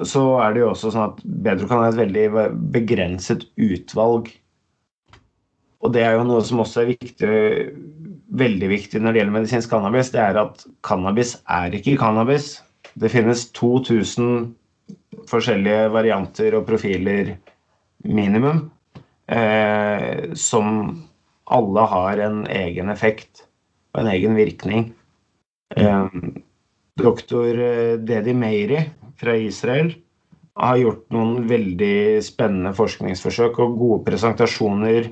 så, 0.06 0.22
er 0.44 0.54
det 0.54 0.62
jo 0.62 0.70
også 0.70 0.92
sånn 0.94 1.10
at 1.10 1.20
Bedrocan 1.24 1.84
er 1.84 1.92
et 1.92 2.00
veldig 2.00 2.48
begrenset 2.74 3.46
utvalg. 3.60 4.30
Og 5.84 5.92
det 5.94 6.04
er 6.06 6.16
jo 6.16 6.26
noe 6.28 6.42
som 6.46 6.62
også 6.64 6.82
er 6.82 6.92
viktig, 6.94 7.32
veldig 8.40 8.68
viktig 8.70 9.02
når 9.02 9.12
det 9.12 9.20
gjelder 9.20 9.36
medisinsk 9.38 9.72
cannabis. 9.72 10.12
Det 10.14 10.22
er 10.22 10.40
at 10.40 10.64
cannabis 10.86 11.36
er 11.50 11.76
ikke 11.76 11.98
cannabis. 12.00 12.54
Det 12.94 13.10
finnes 13.12 13.48
2000 13.56 14.54
forskjellige 15.30 15.90
varianter 15.94 16.56
og 16.58 16.66
profiler 16.68 17.34
minimum, 18.04 18.70
eh, 19.28 20.32
som 20.36 20.68
alle 21.44 21.86
har 21.92 22.20
en 22.24 22.44
egen 22.50 22.92
effekt 22.92 23.44
og 23.94 24.04
en 24.04 24.12
egen 24.14 24.36
virkning. 24.38 24.92
Eh, 25.76 26.08
doktor 27.00 27.58
eh, 27.58 27.94
Dedi 27.98 28.34
Meiri 28.34 28.80
fra 29.20 29.36
Israel 29.36 29.94
har 30.54 30.78
gjort 30.78 31.06
noen 31.14 31.48
veldig 31.50 32.22
spennende 32.22 32.74
forskningsforsøk 32.76 33.58
og 33.62 33.78
gode 33.80 34.02
presentasjoner 34.06 35.10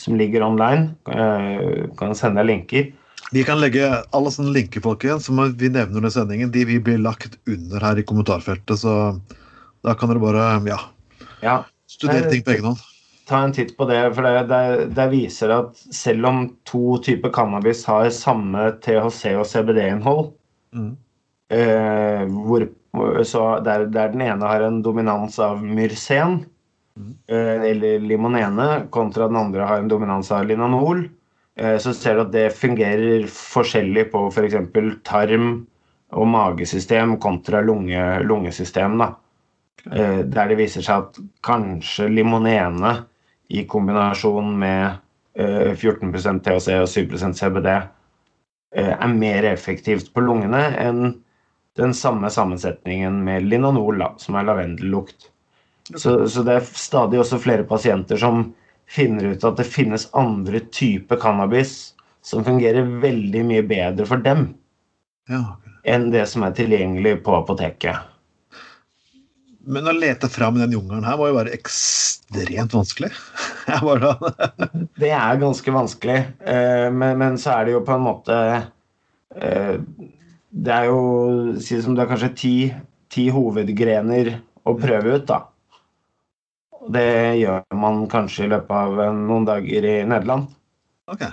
som 0.00 0.16
ligger 0.18 0.42
online. 0.42 0.96
Eh, 1.10 1.86
kan 1.98 2.16
sende 2.18 2.42
deg 2.42 2.50
linker 2.54 2.90
vi 3.30 3.44
kan 3.46 3.60
legge 3.62 3.86
alle 4.16 4.30
sånne 4.34 4.52
linker 4.54 4.82
folkens, 4.82 5.28
som 5.28 5.38
vi 5.38 5.68
nevner 5.70 6.00
under 6.00 6.10
sendingen, 6.10 6.50
de 6.50 6.64
vil 6.66 6.80
bli 6.82 6.96
lagt 6.98 7.36
under 7.46 7.84
her 7.84 8.00
i 8.00 8.04
kommentarfeltet. 8.06 8.80
Så 8.82 8.94
da 9.86 9.94
kan 9.94 10.10
dere 10.10 10.22
bare 10.22 10.46
ja, 10.66 10.78
ja. 11.44 11.58
studere 11.90 12.30
ting 12.32 12.42
på 12.46 12.56
egen 12.56 12.72
hånd. 12.72 12.82
Ta 13.30 13.44
en 13.46 13.54
titt 13.54 13.76
på 13.78 13.86
det, 13.86 14.00
for 14.16 14.26
det, 14.26 14.48
det, 14.50 14.88
det 14.96 15.06
viser 15.12 15.52
at 15.54 15.78
selv 15.94 16.26
om 16.26 16.40
to 16.66 16.98
typer 17.06 17.30
cannabis 17.30 17.84
har 17.86 18.10
samme 18.14 18.72
THC- 18.82 19.36
og 19.38 19.46
CBD-innhold, 19.46 20.32
mm. 20.74 20.90
Eh, 21.50 22.24
hvor, 22.30 22.66
så 23.26 23.44
der, 23.66 23.86
der, 23.92 24.14
den 24.14 24.24
ene 24.26 24.50
har 24.50 24.64
en 24.66 24.80
dominans 24.86 25.38
av 25.42 25.62
myrsen, 25.62 26.42
mm. 26.96 27.14
eh, 27.30 27.70
eller 27.70 28.02
limonene, 28.02 28.68
kontra 28.94 29.30
den 29.30 29.40
andre 29.40 29.68
har 29.68 29.82
en 29.82 29.92
dominans 29.92 30.32
av 30.34 30.48
linanol, 30.48 31.08
Eh, 31.60 31.76
så 31.78 31.92
ser 31.94 32.16
du 32.16 32.24
at 32.24 32.32
det 32.32 32.46
fungerer 32.56 33.26
forskjellig 33.30 34.06
på 34.14 34.26
f.eks. 34.30 34.56
For 34.72 34.94
tarm 35.06 35.50
og 36.16 36.26
magesystem 36.30 37.16
kontra 37.22 37.60
lunge, 37.64 38.00
lungesystem. 38.24 38.96
Da. 39.00 39.12
Eh, 39.90 40.20
der 40.24 40.52
det 40.52 40.58
viser 40.60 40.86
seg 40.86 41.06
at 41.06 41.22
kanskje 41.46 42.08
limonene 42.10 42.96
i 43.50 43.66
kombinasjon 43.68 44.54
med 44.60 45.00
14 45.36 46.14
eh, 46.14 46.38
THC 46.44 46.76
og 46.80 46.90
7% 46.90 47.38
CBD 47.38 47.72
er 48.70 49.10
mer 49.10 49.46
effektivt 49.50 50.12
på 50.14 50.22
lungene 50.22 50.60
enn 50.78 51.00
den 51.78 51.94
samme 51.94 52.30
sammensetningen 52.30 53.22
med 53.24 53.46
linanol, 53.46 54.02
som 54.18 54.36
er 54.36 54.48
lavendellukt. 54.48 55.30
Så, 55.96 56.28
så 56.28 56.42
det 56.46 56.58
er 56.58 56.66
stadig 56.66 57.20
også 57.20 57.40
flere 57.42 57.66
pasienter 57.66 58.18
som 58.20 58.50
finner 58.90 59.32
ut 59.32 59.44
at 59.46 59.58
det 59.58 59.68
finnes 59.70 60.08
andre 60.18 60.62
typer 60.74 61.18
cannabis 61.20 61.92
som 62.26 62.44
fungerer 62.44 62.86
veldig 63.02 63.42
mye 63.46 63.64
bedre 63.66 64.06
for 64.06 64.22
dem 64.22 64.50
ja. 65.30 65.40
enn 65.88 66.10
det 66.12 66.26
som 66.30 66.44
er 66.46 66.54
tilgjengelig 66.58 67.20
på 67.24 67.34
apoteket. 67.38 68.06
Men 69.70 69.88
å 69.88 69.94
lete 69.94 70.28
fram 70.32 70.58
den 70.58 70.72
jungelen 70.74 71.04
her 71.06 71.18
må 71.20 71.28
jo 71.30 71.36
være 71.36 71.54
ekstremt 71.54 72.74
vanskelig. 72.74 73.10
det 75.02 75.12
er 75.14 75.42
ganske 75.42 75.74
vanskelig, 75.74 76.20
eh, 76.40 76.86
men, 76.90 77.18
men, 77.20 77.38
så 77.38 77.58
er 77.58 77.68
det 77.68 77.76
jo 77.76 77.84
på 77.86 77.94
en 77.94 78.06
måte 78.06 78.38
eh, 79.36 79.76
Det 80.50 80.72
er 80.74 80.88
jo 80.90 81.00
Si 81.62 81.78
som 81.82 81.94
det 81.94 82.04
er 82.04 82.10
kanskje 82.10 82.30
ti, 82.36 82.54
ti 83.12 83.28
hovedgrener 83.32 84.32
å 84.66 84.74
prøve 84.78 85.18
ut, 85.18 85.28
da. 85.28 85.44
Det 86.90 87.36
gjør 87.40 87.76
man 87.76 88.06
kanskje 88.10 88.46
i 88.46 88.50
løpet 88.50 88.72
av 88.72 89.14
noen 89.16 89.46
dager 89.48 89.86
i 89.86 89.94
Nederland. 90.08 90.48
Okay. 91.10 91.30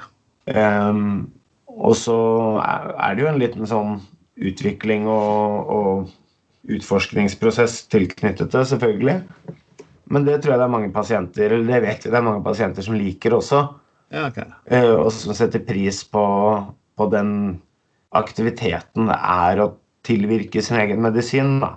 Um, 0.47 1.27
og 1.67 1.95
så 1.99 2.17
er 2.63 3.15
det 3.15 3.23
jo 3.23 3.29
en 3.31 3.41
liten 3.41 3.69
sånn 3.69 3.97
utvikling 4.37 5.07
og, 5.09 5.71
og 5.71 6.71
utforskningsprosess 6.77 7.85
tilknyttet 7.91 8.51
det, 8.53 8.63
selvfølgelig. 8.69 9.17
Men 10.13 10.27
det 10.27 10.39
tror 10.41 10.53
jeg 10.53 10.61
det 10.61 10.67
er 10.67 10.73
mange 10.73 10.93
pasienter 10.95 11.51
eller 11.51 11.67
det 11.67 11.83
vet 11.83 12.05
vi 12.05 12.11
det 12.11 12.19
er 12.19 12.25
mange 12.25 12.43
pasienter 12.45 12.85
som 12.85 12.97
liker 12.97 13.35
også. 13.37 13.63
Ja, 14.13 14.29
okay. 14.29 14.47
uh, 14.71 15.03
og 15.03 15.11
som 15.15 15.35
setter 15.35 15.63
pris 15.67 16.03
på, 16.07 16.23
på, 16.95 17.07
den 17.11 17.31
aktiviteten 18.15 19.11
er 19.11 19.61
å 19.63 19.71
tilvirke 20.07 20.61
sin 20.63 20.79
egen 20.79 21.01
medisin. 21.03 21.57
da. 21.63 21.75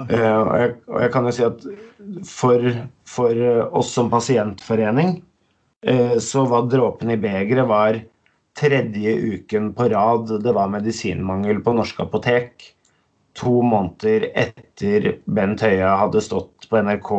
Okay. 0.00 0.16
Uh, 0.16 0.40
og, 0.40 0.54
jeg, 0.56 0.70
og, 0.88 0.98
jeg, 1.02 1.12
kan 1.14 1.28
jo 1.28 1.34
si 1.36 1.44
at 1.46 1.64
for, 2.26 2.64
for 3.06 3.36
eh, 3.36 3.60
oss 3.76 3.90
som 3.92 4.08
pasientforening 4.10 5.18
uh, 5.84 6.16
så 6.16 6.46
var 6.48 6.70
dråpen 6.72 7.12
i 7.12 7.18
begeret 7.20 7.68
var 7.68 7.98
tredje 8.56 9.12
uken 9.36 9.70
på 9.76 9.90
rad 9.92 10.32
det 10.44 10.54
var 10.56 10.72
medisinmangel 10.72 11.60
på 11.64 11.76
norske 11.76 12.04
apotek. 12.04 12.66
To 13.40 13.60
måneder 13.64 14.30
etter 14.32 15.14
Bent 15.24 15.62
Høie 15.64 15.92
hadde 16.02 16.24
stått 16.24 16.68
på 16.68 16.82
NRK 16.84 17.12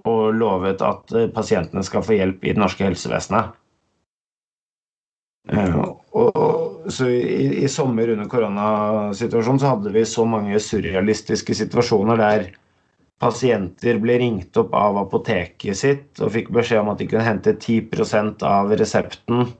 og 0.00 0.24
lovet 0.38 0.82
at 0.86 1.14
pasientene 1.34 1.82
skal 1.86 2.02
få 2.06 2.16
hjelp 2.16 2.46
i 2.46 2.54
det 2.54 2.62
norske 2.62 2.86
helsevesenet. 2.86 3.54
Og, 5.50 6.02
så 6.92 7.08
i, 7.10 7.64
i, 7.64 7.68
sommer 7.68 8.10
under 8.12 8.28
koronasituasjonen 8.30 9.60
så 9.60 9.74
hadde 9.74 9.92
vi 9.94 10.04
så 10.08 10.24
mange 10.28 10.60
surrealistiske 10.62 11.54
situasjoner 11.58 12.20
der 12.20 12.50
pasienter 13.20 13.98
ble 14.00 14.16
ringt 14.22 14.56
opp 14.56 14.72
av 14.76 14.98
apoteket 15.02 15.76
sitt 15.76 16.22
og 16.24 16.32
fikk 16.36 16.52
beskjed 16.56 16.80
om 16.82 16.92
at 16.94 17.02
de 17.02 17.08
kunne 17.10 17.26
hente 17.26 17.52
10% 17.56 18.44
av 18.48 18.72
resepten, 18.80 19.50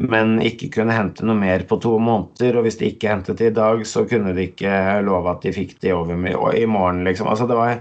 men 0.00 0.34
ikke 0.42 0.72
kunne 0.78 0.96
hente 0.96 1.26
noe 1.28 1.38
mer 1.38 1.66
på 1.68 1.78
to 1.84 1.94
måneder. 2.02 2.58
Og 2.58 2.66
hvis 2.66 2.80
de 2.80 2.90
ikke 2.90 3.12
hentet 3.12 3.38
det 3.38 3.52
i 3.52 3.56
dag, 3.60 3.84
så 3.86 4.06
kunne 4.10 4.34
de 4.34 4.48
ikke 4.48 4.74
love 5.06 5.30
at 5.30 5.46
de 5.46 5.54
fikk 5.54 5.76
det 5.84 5.94
over 5.94 6.18
i 6.56 6.66
morgen, 6.66 7.04
liksom. 7.06 7.30
Altså 7.30 7.46
det 7.50 7.60
var 7.60 7.78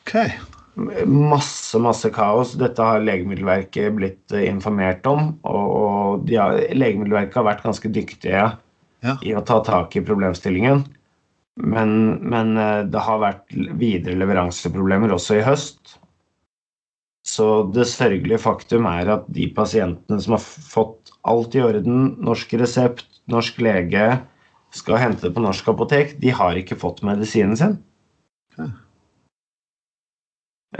okay. 0.00 0.38
Masse, 0.74 1.76
masse 1.82 2.08
kaos. 2.14 2.54
Dette 2.60 2.84
har 2.84 3.02
Legemiddelverket 3.04 3.92
blitt 3.96 4.32
eh, 4.32 4.46
informert 4.48 5.06
om. 5.08 5.34
Og, 5.48 6.30
ja, 6.32 6.48
Legemiddelverket 6.72 7.36
har 7.40 7.48
vært 7.50 7.64
ganske 7.66 7.92
dyktige 7.92 8.44
ja. 9.04 9.16
i 9.20 9.34
å 9.36 9.44
ta 9.44 9.60
tak 9.66 9.96
i 9.98 10.04
problemstillingen. 10.04 10.84
Men, 11.60 11.98
men, 12.24 12.54
eh, 12.56 12.84
det 12.88 13.04
har 13.04 13.20
vært 13.20 13.52
videre 13.80 14.16
leveranseproblemer 14.22 15.12
også 15.12 15.40
i 15.40 15.44
høst. 15.46 15.98
Så 17.28 17.48
det 17.70 17.86
sørgelige 17.90 18.40
faktum 18.42 18.88
er 18.90 19.12
at 19.12 19.28
de 19.30 19.46
pasientene 19.54 20.18
som 20.24 20.34
har 20.38 20.42
fått 20.42 21.12
alt 21.28 21.54
i 21.54 21.62
orden, 21.62 22.14
norsk 22.24 22.56
resept, 22.58 23.06
norsk 23.30 23.60
lege, 23.62 24.06
skal 24.74 24.98
hente 24.98 25.28
det 25.28 25.36
på 25.36 25.44
norsk 25.44 25.68
apotek, 25.68 26.16
de 26.18 26.32
har 26.34 26.56
ikke 26.58 26.80
fått 26.80 27.04
medisinen 27.06 27.58
sin. 27.60 27.76
Okay. 28.54 28.72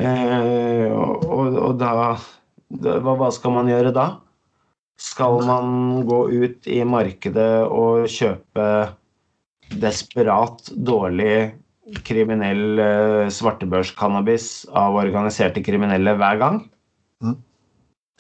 Eh, 0.00 0.88
og, 0.88 1.26
og 1.52 1.74
da, 1.80 2.14
da 2.80 2.98
hva, 3.04 3.28
skal 3.34 3.56
man 3.58 3.68
gjøre 3.68 3.92
da? 3.92 4.06
Skal 5.00 5.42
man 5.44 6.04
gå 6.08 6.24
ut 6.30 6.68
i 6.70 6.80
markedet 6.86 7.66
og 7.66 8.08
kjøpe 8.12 8.66
desperat 9.82 10.68
dårlig 10.76 11.52
kriminell 12.06 12.80
eh, 12.80 13.30
svartebørscannabis 13.32 14.68
av 14.68 14.96
organiserte 15.00 15.64
kriminelle 15.64 16.16
hver 16.16 16.40
gang? 16.40 16.60
Mm. 17.24 17.36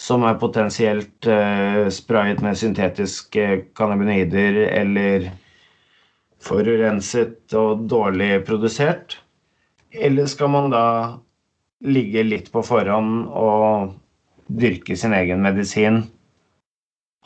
Som 0.02 0.26
er 0.26 0.40
potensielt 0.40 1.28
eh, 1.30 1.86
sprayet 1.94 2.42
med 2.44 2.58
syntetiske 2.58 3.48
cannabinoider 3.78 4.64
eller 4.68 5.30
forurenset 6.42 7.54
og 7.56 7.86
dårlig 7.88 8.42
produsert? 8.48 9.20
Eller 9.92 10.26
skal 10.28 10.50
man 10.50 10.72
da 10.72 10.86
ligge 11.82 12.22
litt 12.22 12.50
på 12.52 12.62
forhånd 12.64 13.26
og 13.28 13.94
dyrke 14.46 14.96
sin 14.98 15.14
egen 15.16 15.42
medisin. 15.42 16.02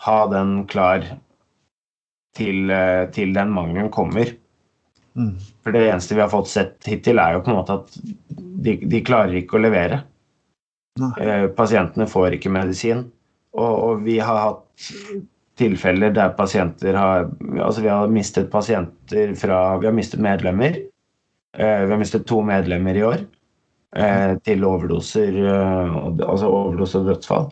Ha 0.07 0.19
den 0.33 0.65
klar 0.71 1.05
til, 2.37 2.71
eh, 2.71 3.07
til 3.11 3.33
den 3.35 3.53
mangelen 3.53 3.91
kommer. 3.91 4.33
Mm. 5.17 5.37
For 5.65 5.73
det 5.73 5.87
eneste 5.89 6.15
vi 6.15 6.21
har 6.21 6.33
fått 6.33 6.49
sett 6.49 6.85
hittil, 6.85 7.19
er 7.19 7.37
jo 7.37 7.43
på 7.45 7.51
en 7.51 7.57
måte 7.57 7.79
at 7.81 7.97
de, 8.37 8.77
de 8.77 9.01
klarer 9.05 9.41
ikke 9.41 9.57
å 9.57 9.65
levere. 9.65 10.03
Eh, 11.21 11.47
pasientene 11.57 12.09
får 12.09 12.37
ikke 12.37 12.53
medisin. 12.53 13.07
Og, 13.57 13.73
og, 13.73 14.05
vi 14.05 14.19
har 14.21 14.37
hatt 14.37 14.91
tilfeller 15.57 16.13
der 16.13 16.35
pasienter 16.37 16.93
har 16.93 17.31
Altså 17.65 17.81
vi 17.81 17.89
har 17.89 18.11
mistet 18.13 18.51
pasienter 18.53 19.31
fra 19.41 19.79
Vi 19.81 19.89
har 19.89 19.95
mistet 19.97 20.21
medlemmer. 20.21 20.77
Eh, 21.57 21.81
vi 21.87 21.95
har 21.95 22.01
mistet 22.01 22.27
to 22.29 22.43
medlemmer 22.45 22.97
i 22.97 23.05
år 23.07 23.25
til 24.45 24.65
overdoser, 24.69 25.39
altså 25.47 26.51
overdose 26.53 26.99
og 27.01 27.07
dødsfall. 27.09 27.47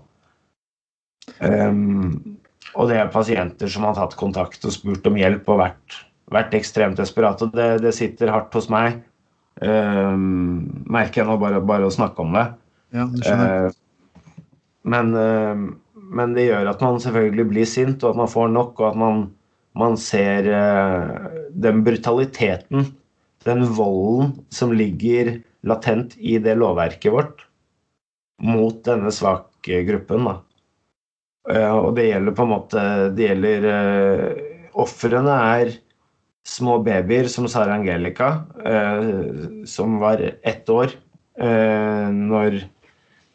Um, 1.40 2.36
og 2.76 2.90
det 2.90 2.98
er 3.00 3.12
pasienter 3.14 3.70
som 3.72 3.86
har 3.88 3.96
tatt 3.96 4.16
kontakt 4.20 4.66
og 4.68 4.74
spurt 4.74 5.06
om 5.08 5.16
hjelp 5.16 5.48
og 5.54 5.62
vært, 5.62 5.96
vært 6.34 6.56
ekstremt 6.58 7.00
desperate. 7.00 7.48
Det, 7.54 7.68
det, 7.86 7.94
sitter 7.96 8.34
hardt 8.34 8.52
hos 8.58 8.68
meg. 8.72 8.98
Um, 9.64 10.84
merker 10.84 11.22
jeg 11.22 11.30
nå 11.30 11.38
bare, 11.40 11.62
bare 11.64 11.88
å 11.88 11.94
snakke 11.94 12.26
om 12.26 12.36
det. 12.36 12.44
Ja, 12.92 13.08
det. 13.14 13.32
Uh, 13.32 14.12
men 14.92 15.16
uh, 15.16 15.64
men 16.14 16.34
det 16.36 16.48
gjør 16.48 16.68
at 16.70 16.82
man 16.84 17.00
selvfølgelig 17.02 17.46
blir 17.50 17.68
sint, 17.68 18.04
og 18.04 18.12
at 18.12 18.20
man 18.22 18.30
får 18.30 18.52
nok, 18.54 18.78
og 18.80 18.86
at 18.90 19.00
man, 19.00 19.24
man 19.78 19.96
ser 20.00 20.48
uh, 20.50 21.40
den 21.50 21.82
brutaliteten, 21.86 22.90
den 23.44 23.64
volden 23.76 24.34
som 24.54 24.72
ligger 24.74 25.38
latent 25.64 26.16
i 26.18 26.38
det 26.42 26.56
lovverket 26.60 27.12
vårt 27.14 27.46
mot 28.44 28.80
denne 28.86 29.12
svake 29.14 29.82
gruppen. 29.88 30.28
Da. 30.28 30.36
Uh, 31.50 31.72
og 31.78 31.90
det 31.98 32.08
gjelder 32.08 32.36
på 32.36 32.44
en 32.46 32.50
måte 32.54 32.82
Det 33.12 33.26
gjelder 33.26 33.66
uh, 33.68 34.44
Ofrene 34.80 35.34
er 35.54 35.74
små 36.44 36.78
babyer 36.84 37.28
som 37.32 37.46
Sara 37.48 37.76
Angelica, 37.78 38.26
som 39.70 39.94
var 40.02 40.20
ett 40.20 40.68
år 40.68 40.90
når 41.38 42.58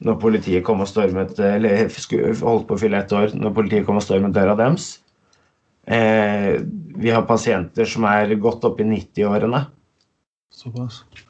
når 0.06 0.20
politiet 0.22 0.66
kom 0.68 0.84
og 0.84 0.90
stormet 0.90 1.40
Eller 1.44 1.88
holdt 2.44 2.68
på 2.68 2.76
å 2.76 2.80
fylle 2.80 3.02
ett 3.02 3.16
år 3.16 3.34
når 3.36 3.56
politiet 3.56 3.88
kom 3.88 4.00
og 4.00 4.06
stormet 4.06 4.36
døra 4.36 4.56
deres. 4.60 5.00
Eh, 5.90 6.60
vi 7.00 7.10
har 7.10 7.26
pasienter 7.26 7.88
som 7.90 8.06
er 8.06 8.36
godt 8.42 8.68
oppe 8.68 8.86
i 8.86 8.90
90-årene. 8.90 9.64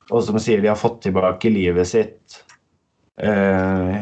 Og 0.10 0.24
som 0.26 0.40
sier 0.42 0.62
de 0.64 0.72
har 0.72 0.80
fått 0.80 1.04
tilbake 1.06 1.52
livet 1.54 1.90
sitt. 1.90 2.40
Eh, 3.20 3.98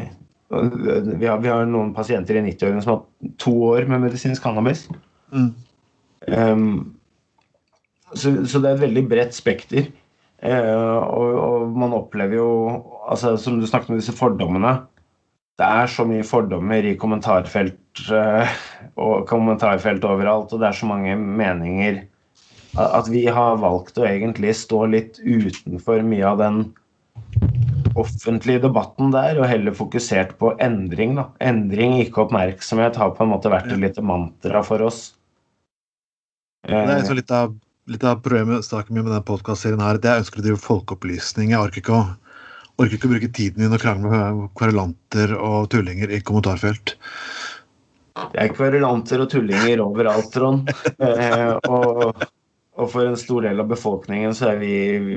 vi, 0.47 1.25
har, 1.27 1.39
vi, 1.41 1.49
har, 1.49 1.65
noen 1.67 1.93
pasienter 1.95 2.39
i 2.39 2.45
90-årene 2.45 2.83
som 2.83 2.93
har 2.93 2.99
hatt 3.01 3.31
to 3.41 3.53
år 3.73 3.87
med 3.89 4.05
medisinsk 4.05 4.43
cannabis. 4.45 4.85
Mm. 5.33 5.49
Um, 6.27 6.67
så, 8.13 8.31
så, 8.47 8.61
det 8.61 8.69
er 8.69 8.75
et 8.77 8.85
veldig 8.85 9.03
bredt 9.11 9.35
spekter. 9.35 9.89
Eh, 10.37 10.97
og, 11.01 11.39
og, 11.41 11.73
man 11.73 11.95
opplever 11.97 12.37
jo 12.37 12.49
altså, 13.09 13.31
Som 13.41 13.55
du 13.57 13.65
snakket 13.65 13.89
om 13.89 13.97
disse 13.97 14.13
fordommene. 14.15 14.75
Det 15.57 15.65
er 15.65 15.89
så 15.89 16.05
mye 16.05 16.25
fordommer 16.27 16.85
i 16.85 16.97
kommentarfelt 17.01 18.03
eh, 18.13 18.57
og 19.01 19.25
kommentarfelt 19.29 20.05
overalt, 20.05 20.53
og 20.53 20.61
det 20.61 20.67
er 20.69 20.77
så 20.77 20.85
mange 20.85 21.15
meninger 21.17 22.03
at 22.77 23.09
vi 23.09 23.25
har 23.33 23.59
valgt 23.61 23.97
å 23.97 24.05
egentlig 24.07 24.53
stå 24.57 24.85
litt 24.91 25.21
utenfor 25.23 26.03
mye 26.05 26.25
av 26.29 26.41
den 26.41 26.59
offentlige 27.97 28.61
debatten 28.67 29.09
der, 29.13 29.39
og 29.41 29.49
heller 29.49 29.73
fokusert 29.73 30.35
på 30.41 30.53
endring. 30.63 31.15
Da. 31.17 31.29
Endring, 31.41 31.97
ikke 32.03 32.27
oppmerksomhet, 32.27 32.99
har 33.01 33.15
på 33.17 33.25
en 33.25 33.33
måte 33.33 33.51
vært 33.51 33.71
et 33.73 33.81
lite 33.81 34.03
mantra 34.05 34.61
for 34.65 34.85
oss. 34.85 35.07
Det 36.67 36.77
er 36.77 37.07
så 37.07 37.15
litt 37.17 37.31
av 37.33 37.55
litt 37.87 38.03
av 38.03 38.19
problemet 38.23 38.65
snakker 38.67 38.93
med 38.93 39.07
denne 39.07 39.23
podkastserien 39.25 39.81
her, 39.83 39.99
at 39.99 40.05
jeg 40.05 40.23
ønsker 40.23 40.41
å 40.41 40.45
drive 40.45 40.59
folkeopplysning. 40.59 41.53
Jeg 41.53 41.61
orker 41.63 41.81
ikke 41.81 41.95
å, 41.95 42.01
orker 42.81 42.97
ikke 42.97 43.07
å 43.09 43.13
bruke 43.13 43.29
tiden 43.31 43.63
min 43.63 43.75
og 43.75 43.83
krangle 43.83 44.11
med 44.11 44.41
kverulanter 44.59 45.35
og 45.37 45.69
tullinger 45.71 46.11
i 46.11 46.19
kommentarfelt. 46.27 46.97
Det 48.33 48.41
er 48.41 48.51
kverulanter 48.51 49.23
og 49.23 49.31
tullinger 49.31 49.83
overalt, 49.83 50.31
Trond. 50.33 50.73
Eh, 51.07 51.53
og, 51.69 52.25
og, 52.77 52.91
for 52.93 53.07
en 53.09 53.17
stor 53.19 53.47
del 53.47 53.61
av 53.61 53.69
befolkningen 53.71 54.35
så 54.37 54.51
er 54.53 54.61
vi, 54.61 54.75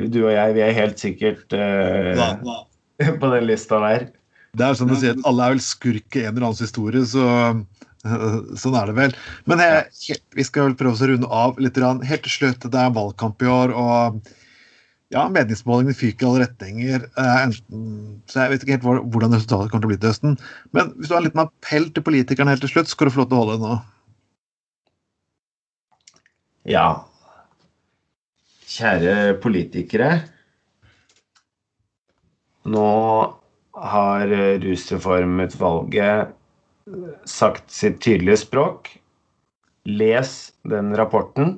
du 0.09 0.23
og 0.25 0.33
jeg, 0.33 0.57
vi 0.57 0.65
er 0.65 0.77
helt 0.77 1.03
sikkert 1.03 1.57
eh, 1.57 2.25
på 3.21 3.35
den 3.35 3.47
lista 3.49 3.81
der. 3.85 4.09
Det 4.59 4.67
er 4.67 4.75
som 4.79 4.91
du 4.91 4.97
sier, 4.99 5.15
at 5.15 5.29
alle 5.29 5.47
er 5.47 5.55
vel 5.55 5.63
skurk 5.63 6.17
i 6.19 6.25
en 6.25 6.35
eller 6.35 6.51
annen 6.51 6.65
historie, 6.65 7.05
så 7.07 7.27
Sånn 8.61 8.77
er 8.81 8.89
det 8.89 8.97
vel. 8.97 9.15
Men 9.51 9.61
jeg, 9.61 10.21
vi 10.37 10.45
skal 10.47 10.71
vel 10.71 10.77
prøve 10.81 10.97
å 10.97 11.09
runde 11.11 11.29
av 11.29 11.59
litt. 11.61 11.77
Helt 11.77 12.25
til 12.25 12.33
slutt, 12.33 12.65
det 12.73 12.81
er 12.81 12.95
valgkamp 12.97 13.45
i 13.45 13.51
år, 13.53 13.75
og 13.77 14.31
ja, 15.11 15.25
meningsmålingene 15.33 15.97
fyker 15.99 16.25
i 16.25 16.29
alle 16.31 16.47
retninger. 16.47 17.07
Eh, 17.19 17.55
så 18.31 18.45
jeg 18.45 18.55
vet 18.55 18.65
ikke 18.65 18.77
helt 18.79 19.13
hvordan 19.13 19.35
resultatet 19.35 19.73
kommer 19.73 19.85
til 19.85 19.91
å 19.91 19.93
bli 19.93 20.01
til 20.01 20.13
høsten. 20.13 20.37
Men 20.77 20.93
hvis 20.97 21.11
du 21.11 21.17
har 21.17 21.23
en 21.23 21.29
liten 21.29 21.45
appell 21.45 21.89
til 21.91 22.07
politikerne 22.07 22.55
helt 22.55 22.65
til 22.65 22.73
slutt, 22.73 22.93
skal 22.93 23.11
du 23.11 23.15
få 23.15 23.25
lov 23.25 23.31
til 23.31 23.39
å 23.39 23.43
holde 23.43 23.57
det 23.59 23.65
nå. 23.67 23.79
Ja. 26.71 26.87
Kjære 28.71 29.35
politikere. 29.43 30.11
Nå 32.71 32.91
har 33.75 34.35
Rusreformutvalget 34.63 36.31
sagt 37.27 37.73
sitt 37.75 37.99
tydelige 38.05 38.39
språk. 38.45 38.93
Les 39.91 40.31
den 40.71 40.95
rapporten. 40.95 41.57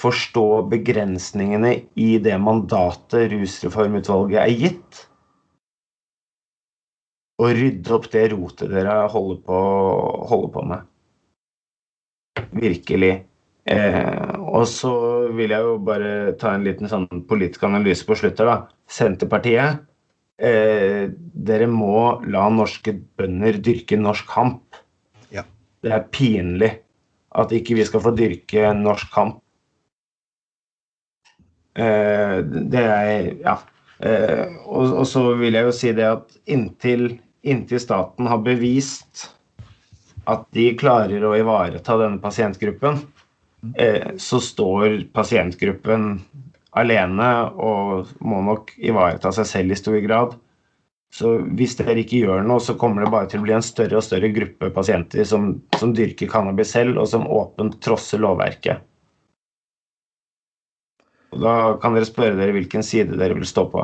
Forstå 0.00 0.46
begrensningene 0.70 1.74
i 1.98 2.10
det 2.24 2.38
mandatet 2.40 3.28
Rusreformutvalget 3.34 4.40
er 4.40 4.56
gitt. 4.64 5.04
Og 7.40 7.52
rydde 7.56 7.96
opp 7.96 8.06
det 8.12 8.24
rotet 8.32 8.72
dere 8.72 8.96
holder 9.12 9.44
på, 9.44 9.58
holder 10.30 10.52
på 10.56 10.64
med. 10.72 10.88
Virkelig. 12.56 13.14
Eh, 13.68 14.29
og 14.50 14.66
så 14.68 14.92
vil 15.36 15.52
jeg 15.54 15.62
jo 15.66 15.76
bare 15.86 16.34
ta 16.40 16.54
en 16.56 16.66
liten 16.66 16.90
sånn 16.90 17.06
politisk 17.30 17.64
analyse 17.68 18.06
på 18.06 18.16
slutt 18.18 18.40
her, 18.42 18.50
da. 18.50 18.56
Senterpartiet 18.90 19.82
eh, 20.40 21.10
dere 21.10 21.68
må 21.70 22.20
la 22.26 22.48
norske 22.52 22.94
bønder 23.18 23.60
dyrke 23.62 23.98
norsk 24.00 24.26
kamp. 24.30 24.80
Ja. 25.34 25.44
Det 25.84 25.94
er 25.94 26.08
pinlig 26.12 26.72
at 27.38 27.52
ikke 27.54 27.76
vi 27.78 27.86
skal 27.86 28.02
få 28.02 28.14
dyrke 28.16 28.72
norsk 28.74 29.12
kamp. 29.14 29.38
Eh, 31.78 32.40
det 32.42 32.86
er 32.86 33.34
Ja. 33.44 33.60
Eh, 34.00 34.46
og, 34.64 34.94
og, 34.96 35.06
så 35.06 35.34
vil 35.36 35.58
jeg 35.58 35.66
jo 35.66 35.72
si 35.76 35.90
det 35.92 36.06
at 36.08 36.36
inntil, 36.48 37.18
inntil 37.44 37.80
staten 37.82 38.30
har 38.30 38.40
bevist 38.40 39.26
at 40.30 40.46
de 40.56 40.70
klarer 40.80 41.20
å 41.20 41.34
ivareta 41.36 41.98
denne 42.00 42.20
pasientgruppen, 42.22 42.96
så 44.20 44.38
står 44.40 45.10
pasientgruppen 45.12 46.14
alene 46.78 47.30
og 47.60 48.12
må 48.24 48.40
nok 48.46 48.72
ivareta 48.78 49.32
seg 49.34 49.48
selv 49.48 49.74
i 49.74 49.78
stor 49.78 49.98
grad. 50.04 50.36
Så 51.10 51.32
hvis 51.58 51.74
dere 51.78 51.98
ikke 52.04 52.22
gjør 52.22 52.44
noe, 52.46 52.62
så 52.62 52.76
kommer 52.78 53.02
det 53.02 53.10
bare 53.10 53.26
til 53.30 53.42
å 53.42 53.46
bli 53.46 53.54
en 53.56 53.64
større 53.66 53.98
og 53.98 54.06
større 54.06 54.30
gruppe 54.34 54.70
pasienter 54.74 55.26
som, 55.26 55.56
som 55.80 55.94
dyrker 55.96 56.30
cannabis 56.30 56.70
selv, 56.76 57.00
og 57.02 57.08
som 57.10 57.26
åpent 57.26 57.80
trosser 57.82 58.22
lovverket. 58.22 58.84
Og 61.34 61.42
da 61.42 61.54
kan 61.82 61.96
dere 61.96 62.06
spørre 62.06 62.38
dere 62.38 62.54
hvilken 62.54 62.86
side 62.86 63.18
dere 63.18 63.38
vil 63.38 63.48
stå 63.48 63.66
på. 63.72 63.82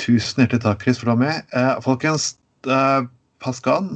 Tusen 0.00 0.40
hjertelig 0.40 0.64
takk, 0.64 0.80
Chris, 0.84 1.00
for 1.00 1.12
å 1.12 1.18
være 1.18 1.22
med. 1.26 1.52
Eh, 1.52 1.74
folkens, 1.84 2.32
eh, 2.64 3.04
Pascal 3.44 3.90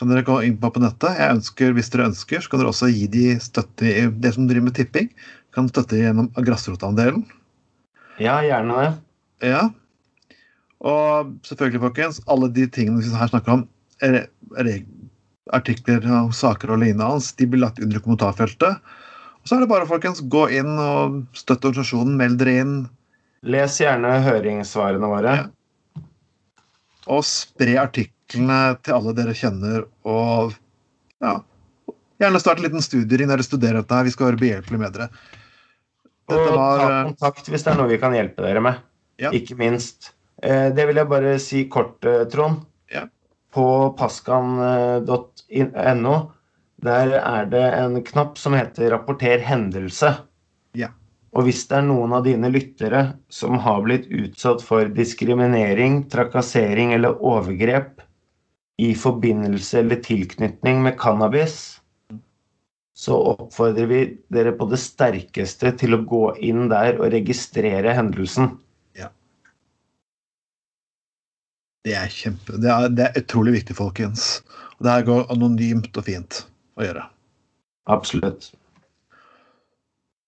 kan 0.00 0.08
dere 0.08 0.24
gå 0.24 0.38
inn 0.46 0.56
på 0.56 0.70
på 0.72 0.80
nettet. 0.80 1.18
Jeg 1.20 1.36
ønsker, 1.36 1.74
Hvis 1.76 1.90
dere 1.92 2.08
ønsker, 2.08 2.40
så 2.40 2.48
kan 2.48 2.62
dere 2.62 2.72
også 2.72 2.88
gi 2.88 3.04
de 3.12 3.26
støtte 3.42 3.84
i 3.84 4.06
det 4.08 4.32
som 4.32 4.46
driver 4.48 4.70
med 4.70 4.76
tipping. 4.78 5.10
Kan 5.52 5.68
støtte 5.68 5.98
gjennom 5.98 6.30
grasrotandelen. 6.40 7.26
Ja, 8.16 8.38
gjerne 8.40 8.78
det. 8.78 8.88
Ja. 9.50 9.66
Og 10.80 11.34
selvfølgelig, 11.44 11.82
folkens, 11.82 12.22
alle 12.32 12.48
de 12.48 12.64
tingene 12.72 13.02
vi 13.04 13.12
her 13.12 13.28
snakker 13.28 13.58
om, 13.58 13.66
er, 14.00 14.22
er 14.56 14.70
artikler 15.52 16.06
og 16.22 16.32
saker 16.36 16.72
og 16.72 16.80
lignende 16.80 17.10
hans, 17.10 17.34
de 17.36 17.48
blir 17.50 17.60
lagt 17.60 17.82
under 17.84 18.00
kommentarfeltet. 18.00 18.80
Og 19.40 19.48
så 19.48 19.56
er 19.58 19.64
det 19.64 19.70
bare, 19.72 19.88
folkens, 19.88 20.22
gå 20.32 20.46
inn 20.56 20.80
og 20.80 21.20
støtte 21.36 21.68
organisasjonen. 21.68 22.16
Meld 22.16 22.40
dere 22.40 22.56
inn. 22.62 22.72
Les 23.44 23.76
gjerne 23.80 24.14
høringssvarene 24.24 25.12
våre. 25.12 25.36
Ja. 25.42 26.04
Og 27.10 27.20
spre 27.26 27.76
artikler 27.80 28.19
artiklene 28.30 28.78
til 28.84 28.94
alle 28.94 29.14
dere 29.16 29.34
kjenner, 29.34 29.86
og 30.06 30.52
ja, 31.20 31.40
gjerne 32.20 32.40
start 32.40 32.60
en 32.60 32.66
liten 32.68 32.84
studiering 32.84 33.28
når 33.28 33.40
dere 33.40 33.48
studerer 33.48 33.80
dette. 33.80 33.94
her, 33.94 34.04
Vi 34.04 34.10
skal 34.14 34.30
være 34.30 34.40
behjelpelige 34.40 34.80
med 34.80 34.92
dere. 34.94 35.08
Dette 36.30 36.40
og 36.40 36.54
ta 36.54 36.66
eh, 36.84 37.04
kontakt 37.10 37.48
hvis 37.50 37.64
det 37.64 37.72
er 37.72 37.78
noe 37.80 37.90
vi 37.90 37.98
kan 37.98 38.14
hjelpe 38.14 38.42
dere 38.44 38.60
med. 38.62 38.74
Ja. 39.18 39.32
Ikke 39.34 39.56
minst. 39.58 40.12
Eh, 40.42 40.70
det 40.72 40.86
vil 40.86 40.96
jeg 40.96 41.10
bare 41.10 41.38
si 41.38 41.64
kort, 41.68 42.04
eh, 42.04 42.26
Trond. 42.30 42.62
Ja. 42.92 43.08
På 43.50 43.90
paskan.no 43.98 46.14
der 46.80 47.10
er 47.18 47.44
det 47.50 47.66
en 47.76 48.02
knapp 48.02 48.38
som 48.38 48.54
heter 48.54 48.90
'rapporter 48.90 49.42
hendelse'. 49.44 50.14
Ja. 50.72 50.88
Og 51.36 51.44
hvis 51.44 51.68
det 51.68 51.76
er 51.76 51.82
noen 51.82 52.12
av 52.12 52.24
dine 52.24 52.48
lyttere 52.48 53.16
som 53.28 53.58
har 53.58 53.82
blitt 53.82 54.06
utsatt 54.08 54.62
for 54.62 54.88
diskriminering, 54.88 56.08
trakassering 56.08 56.94
eller 56.94 57.20
overgrep 57.20 58.00
i 58.80 58.90
forbindelse 58.96 59.82
eller 59.82 60.00
tilknytning 60.04 60.82
med 60.84 60.98
cannabis, 61.00 61.80
så 62.96 63.16
oppfordrer 63.32 63.88
vi 63.88 64.00
dere 64.32 64.52
på 64.56 64.66
det 64.70 64.80
sterkeste 64.80 65.72
til 65.80 65.96
å 65.96 66.02
gå 66.08 66.24
inn 66.44 66.68
der 66.72 66.98
og 67.00 67.12
registrere 67.14 67.94
hendelsen. 67.96 68.54
Ja. 68.98 69.08
Det 71.84 71.96
er 71.96 72.12
kjempe, 72.12 72.60
det 72.60 72.72
er, 72.72 72.88
det 72.92 73.08
er 73.08 73.20
utrolig 73.22 73.56
viktig, 73.60 73.76
folkens. 73.78 74.40
Og 74.78 74.86
det 74.86 74.96
her 74.96 75.06
går 75.08 75.28
anonymt 75.32 75.96
og 75.96 76.08
fint 76.08 76.42
å 76.76 76.84
gjøre. 76.88 77.06
Absolutt. 77.90 78.50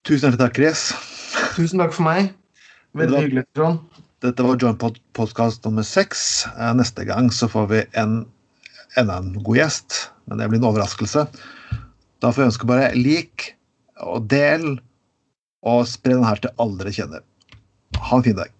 Tusen 0.08 0.32
hjertelig 0.32 0.40
takk, 0.42 0.56
Chris. 0.58 0.86
Tusen 1.56 1.80
takk 1.80 1.92
for 1.94 2.08
meg. 2.08 2.32
Veldig 2.98 3.20
hyggelig, 3.26 3.44
Trond. 3.56 4.00
Dette 4.22 4.44
var 4.46 4.58
Joint 4.60 4.80
Podcast 5.16 5.64
nummer 5.66 5.84
seks. 5.86 6.44
Eh, 6.52 6.72
Neste 6.78 7.04
gang 7.08 7.30
så 7.34 7.48
får 7.50 7.68
vi 7.70 7.82
en, 7.98 8.20
enda 9.00 9.18
en 9.20 9.34
god 9.42 9.58
gjest, 9.58 9.98
men 10.28 10.40
det 10.40 10.48
blir 10.50 10.60
en 10.60 10.68
overraskelse. 10.70 11.26
Da 12.22 12.30
får 12.30 12.44
jeg 12.44 12.52
ønske 12.52 12.70
bare 12.70 12.92
lik 12.96 13.52
og 14.02 14.26
del, 14.30 14.76
og 15.62 15.86
spre 15.90 16.16
den 16.16 16.26
her 16.26 16.42
til 16.42 16.54
alle 16.62 16.80
dere 16.80 16.94
kjenner. 16.96 17.24
Ha 17.98 18.18
en 18.18 18.26
fin 18.26 18.38
dag. 18.38 18.50